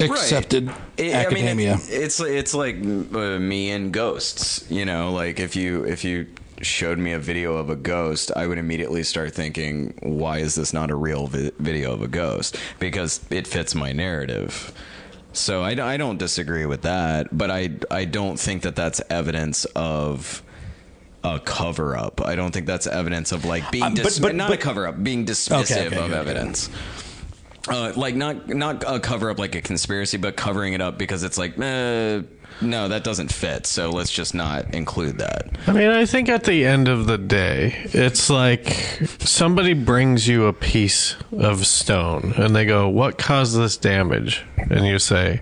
[0.00, 1.50] accepted It- academia.
[1.74, 4.64] I mean, it- it's it's like uh, me and ghosts.
[4.70, 6.26] You know, like if you if you
[6.62, 10.72] showed me a video of a ghost, I would immediately start thinking, why is this
[10.72, 12.56] not a real vi- video of a ghost?
[12.78, 14.72] Because it fits my narrative.
[15.32, 19.66] So I, I don't disagree with that, but I I don't think that that's evidence
[19.76, 20.42] of
[21.22, 22.20] a cover up.
[22.24, 24.86] I don't think that's evidence of like being Uh, but- but- not but- a cover
[24.86, 26.14] up, being dismissive okay, of okay, okay.
[26.14, 26.70] evidence.
[27.70, 31.22] Uh, like not not a cover up like a conspiracy, but covering it up because
[31.22, 32.22] it's like, eh,
[32.60, 33.66] no, that doesn't fit.
[33.66, 35.48] So let's just not include that.
[35.66, 38.70] I mean, I think at the end of the day, it's like
[39.20, 44.44] somebody brings you a piece of stone and they go, What caused this damage?
[44.70, 45.40] And you say,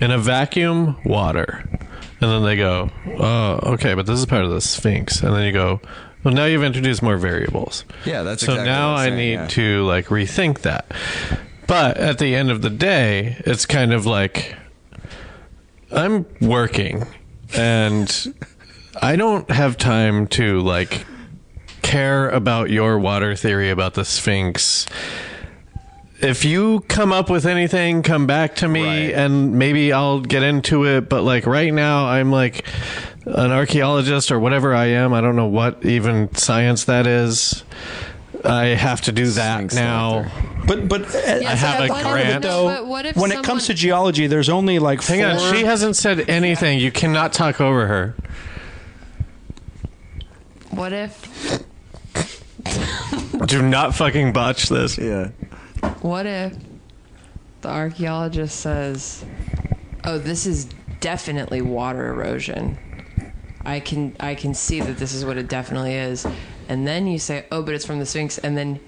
[0.00, 1.64] In a vacuum, water.
[2.20, 5.22] And then they go, Oh, okay, but this is part of the Sphinx.
[5.22, 5.80] And then you go,
[6.24, 7.84] Well, now you've introduced more variables.
[8.04, 9.46] Yeah, that's so exactly now I'm I need yeah.
[9.48, 10.92] to like rethink that.
[11.70, 14.56] But at the end of the day, it's kind of like
[15.92, 17.06] I'm working
[17.54, 18.34] and
[19.00, 21.06] I don't have time to like
[21.82, 24.84] care about your water theory about the Sphinx.
[26.20, 29.14] If you come up with anything, come back to me Right.
[29.14, 31.08] and maybe I'll get into it.
[31.08, 32.66] But like right now, I'm like
[33.26, 35.12] an archaeologist or whatever I am.
[35.14, 37.62] I don't know what even science that is.
[38.44, 40.22] I have to do that Sphinx now.
[40.22, 40.46] doctor.
[40.66, 42.44] But but uh, I Yes, have a what if- grant.
[42.44, 45.46] no, but what if when it comes to geology, there's only like Hang four.
[45.46, 46.78] on, she hasn't said anything.
[46.78, 48.14] You cannot talk over her.
[50.70, 51.64] what if
[53.46, 54.96] Do not fucking botch this.
[54.98, 55.28] Yeah.
[56.02, 56.54] what if
[57.62, 59.24] the archaeologist says,
[60.04, 60.66] "Oh, this is
[61.00, 62.78] definitely water erosion.
[63.64, 66.26] I can I can see that this is what it definitely is."
[66.70, 68.78] And then you say, "Oh, but it's from the Sphinx." And then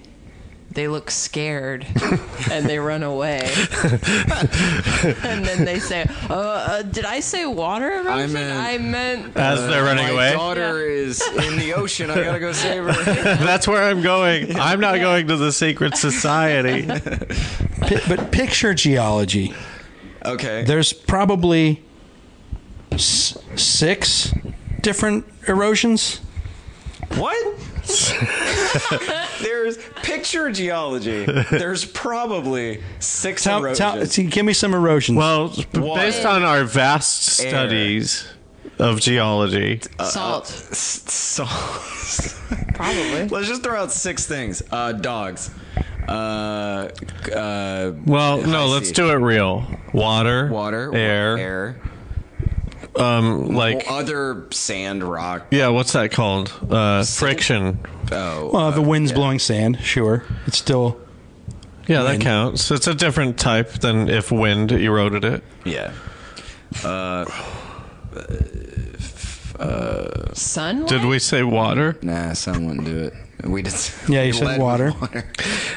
[0.71, 1.85] they look scared
[2.51, 3.41] and they run away.
[3.83, 8.33] and then they say, "Oh, uh, did I say water erosion?
[8.33, 10.31] meant- I meant As they're running My away.
[10.33, 12.09] daughter is in the ocean.
[12.09, 13.03] I gotta go save her.
[13.45, 14.55] That's where I'm going.
[14.59, 16.87] I'm not going to the secret society.
[16.87, 19.53] Pi- but picture geology.
[20.25, 20.63] Okay.
[20.63, 21.83] There's probably
[22.91, 24.33] s- six
[24.81, 26.21] different erosions.
[27.17, 27.35] What?
[29.41, 31.25] There's picture geology.
[31.25, 33.77] There's probably six Tell, erosions.
[33.77, 35.17] tell, see, give me some erosions.
[35.17, 36.01] Well, Water.
[36.01, 37.49] based on our vast Air.
[37.49, 38.27] studies
[38.79, 40.45] of geology, salt.
[40.45, 41.45] S- so,
[42.73, 43.27] Probably.
[43.27, 44.63] let's just throw out six things.
[44.71, 45.51] Uh, dogs.
[46.07, 46.89] Uh,
[47.33, 49.65] uh, well, no, high let's do it real.
[49.93, 51.81] Water, Water, air, air,
[52.95, 55.47] um, like other sand, rock.
[55.51, 56.53] yeah, what's that called?
[56.69, 57.79] Uh, friction.
[58.11, 59.17] Oh, well, the uh, wind's yeah.
[59.17, 59.79] blowing sand.
[59.81, 60.99] Sure, it's still.
[61.87, 62.71] Yeah, that counts.
[62.71, 65.43] It's a different type than if wind eroded it.
[65.65, 65.91] Yeah.
[66.83, 67.25] Uh,
[70.33, 70.89] Sunlight.
[70.89, 71.97] Did we say water?
[72.01, 73.13] nah, sun wouldn't do it.
[73.43, 73.73] We did.
[74.07, 74.61] Yeah, you said led with
[75.01, 75.25] water.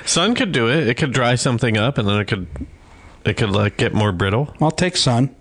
[0.05, 0.89] Sun could do it.
[0.89, 2.47] It could dry something up, and then it could,
[3.25, 4.55] it could like get more brittle.
[4.61, 5.35] I'll take sun.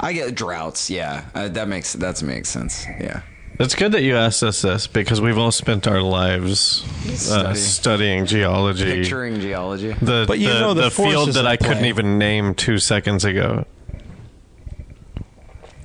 [0.00, 0.90] I get droughts.
[0.90, 2.84] Yeah, uh, that makes that makes sense.
[3.00, 3.22] Yeah.
[3.58, 6.84] It's good that you asked us this because we've all spent our lives
[7.30, 9.02] uh, studying geology.
[9.02, 9.92] Picturing geology.
[9.92, 12.78] the But you the, know the the field that at I couldn't even name two
[12.78, 13.64] seconds ago.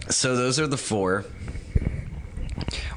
[0.10, 1.26] So those are the four.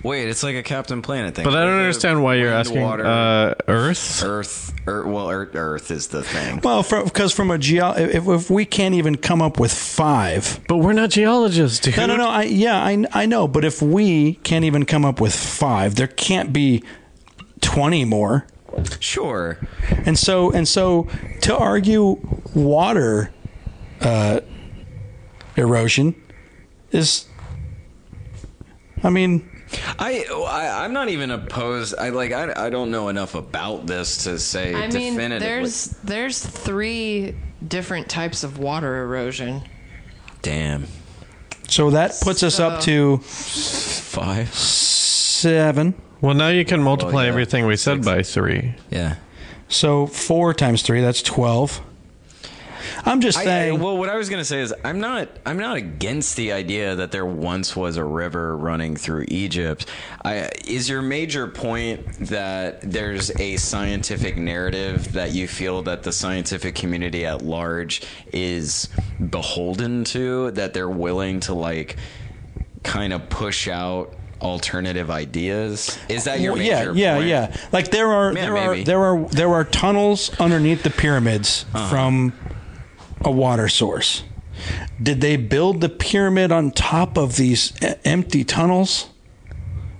[0.02, 1.44] Wait, it's like a Captain Planet thing.
[1.44, 4.22] But I don't understand why you're wind, asking water, uh, Earth.
[4.24, 4.72] Earth.
[4.86, 5.06] Earth.
[5.06, 6.60] Well, Earth, Earth is the thing.
[6.62, 10.60] Well, because from a geo, if, if we can't even come up with five.
[10.68, 11.96] But we're not geologists, dude.
[11.96, 12.28] No, no, no.
[12.28, 13.46] I yeah, I I know.
[13.46, 16.82] But if we can't even come up with five, there can't be
[17.60, 18.46] twenty more.
[19.00, 19.58] Sure.
[20.06, 21.06] And so and so
[21.42, 22.18] to argue
[22.54, 23.30] water
[24.00, 24.40] uh,
[25.56, 26.14] erosion
[26.90, 27.26] is,
[29.02, 29.48] I mean,
[29.98, 31.94] I, I I'm not even opposed.
[31.98, 35.38] I like I, I don't know enough about this to say I mean, definitively.
[35.38, 37.34] there's there's three
[37.66, 39.62] different types of water erosion.
[40.42, 40.86] damn
[41.72, 44.52] so that puts us up to five.
[44.52, 45.94] seven.
[46.20, 47.30] Well, now you can oh, multiply Well, yeah.
[47.30, 48.74] everything we said by three.
[48.90, 49.16] Yeah.
[49.68, 51.80] So four times three, that's twelve.
[53.04, 53.80] I'm just I, I, saying.
[53.80, 57.10] well, what I was gonna say is, I'm not, I'm not against the idea that
[57.10, 59.86] there once was a river running through Egypt.
[60.24, 66.12] I, is your major point that there's a scientific narrative that you feel that the
[66.12, 68.02] scientific community at large
[68.32, 68.88] is
[69.30, 71.96] beholden to, that they're willing to like,
[72.84, 75.96] kind of push out alternative ideas?
[76.08, 77.28] Is that your Well, major yeah, yeah, point?
[77.28, 77.56] yeah.
[77.72, 81.88] Like there are Yeah, there are there are there are tunnels underneath the pyramids Uh-huh.
[81.88, 82.32] from
[83.24, 84.22] a water source.
[85.02, 87.72] Did they build the pyramid on top of these
[88.04, 89.08] empty tunnels?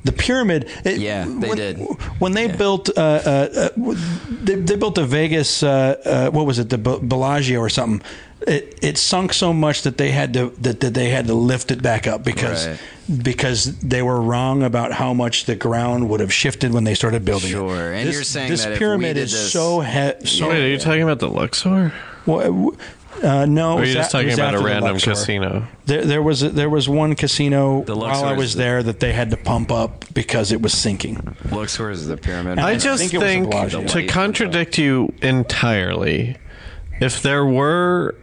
[0.04, 0.68] The pyramid.
[0.84, 1.78] It, Yeah, they when, did.
[2.18, 3.94] When they built, uh, uh, uh,
[4.28, 5.62] they, they built a Vegas.
[5.62, 6.68] Uh, uh, what was it?
[6.70, 8.06] The Bellagio or something.
[8.46, 11.70] it, it sunk so much that they had to that, that they had to lift
[11.70, 12.80] it back up because Right.
[13.22, 17.24] because they were wrong about how much the ground would have shifted when they started
[17.24, 17.52] building it.
[17.52, 20.26] Sure, and This- you're saying this that if we pyramid did is this- so he-
[20.26, 21.92] so Wait, are you talking about the Luxor?
[22.26, 22.74] well,
[23.22, 25.68] uh, no, it Or are you just a- talking about a after the random casino?
[25.86, 29.00] There, there was a, there was one casino The while I was the- there that
[29.00, 31.36] they had to pump up because it was sinking.
[31.50, 32.58] Luxor is the pyramid.
[32.58, 36.36] I I just think it think, to contradict you entirely,
[37.00, 38.14] if there were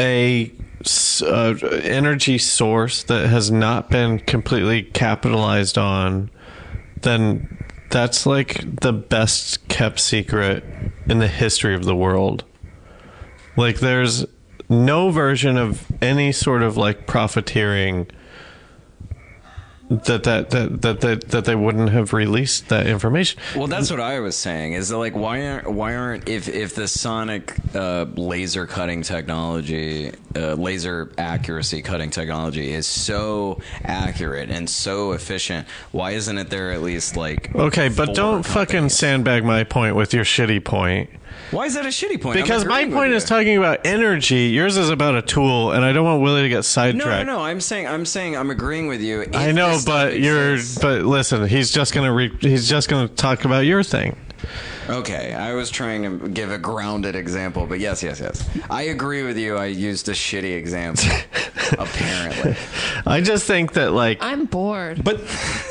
[0.00, 0.52] a
[1.26, 6.30] uh, energy source that has not been completely capitalized on,
[7.00, 7.58] then
[7.90, 10.64] that's like the best kept secret
[11.08, 12.44] in the history of the world.
[13.56, 14.26] Like there's
[14.68, 18.10] no version of any sort of like profiteering
[19.90, 23.40] that that that that that, that they wouldn't have released that information.
[23.54, 24.72] Well, that's what I was saying.
[24.72, 30.12] Is that like why aren't why aren't if if the sonic uh, laser cutting technology,
[30.34, 36.72] uh, laser accuracy cutting technology is so accurate and so efficient, why isn't it there
[36.72, 41.10] at least like Okay, but don't fucking sandbag my point with your shitty point.
[41.50, 42.36] Why is that a shitty point?
[42.40, 44.46] Because my point is talking about energy.
[44.48, 47.26] Yours is about a tool, and I don't want Willie to get sidetracked.
[47.26, 47.38] no, no.
[47.38, 47.44] no.
[47.44, 49.20] I'm saying I'm saying I'm agreeing with you.
[49.22, 50.54] If I know, but you're.
[50.54, 52.12] exists- But listen, he's just gonna.
[52.12, 54.16] Re, he's just gonna talk about your thing.
[54.88, 58.46] Okay, I was trying to give a grounded example, but yes, yes, yes.
[58.68, 59.56] I agree with you.
[59.56, 61.06] I used a shitty example,
[61.78, 62.54] apparently.
[63.06, 65.02] I just think that, like, I'm bored.
[65.02, 65.20] But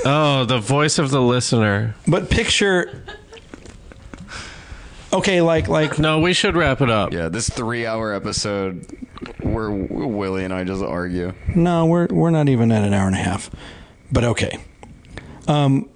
[0.05, 1.93] oh, the voice of the listener.
[2.07, 3.03] but picture.
[5.13, 7.13] Okay, like like No, we should wrap it up.
[7.13, 8.87] Yeah, this three-hour episode
[9.41, 11.33] where Willie and I just argue.
[11.55, 13.49] No, we're we're not even at an hour and a half.
[14.11, 14.59] But okay.
[15.47, 15.89] Um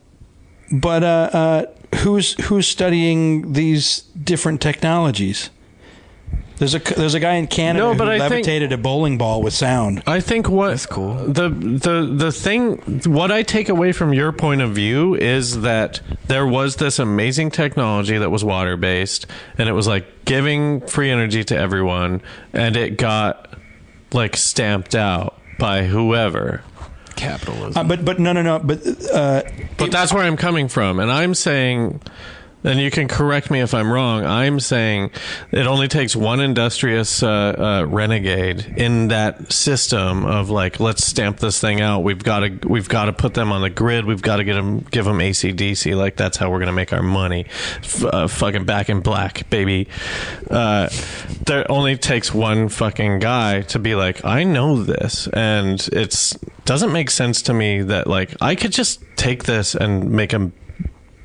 [0.72, 1.66] but uh, uh
[2.00, 5.50] who's who's studying these different technologies?
[6.58, 9.18] There's a there's a guy in Canada No, who but I think- levitated a bowling
[9.20, 10.02] ball with sound.
[10.08, 11.14] I think what That's cool.
[11.14, 16.00] The the the thing what I take away from your point of view is that
[16.28, 19.28] there was this amazing technology that was water based
[19.60, 22.22] and it was like giving free energy to everyone
[22.54, 23.54] and it got
[24.12, 26.64] like stamped out by whoever.
[27.16, 27.78] Capitalism.
[27.78, 28.80] Uh, but but no no no but
[29.14, 29.44] uh
[29.78, 32.02] But that's where I'm coming from and I'm saying
[32.64, 34.26] and you can correct me if I'm wrong.
[34.26, 35.12] I'm saying
[35.52, 41.38] it only takes one industrious uh, uh, renegade in that system of like, let's stamp
[41.38, 42.04] this thing out.
[42.04, 44.06] We've got to, we've got to put them on the grid.
[44.06, 45.96] We've got to get them, give them ACDC.
[45.96, 47.46] Like that's how we're gonna make our money.
[47.78, 49.88] F- uh, fucking back in black, baby.
[50.50, 50.90] Uh,
[51.46, 56.92] there only takes one fucking guy to be like, I know this, and it's doesn't
[56.92, 60.52] make sense to me that like I could just take this and make a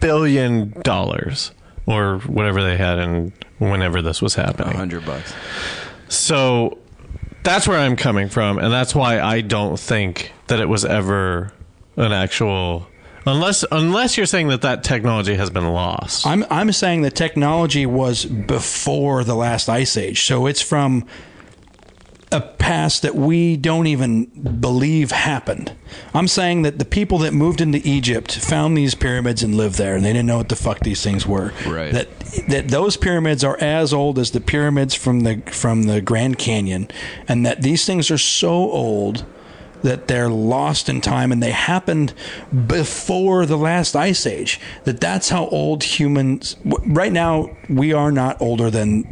[0.03, 1.53] billion dollars
[1.87, 4.77] or whatever they had and whenever this was A happening.
[4.77, 5.33] hundred bucks.
[6.09, 6.79] So
[7.43, 11.53] that's where I'm coming from, and that's why I don't think that it was ever
[11.97, 12.87] an actual.
[13.25, 16.27] Unless, unless you're saying that that technology has been lost.
[16.27, 20.23] I'm I'm saying the technology was before the last ice age.
[20.25, 21.07] So it's from
[22.33, 24.25] a past that we don't even
[24.61, 25.73] believe happened.
[26.15, 29.95] I'm saying that the people that moved into Egypt found these pyramids and lived there
[29.95, 31.53] and they didn't know what the fuck these things were.
[31.67, 31.93] Right.
[31.93, 36.39] That that those pyramids are as old as the pyramids from the from the Grand
[36.39, 36.89] Canyon
[37.29, 39.25] and that these things are so old
[39.83, 42.13] that they're lost in time and they happened
[42.67, 46.57] before the last ice age that that's how old humans
[46.87, 49.05] right now we are not older than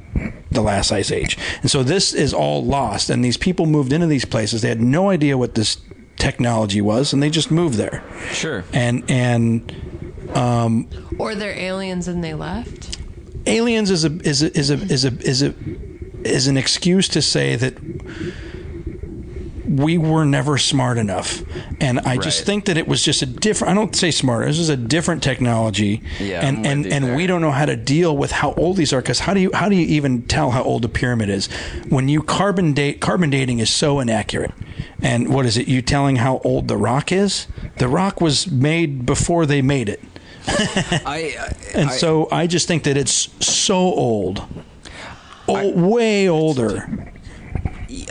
[0.51, 4.07] the last ice age and so this is all lost and these people moved into
[4.07, 5.79] these places they had no idea what this
[6.17, 8.03] technology was and they just moved there
[8.33, 8.65] Sure.
[8.73, 9.73] and and
[10.37, 10.89] um,
[11.19, 12.99] or they're aliens and they left.
[13.47, 15.55] aliens is a is a is a is a is a
[16.25, 17.75] is an excuse to say that
[19.69, 21.43] we were never smart enough,
[21.81, 23.73] and I just think that it was just a different.
[23.73, 24.47] I don't say smarter.
[24.47, 27.17] This is a different technology, Yeah, and and and there.
[27.17, 29.01] we don't know how to deal with how old these are.
[29.01, 31.47] Because how do you how do you even tell how old a pyramid is
[31.89, 33.01] when you carbon date?
[33.01, 34.53] Carbon dating is so inaccurate.
[35.03, 35.67] And what is it?
[35.69, 37.47] You telling how old the rock is?
[37.79, 40.01] The rock was made before they made it.
[40.49, 44.43] I, I And I- so I just think that it's so old,
[45.49, 47.13] o- way older.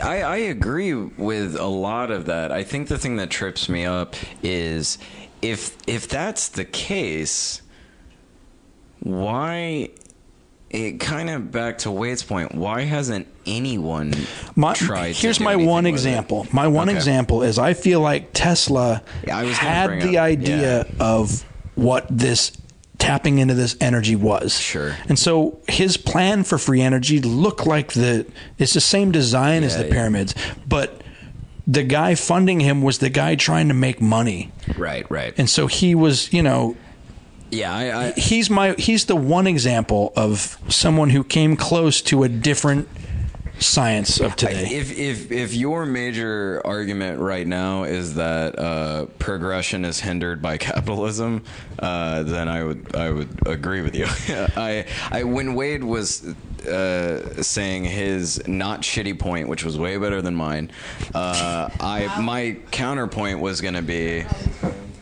[0.02, 2.52] I, I agree with a lot of that.
[2.52, 4.98] I think the thing that trips me up is
[5.42, 7.62] if if that's the case,
[9.00, 9.90] why
[10.70, 14.14] it kind of back to Wade's point, why hasn't anyone
[14.54, 15.94] My, tried to here's my one with it?
[15.94, 16.46] example.
[16.52, 16.96] My one Okay.
[16.96, 20.92] example is I feel like Tesla Yeah, had the up- idea yeah.
[21.00, 21.44] of
[21.74, 22.52] what this
[23.00, 24.58] tapping into this energy was.
[24.60, 24.96] Sure.
[25.08, 28.26] And so his plan for free energy looked like the
[28.58, 29.92] it's the same design as the yeah.
[29.92, 30.34] pyramids,
[30.68, 31.02] but
[31.66, 34.52] the guy funding him was the guy trying to make money.
[34.76, 35.34] Right, right.
[35.36, 36.76] And so he was, you know,
[37.50, 42.22] yeah, I, I he's my he's the one example of someone who came close to
[42.22, 42.88] a different
[43.60, 44.66] science of today.
[44.70, 50.58] If if if your major argument right now is that uh, progression is hindered by
[50.58, 51.44] capitalism,
[51.78, 54.06] uh, then I would I would agree with you.
[54.56, 56.24] I I when Wade was
[56.66, 60.70] uh, saying his not shitty point, which was way better than mine,
[61.14, 64.24] uh, I my counterpoint was going to be.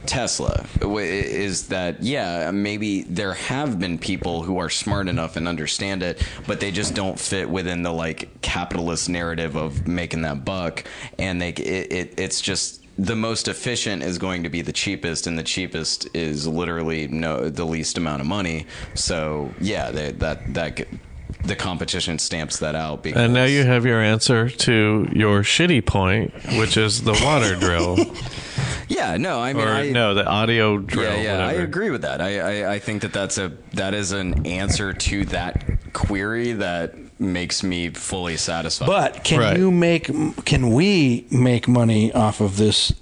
[0.06, 6.02] Tesla is that yeah maybe there have been people who are smart enough and understand
[6.02, 10.84] it but they just don't fit within the like capitalist narrative of making that buck.
[11.18, 15.26] And they it, it it's just the most efficient is going to be the cheapest
[15.26, 18.66] and the cheapest is literally no the least amount of money.
[18.94, 20.80] So yeah they, that that
[21.44, 25.84] the competition stamps that out because And now you have your answer to your shitty
[25.86, 27.96] point, which is the water drill,
[28.88, 31.14] yeah no i mean or I, no, the audio drill.
[31.16, 32.20] Yeah, yeah, I agree with that.
[32.20, 36.94] I, I, I think that that's a that is an answer to that query that
[37.20, 38.86] makes me fully satisfied.
[38.86, 39.56] but can Right.
[39.58, 40.10] you make
[40.44, 42.92] can we make money off of this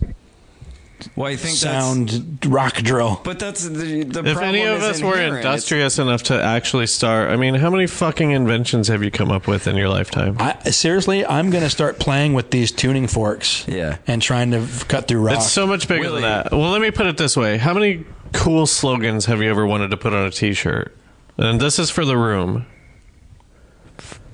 [1.14, 3.20] well, I think sound rock drill?
[3.22, 4.26] But that's the the problem.
[4.26, 5.36] If problem any of us were inherent.
[5.44, 9.46] Industrious enough to actually start, I mean, how many fucking inventions have you come up
[9.46, 10.36] with in your lifetime?
[10.38, 13.66] I, seriously, I'm going to start playing with these tuning forks.
[13.68, 13.98] Yeah.
[14.06, 15.36] and trying to cut through rock.
[15.36, 16.22] It's so much bigger Willie.
[16.22, 16.52] than that.
[16.52, 19.90] Well, let me put it this way: How many cool slogans have you ever wanted
[19.90, 20.96] to put on a T-shirt?
[21.38, 22.66] And this is for the room.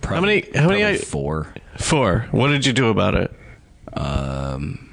[0.01, 1.53] probably- many- how many I- four?
[1.79, 2.27] Four.
[2.31, 3.33] What did you do about it?
[3.95, 4.92] Um,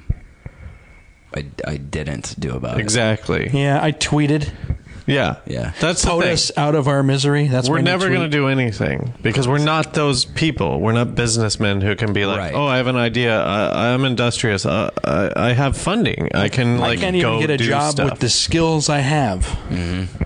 [1.34, 2.80] I, I didn't do about it.
[2.80, 3.50] Exactly.
[3.52, 4.50] yeah, I tweeted.
[5.06, 5.36] Yeah.
[5.46, 5.72] Yeah.
[5.80, 6.20] That's the thing.
[6.20, 7.48] POTUS out of our misery.
[7.48, 8.18] That's We're my new never tweet.
[8.18, 10.78] going to do anything because we're not those people.
[10.80, 12.54] We're not businessmen who can be like, Right.
[12.54, 13.40] "Oh, I have an idea.
[13.42, 14.66] I, I'm industrious.
[14.66, 16.28] I, I, I have funding.
[16.32, 18.88] I can I like can't even go get a do job stuff." with the skills
[18.88, 20.22] I have Mm-hmm.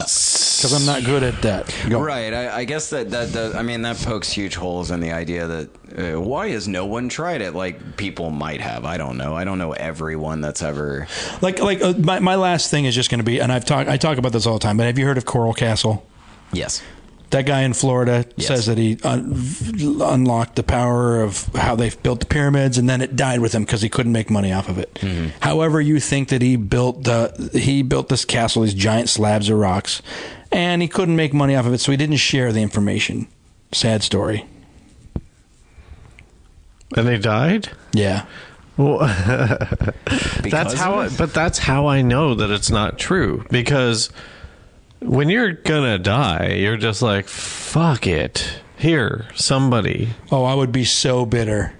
[0.00, 1.74] Because I'm not good at that.
[1.88, 2.00] Go.
[2.00, 2.32] Right.
[2.32, 5.46] I, I guess that, that that I mean that pokes huge holes in the idea
[5.46, 7.54] that uh, why has no one tried it?
[7.54, 8.84] Like people might have.
[8.84, 9.34] I don't know.
[9.34, 11.06] I don't know everyone that's ever.
[11.40, 13.88] Like, like uh, my, my last thing is just going to be, and I've talked,
[13.88, 14.76] I talk about this all the time.
[14.76, 16.06] But have you heard of Coral Castle?
[16.52, 16.82] Yes.
[17.30, 18.48] That guy in Florida Yes.
[18.48, 19.40] says that he un-
[20.02, 23.62] unlocked the power of how they built the pyramids, and then it died with him
[23.64, 24.98] because he couldn't make money off of it.
[25.40, 29.58] However, you think that he built the he built this castle, these giant slabs of
[29.58, 30.02] rocks,
[30.50, 33.28] and he couldn't make money off of it, so he didn't share the information.
[33.72, 34.44] Sad story.
[36.96, 37.68] and they died.
[37.92, 38.24] Yeah.
[38.76, 38.98] Well,
[40.42, 40.94] that's how.
[41.00, 44.10] I, but that's how I know that it's not true because
[45.00, 50.08] when you're gonna die, you're just like, "Fuck it." Here, somebody.
[50.32, 51.74] Oh, I would be so bitter.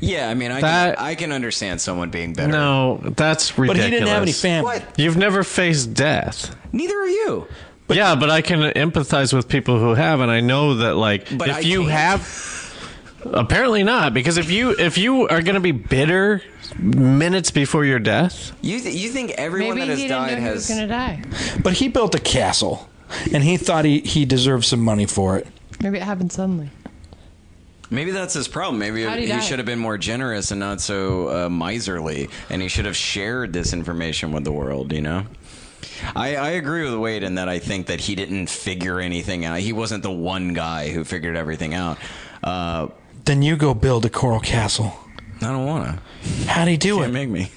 [0.00, 0.28] Yeah.
[0.28, 2.48] I mean, I That- can, I can understand someone being bitter.
[2.48, 3.78] No, that's ridiculous.
[3.78, 4.64] But he didn't have any family.
[4.80, 4.98] What?
[4.98, 6.56] You've never faced death.
[6.72, 7.46] Neither are you.
[7.88, 11.48] yeah, but I can empathize with people who have, and I know that like But
[11.50, 11.92] if I you can't.
[11.92, 12.74] have,
[13.32, 16.42] apparently not, because if you if you are going to be bitter
[16.78, 20.28] minutes before your death, You th- you think everyone Maybe that he has didn't know
[20.28, 21.22] died he has going to die.
[21.62, 22.88] But he built a castle,
[23.32, 25.46] and he thought he, he deserved some money for it.
[25.80, 26.70] Maybe it happened suddenly.
[27.90, 28.78] Maybe that's his problem.
[28.78, 29.40] Maybe How'd he he, die?
[29.40, 33.52] should have been more generous and not so uh, miserly, and he should have shared
[33.52, 34.92] this information with the world.
[34.94, 35.26] You know,
[36.16, 39.58] I, I agree with Wade in that I think that he didn't figure anything out.
[39.58, 41.98] He wasn't the one guy who figured everything out.
[42.42, 42.88] Uh,
[43.26, 44.96] Then you go build a coral castle.
[45.42, 46.46] I don't want to.
[46.48, 47.12] How'd he do Can't it?
[47.12, 47.50] make me.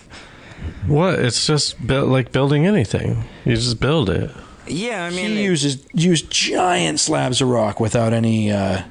[0.87, 1.19] what?
[1.19, 3.23] It's just bu- like building anything.
[3.45, 4.31] You just build it.
[4.67, 8.51] Yeah, I mean, He uses used giant slabs of rock without any.
[8.51, 8.81] Uh,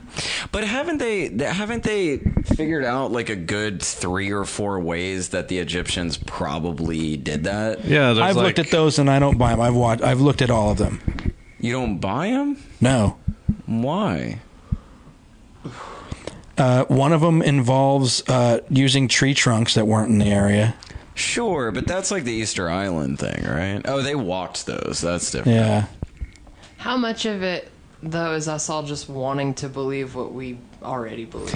[0.53, 2.19] But haven't they haven't they
[2.55, 7.85] figured out like a good three or four ways that the Egyptians probably did that?
[7.85, 9.61] Yeah, there's I've like, looked at those and I don't buy them.
[9.61, 10.05] I've watched.
[10.05, 11.01] I've looked at all of them.
[11.59, 12.57] You don't buy them?
[12.81, 13.17] No.
[13.67, 14.39] Why?
[16.57, 20.75] Uh, one of them involves uh, using tree trunks that weren't in the area.
[21.15, 23.81] Sure, but that's like the Easter Island thing, right?
[23.85, 25.01] Oh, they walked those.
[25.01, 25.57] That's different.
[25.59, 25.87] Yeah.
[26.77, 27.71] How much of it,
[28.03, 31.55] though, is us all just wanting to believe what we already believe?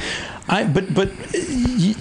[0.49, 1.95] I but but y-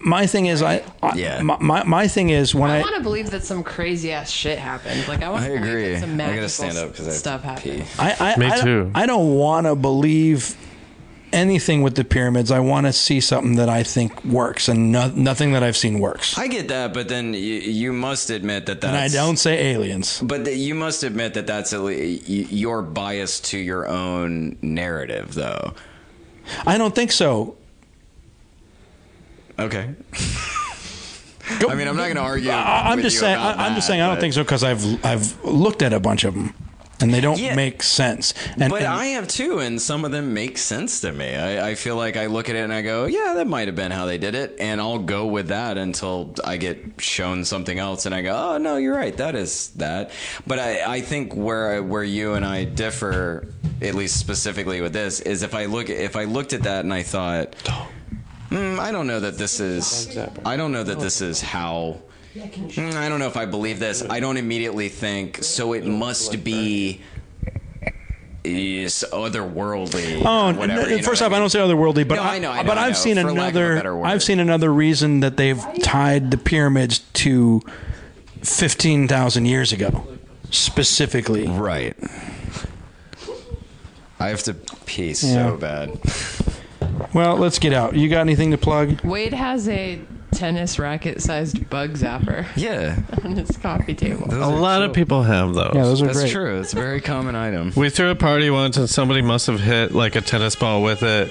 [0.00, 1.42] my thing is I, I Yeah.
[1.42, 4.30] my, my my thing is when I, I, want to believe that some crazy ass
[4.30, 5.06] shit happened.
[5.08, 5.92] Like I want I to believe agree.
[5.94, 7.86] that some I magical gotta stand up because I stuff have happened.
[7.98, 8.90] I, I Me I, too.
[8.94, 10.56] I don't want to believe
[11.34, 15.08] anything with the pyramids, I want to see something that I think works, and no,
[15.10, 16.38] nothing that I've seen works.
[16.38, 18.94] I get that, but then you, you must admit that that's.
[18.94, 20.20] and I don't say aliens.
[20.22, 25.74] But th- you must admit that that's your bias to your own narrative, though.
[26.66, 27.56] I don't think so.
[29.58, 29.94] Okay.
[31.68, 32.50] I mean, I'm not going to argue.
[32.50, 33.36] I, I'm with just saying.
[33.36, 34.00] I, I'm just saying.
[34.00, 36.54] I don't but- think so because I've I've looked at a bunch of them,
[37.00, 37.54] and they don't Yeah.
[37.54, 38.34] make sense.
[38.58, 41.34] And, But and- I have too, and some of them make sense to me.
[41.34, 43.74] I, I feel like I look at it and I go, yeah, that might have
[43.74, 47.78] been how they did it, and I'll go with that until I get shown something
[47.78, 50.10] else, and I go, oh no, you're right, that is that.
[50.46, 53.48] But I, I think where where you and I differ,
[53.82, 56.94] at least specifically with this, is if I look if I looked at that and
[56.94, 57.54] I thought,
[58.50, 61.98] mm, I don't know that this is, I don't know that this is how.
[62.34, 64.02] Mm, I don't know if I believe this.
[64.08, 65.72] I don't immediately think so.
[65.72, 67.00] It must be
[68.42, 70.22] is otherworldly.
[70.24, 71.40] Oh, whatever, n- first off, I mean?
[71.40, 73.32] don't say otherworldly, but No, I know, I know, but I I've know, seen for
[73.32, 74.04] lack of a another.
[74.04, 77.62] I've seen another reason that they've tied the pyramids to
[78.42, 80.06] fifteen thousand years ago,
[80.50, 81.46] specifically.
[81.46, 81.96] Right.
[84.20, 84.54] I have to
[84.86, 85.14] pee Yeah.
[85.14, 85.98] so bad.
[87.14, 87.94] Well, let's get out.
[87.94, 89.00] You got anything to plug?
[89.04, 90.00] Wade has a
[90.34, 94.26] tennis racket sized bug zapper Yeah, on his coffee table.
[94.32, 95.72] A lot of people have those.
[95.74, 96.32] Yeah, those are that's great.
[96.32, 96.60] true.
[96.60, 97.72] It's a very common item.
[97.76, 101.02] we threw a party once and somebody must have hit like a tennis ball with
[101.02, 101.30] it.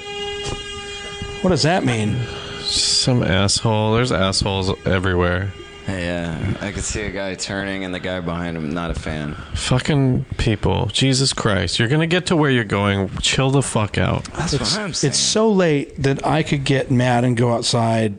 [1.41, 2.17] What does that mean?
[2.61, 3.93] Some asshole.
[3.93, 5.51] There's assholes everywhere.
[5.87, 8.93] Yeah, uh, I could see a guy turning and the guy behind him not a
[8.93, 9.33] fan.
[9.53, 10.85] Fucking people.
[10.93, 11.77] Jesus Christ.
[11.77, 13.09] You're going to get to where you're going.
[13.17, 14.23] Chill the fuck out.
[14.33, 15.09] That's what I'm saying.
[15.11, 18.17] It's so late that I could get mad and go outside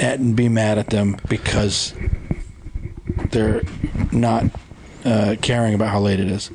[0.00, 1.94] at, and be mad at them because
[3.30, 3.62] they're
[4.10, 4.44] not
[5.04, 6.50] uh, caring about how late it is.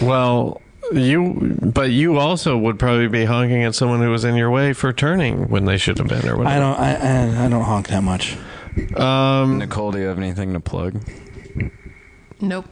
[0.00, 0.60] Well,
[0.92, 4.72] you, but you also would probably be honking at someone who was in your way
[4.72, 6.48] for turning when they should have been, or whatever.
[6.48, 6.78] I don't.
[6.78, 6.94] I,
[7.42, 8.36] I, I don't honk that much.
[8.94, 11.00] Um, Nichole, do you have anything to plug?
[12.40, 12.66] Nope.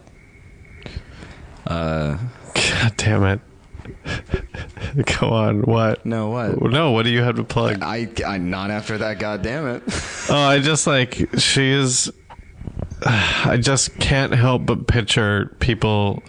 [1.67, 2.19] Uh,
[2.55, 3.41] God damn it.
[5.21, 5.63] Go on.
[5.63, 6.05] What?
[6.07, 6.61] no, what?
[6.71, 7.79] No, what do you have to plug?
[7.83, 9.19] I, I not after that.
[9.19, 9.83] God damn it!
[10.31, 12.11] Oh, I just like she is.
[13.05, 16.23] I just can't help but picture people.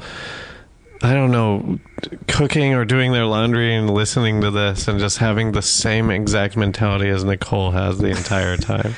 [1.01, 1.79] I don't know,
[2.27, 6.57] cooking or doing their laundry and listening to this and just having the same exact
[6.57, 8.95] mentality as Nichole has the entire time.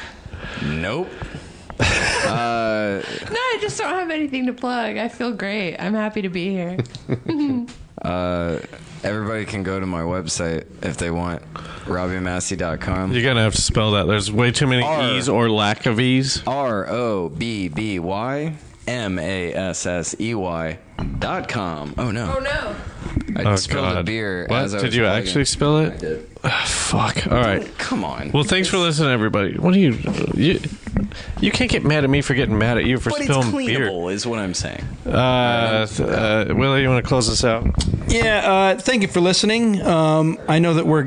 [0.63, 1.09] nope.
[2.27, 4.97] Uh, No, I just don't have anything to plug.
[4.97, 5.77] I feel great.
[5.77, 6.77] I'm happy to be here.
[8.07, 8.59] Uh,
[9.03, 11.41] everybody can go to my website if they want.
[11.85, 13.11] RobbyMassey.com.
[13.11, 14.07] You're gonna have to spell that.
[14.07, 15.11] There's way too many R.
[15.11, 16.41] e's or lack of e's.
[16.47, 18.55] R O B B Y
[18.87, 20.79] M A S S E Y
[21.19, 21.93] dot com.
[21.97, 22.35] Oh no!
[22.37, 22.75] oh no.
[23.37, 23.97] I Oh spilled God!
[23.97, 24.45] a beer.
[24.49, 25.27] What As I did was you plugging.
[25.27, 25.99] actually spill I it?
[25.99, 26.29] did.
[26.43, 27.27] Ah, fuck.
[27.27, 27.65] All right.
[27.77, 28.31] Come on.
[28.31, 29.57] Well, thanks for listening, everybody.
[29.57, 29.97] What do you,
[30.35, 30.59] you?
[31.41, 33.65] You can't get mad at me for getting mad at you for but it's spilling
[33.67, 33.89] beer.
[34.11, 34.83] is what I'm saying.
[35.05, 37.65] Uh, th- uh, Willie, you want to close this out?
[38.07, 38.51] Yeah.
[38.51, 39.81] Uh, thank you for listening.
[39.81, 41.03] Um, I know that we're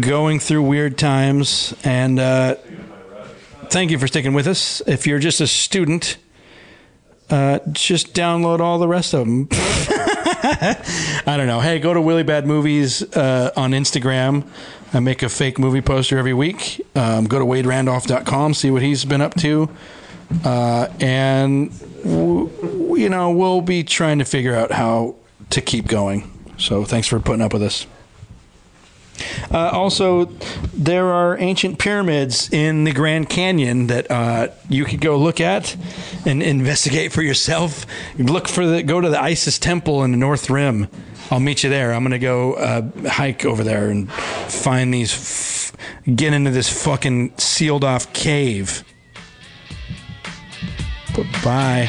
[0.00, 2.54] going through weird times, and uh,
[3.70, 4.82] thank you for sticking with us.
[4.86, 6.16] If you're just a student,
[7.28, 9.48] uh, just download all the rest of them.
[11.26, 11.60] I don't know.
[11.60, 14.46] Hey, go to Willie Bad Movies uh, on Instagram.
[14.92, 16.84] I make a fake movie poster every week.
[16.96, 19.68] Um, go to waderandolph.com, see what he's been up to.
[20.44, 21.70] Uh, and,
[22.02, 25.14] w- you know, we'll be trying to figure out how
[25.50, 26.28] to keep going.
[26.58, 27.86] So thanks for putting up with us.
[29.50, 30.26] Uh, also,
[30.72, 35.76] there are ancient pyramids in the Grand Canyon that uh, you could go look at
[36.26, 37.86] and investigate for yourself.
[38.18, 40.88] Look for the go to the Isis temple in the North Rim.
[41.30, 41.92] I'll meet you there.
[41.92, 45.12] I'm gonna go uh, hike over there and find these.
[45.12, 45.50] F-
[46.14, 48.84] get into this fucking sealed off cave.
[51.42, 51.88] Bye.